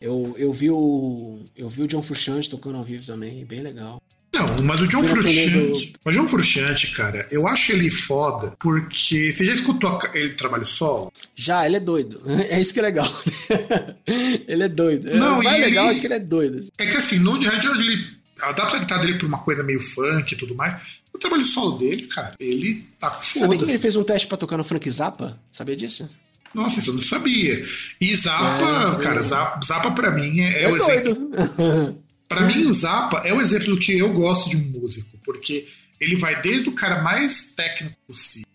[0.00, 1.40] Eu, eu vi o.
[1.56, 4.02] Eu vi o John Frusciante tocando ao vivo também, bem legal.
[4.34, 5.92] Não, mas o John Frusciante.
[6.04, 9.32] O John Frusciante, cara, eu acho ele foda porque.
[9.32, 11.12] Você já escutou a- ele trabalho solo?
[11.36, 12.20] Já, ele é doido.
[12.50, 13.06] É isso que é legal.
[14.48, 15.14] ele é doido.
[15.16, 16.58] Não, o mais e legal ele- é que ele é doido.
[16.58, 16.68] assim.
[16.78, 18.06] É que assim, no Red ele
[18.42, 20.74] adapta a guitarra dele pra uma coisa meio funk e tudo mais.
[21.12, 24.36] O trabalho solo dele, cara, ele tá com Sabia que ele fez um teste pra
[24.36, 25.38] tocar no Frank Zappa?
[25.52, 26.08] Sabia disso?
[26.52, 27.64] Nossa, isso eu não sabia.
[28.00, 29.22] E Zappa, É, cara, é.
[29.22, 31.30] Zappa, Zappa pra mim é, é É o exemplo.
[32.28, 35.68] Pra mim, o Zappa é o exemplo do que eu gosto de um músico, porque
[36.00, 38.48] ele vai desde o cara mais técnico possível.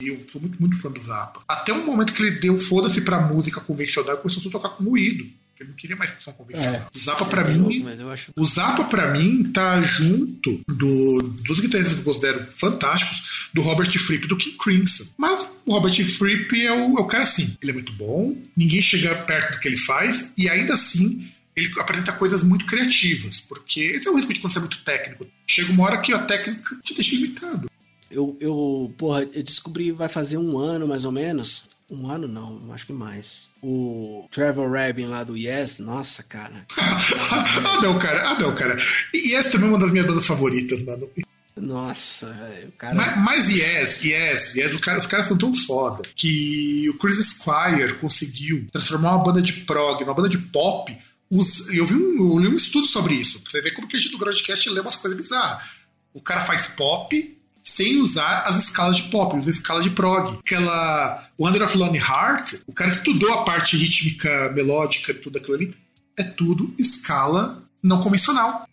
[0.00, 1.40] E Eu sou muito, muito fã do Zappa.
[1.48, 4.84] Até um momento que ele deu foda-se pra música convencional e começou a tocar com
[4.84, 5.24] ruído.
[5.58, 6.74] Ele não queria mais som convencional.
[6.74, 6.86] É.
[6.94, 8.32] O Zappa, pra É mim, eu acho.
[8.36, 13.88] o Zappa, pra mim, tá junto do, dos guitarristas que eu considero fantásticos, do Robert
[13.96, 15.04] Fripp e do King Crimson.
[15.16, 17.56] Mas o Robert Fripp é o, é o cara assim.
[17.62, 21.24] Ele é muito bom, ninguém chega perto do que ele faz, e ainda assim
[21.56, 24.82] ele apresenta coisas muito criativas, porque esse é o risco de quando você é muito
[24.82, 25.26] técnico.
[25.46, 27.70] Chega uma hora que a técnica te deixa limitado.
[28.10, 32.72] Eu, eu, porra, eu descobri vai fazer um ano mais ou menos Um ano não,
[32.72, 33.50] acho que mais.
[33.62, 36.66] O Trevor Rabin lá do Yes, nossa, cara.
[36.78, 38.30] ah, não, cara.
[38.30, 38.76] Ah, não, cara.
[39.14, 41.08] Yes também é uma das minhas bandas favoritas, mano.
[41.56, 42.94] Nossa, velho, cara.
[42.94, 47.18] Mas, mas Yes, Yes, Yes, os caras, os caras são tão foda que o Chris
[47.18, 50.96] Squire conseguiu transformar uma banda de prog, uma banda de pop.
[51.34, 53.96] Os, eu vi um, eu li um estudo sobre isso, pra você ver como que
[53.96, 55.64] a gente no Groundcast lê umas coisas bizarras.
[56.12, 60.38] O cara faz pop sem usar as escalas de pop, usa a escala de prog.
[60.38, 65.56] Aquela Wonder of Lonely Heart, o cara estudou a parte rítmica, melódica e tudo aquilo
[65.56, 65.76] ali.
[66.16, 68.68] É tudo escala não convencional.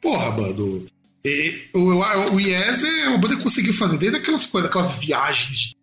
[0.00, 0.86] Porra, mano.
[1.24, 4.98] E, o, o, o Yes é uma banda que conseguiu fazer desde aquelas coisas, aquelas
[4.98, 5.78] viagens de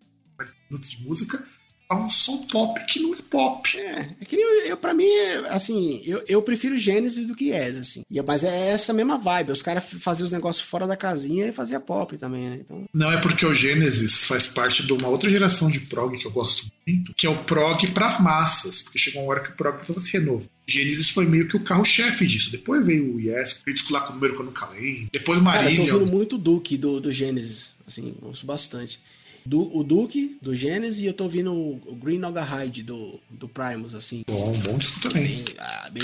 [0.77, 1.41] de música,
[1.87, 3.77] a um som pop que não é pop.
[3.77, 5.09] É, é que eu, eu, pra mim,
[5.49, 8.03] assim, eu, eu prefiro Gênesis do que Yes, assim.
[8.25, 9.51] Mas é essa mesma vibe.
[9.51, 12.59] Os caras faziam os negócios fora da casinha e fazia pop também, né?
[12.61, 12.85] Então...
[12.93, 16.31] Não, é porque o Gênesis faz parte de uma outra geração de prog que eu
[16.31, 19.77] gosto muito, que é o prog para massas, porque chegou uma hora que o prog
[19.77, 20.47] precisava se renovar.
[20.67, 22.51] Gênesis foi meio que o carro-chefe disso.
[22.51, 25.09] Depois veio o Yes, o disco lá com o número que eu nunca lembro.
[25.11, 25.69] Depois o Marília.
[25.69, 28.99] Cara, eu tô ouvindo muito Duke do, do Gênesis, assim, ouço bastante
[29.45, 33.47] do, o Duke, do Genesis, e eu tô ouvindo o, o Green Hide do, do
[33.47, 34.23] Primus, assim.
[34.27, 35.23] Bom, bom disco também.
[35.23, 36.03] Bem, ah, bem,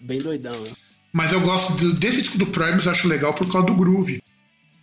[0.00, 0.66] bem doidão.
[1.12, 4.22] Mas eu gosto de, desse disco do Primus, eu acho legal por causa do groove.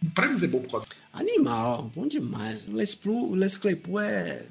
[0.01, 2.67] O Primus é bom por causa Animal, bom demais.
[2.67, 4.45] O Les, Plu, o Les Claypool é...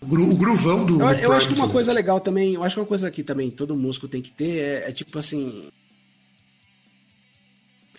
[0.00, 1.00] O, gru, o gruvão do.
[1.00, 3.22] Eu, do eu acho que uma coisa legal também, eu acho que uma coisa que
[3.22, 5.70] também todo músico tem que ter é, é tipo assim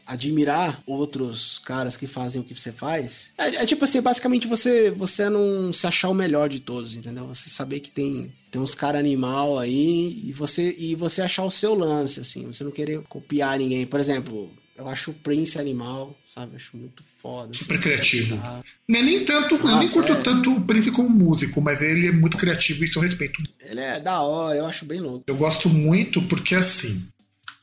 [0.06, 3.34] admirar outros caras que fazem o que você faz.
[3.38, 7.28] É, é, tipo assim, basicamente você você não se achar o melhor de todos, entendeu?
[7.28, 11.52] Você saber que tem tem uns cara animal aí e você e você achar o
[11.52, 13.86] seu lance assim, você não querer copiar ninguém.
[13.86, 16.54] Por exemplo, eu acho o Prince animal, sabe?
[16.54, 17.50] Eu acho muito foda.
[17.52, 17.60] Assim.
[17.60, 18.38] Super assim, criativo.
[18.38, 18.62] Tá...
[18.88, 20.16] Nem, nem tanto, Nossa, eu nem curto é...
[20.16, 23.42] tanto o Prince como músico, mas ele é muito criativo e isso eu respeito.
[23.62, 25.24] Ele é da hora, eu acho bem louco.
[25.28, 27.08] Eu gosto muito porque assim,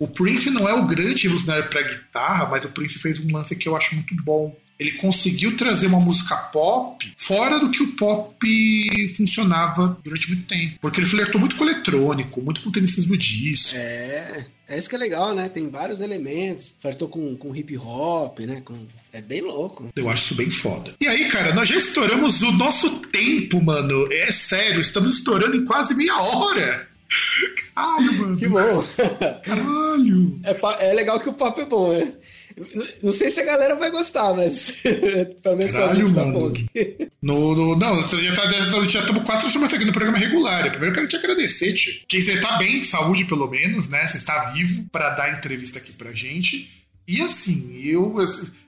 [0.03, 3.55] o Prince não é o grande revolucionário para guitarra, mas o Prince fez um lance
[3.55, 4.57] que eu acho muito bom.
[4.77, 10.79] Ele conseguiu trazer uma música pop fora do que o pop funcionava durante muito tempo.
[10.81, 13.77] Porque ele flertou muito com o eletrônico, muito com o tecnicismo disso.
[13.77, 15.49] É, é isso que é legal, né?
[15.49, 16.75] Tem vários elementos.
[16.81, 18.61] Flertou com, com hip hop, né?
[18.65, 18.75] Com...
[19.13, 19.89] É bem louco.
[19.95, 20.95] Eu acho isso bem foda.
[21.01, 24.13] E aí, cara, nós já estouramos o nosso tempo, mano.
[24.13, 26.92] É sério, estamos estourando em quase meia hora.
[27.75, 28.37] Caralho, mano.
[28.37, 28.85] Que bom.
[29.43, 30.41] Caralho.
[30.45, 32.13] É, é legal que o papo é bom, né?
[33.03, 34.83] Não sei se a galera vai gostar, mas
[35.43, 36.53] pelo menos Caralho, pra gente tá bom
[37.23, 38.51] no, no, Não, já, tá,
[38.89, 40.71] já estamos quatro semanas aqui no programa regular.
[40.71, 41.95] Primeiro quero te agradecer, tio.
[42.07, 44.07] Que você tá bem, saúde pelo menos, né?
[44.07, 46.71] Você está vivo para dar entrevista aqui pra gente.
[47.07, 48.15] E assim, eu,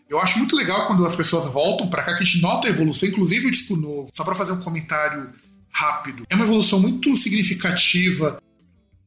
[0.08, 2.70] eu acho muito legal quando as pessoas voltam para cá, que a gente nota a
[2.70, 4.10] evolução, inclusive o disco novo.
[4.14, 5.30] Só para fazer um comentário
[5.74, 6.24] rápido.
[6.30, 8.40] É uma evolução muito significativa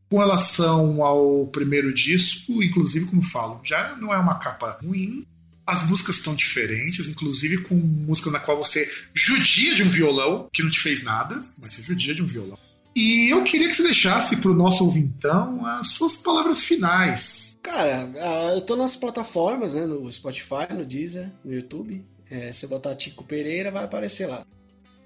[0.09, 5.25] com relação ao primeiro disco, inclusive, como falo, já não é uma capa ruim.
[5.65, 10.63] As músicas estão diferentes, inclusive com música na qual você judia de um violão, que
[10.63, 12.57] não te fez nada, mas você judia de um violão.
[12.95, 17.55] E eu queria que você deixasse para o nosso ouvintão as suas palavras finais.
[17.61, 19.85] Cara, ah, eu tô nas plataformas, né?
[19.85, 22.03] No Spotify, no Deezer, no YouTube.
[22.29, 24.43] É, se botar Tico Pereira, vai aparecer lá.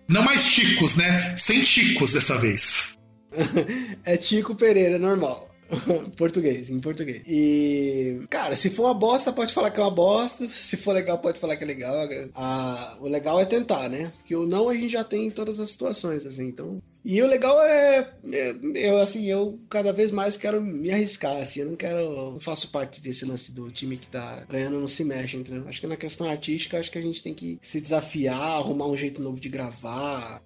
[0.07, 1.35] Não mais Ticos, né?
[1.37, 2.97] Sem Ticos dessa vez.
[4.03, 5.49] é Tico Pereira, normal.
[6.17, 7.21] português, em português.
[7.27, 10.47] E, cara, se for uma bosta, pode falar que é uma bosta.
[10.49, 11.95] Se for legal, pode falar que é legal.
[12.35, 14.11] Ah, o legal é tentar, né?
[14.17, 16.47] Porque o não a gente já tem em todas as situações, assim.
[16.47, 16.81] Então.
[17.03, 21.61] E o legal é, é, eu assim, eu cada vez mais quero me arriscar, assim,
[21.61, 25.03] eu não quero, não faço parte desse lance do time que tá ganhando não se
[25.03, 25.67] mexe, entendeu?
[25.67, 28.95] Acho que na questão artística, acho que a gente tem que se desafiar, arrumar um
[28.95, 30.43] jeito novo de gravar,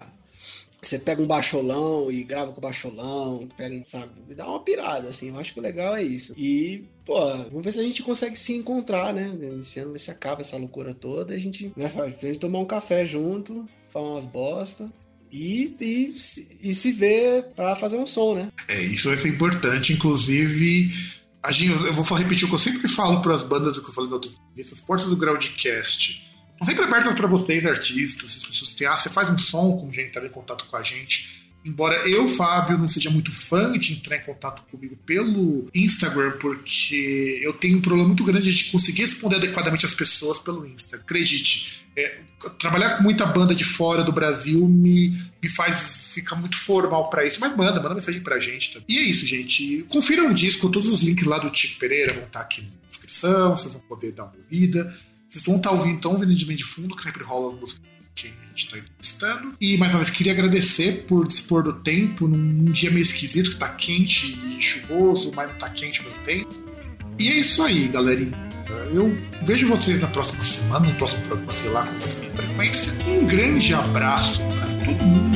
[0.82, 4.36] você pega um baixolão e grava com o baixolão, pega, sabe?
[4.36, 5.30] Dá uma pirada, assim.
[5.30, 6.34] Eu acho que o legal é isso.
[6.38, 7.19] E, pô,
[7.49, 9.36] vamos ver se a gente consegue se encontrar, né?
[9.60, 11.34] Esse ano, ver se acaba essa loucura toda.
[11.34, 14.91] A gente, né, a gente tomar um café junto, falar umas bosta.
[15.31, 16.15] E, e,
[16.61, 18.52] e se ver para fazer um som, né?
[18.68, 20.93] É, isso vai ser importante, inclusive.
[21.43, 23.89] A gente, eu vou repetir o que eu sempre falo para as bandas, o que
[23.89, 26.26] eu falei no outro essas portas do Groundcast
[26.56, 29.93] estão sempre abertas para vocês, artistas, as pessoas têm, ah, você faz um som, como
[29.93, 31.34] gente entrar em contato com a gente.
[31.65, 37.41] Embora eu, Fábio, não seja muito fã de entrar em contato comigo pelo Instagram, porque
[37.41, 40.97] eu tenho um problema muito grande de conseguir responder adequadamente as pessoas pelo Insta.
[40.97, 42.19] Acredite, é,
[42.59, 47.25] trabalhar com muita banda de fora do Brasil me, me faz ficar muito formal para
[47.25, 47.39] isso.
[47.39, 48.75] Mas manda, manda mensagem pra gente.
[48.75, 48.85] Tá?
[48.87, 49.83] E é isso, gente.
[49.89, 53.57] Confiram o disco, todos os links lá do Tico Pereira vão estar aqui na descrição,
[53.57, 54.95] vocês vão poder dar uma ouvida.
[55.27, 57.81] Vocês vão estar tá ouvindo, estão ouvindo de bem de fundo, que sempre rola música
[58.15, 59.56] quem gente está entrevistando.
[59.60, 63.57] E mais uma vez queria agradecer por dispor do tempo num dia meio esquisito, que
[63.57, 66.49] tá quente e chuvoso, mas não tá quente mesmo tempo.
[67.19, 68.45] E é isso aí, galerinha.
[68.94, 72.94] Eu vejo vocês na próxima semana, no próximo programa, sei lá, com a frequência.
[73.06, 75.36] Um grande abraço para todo mundo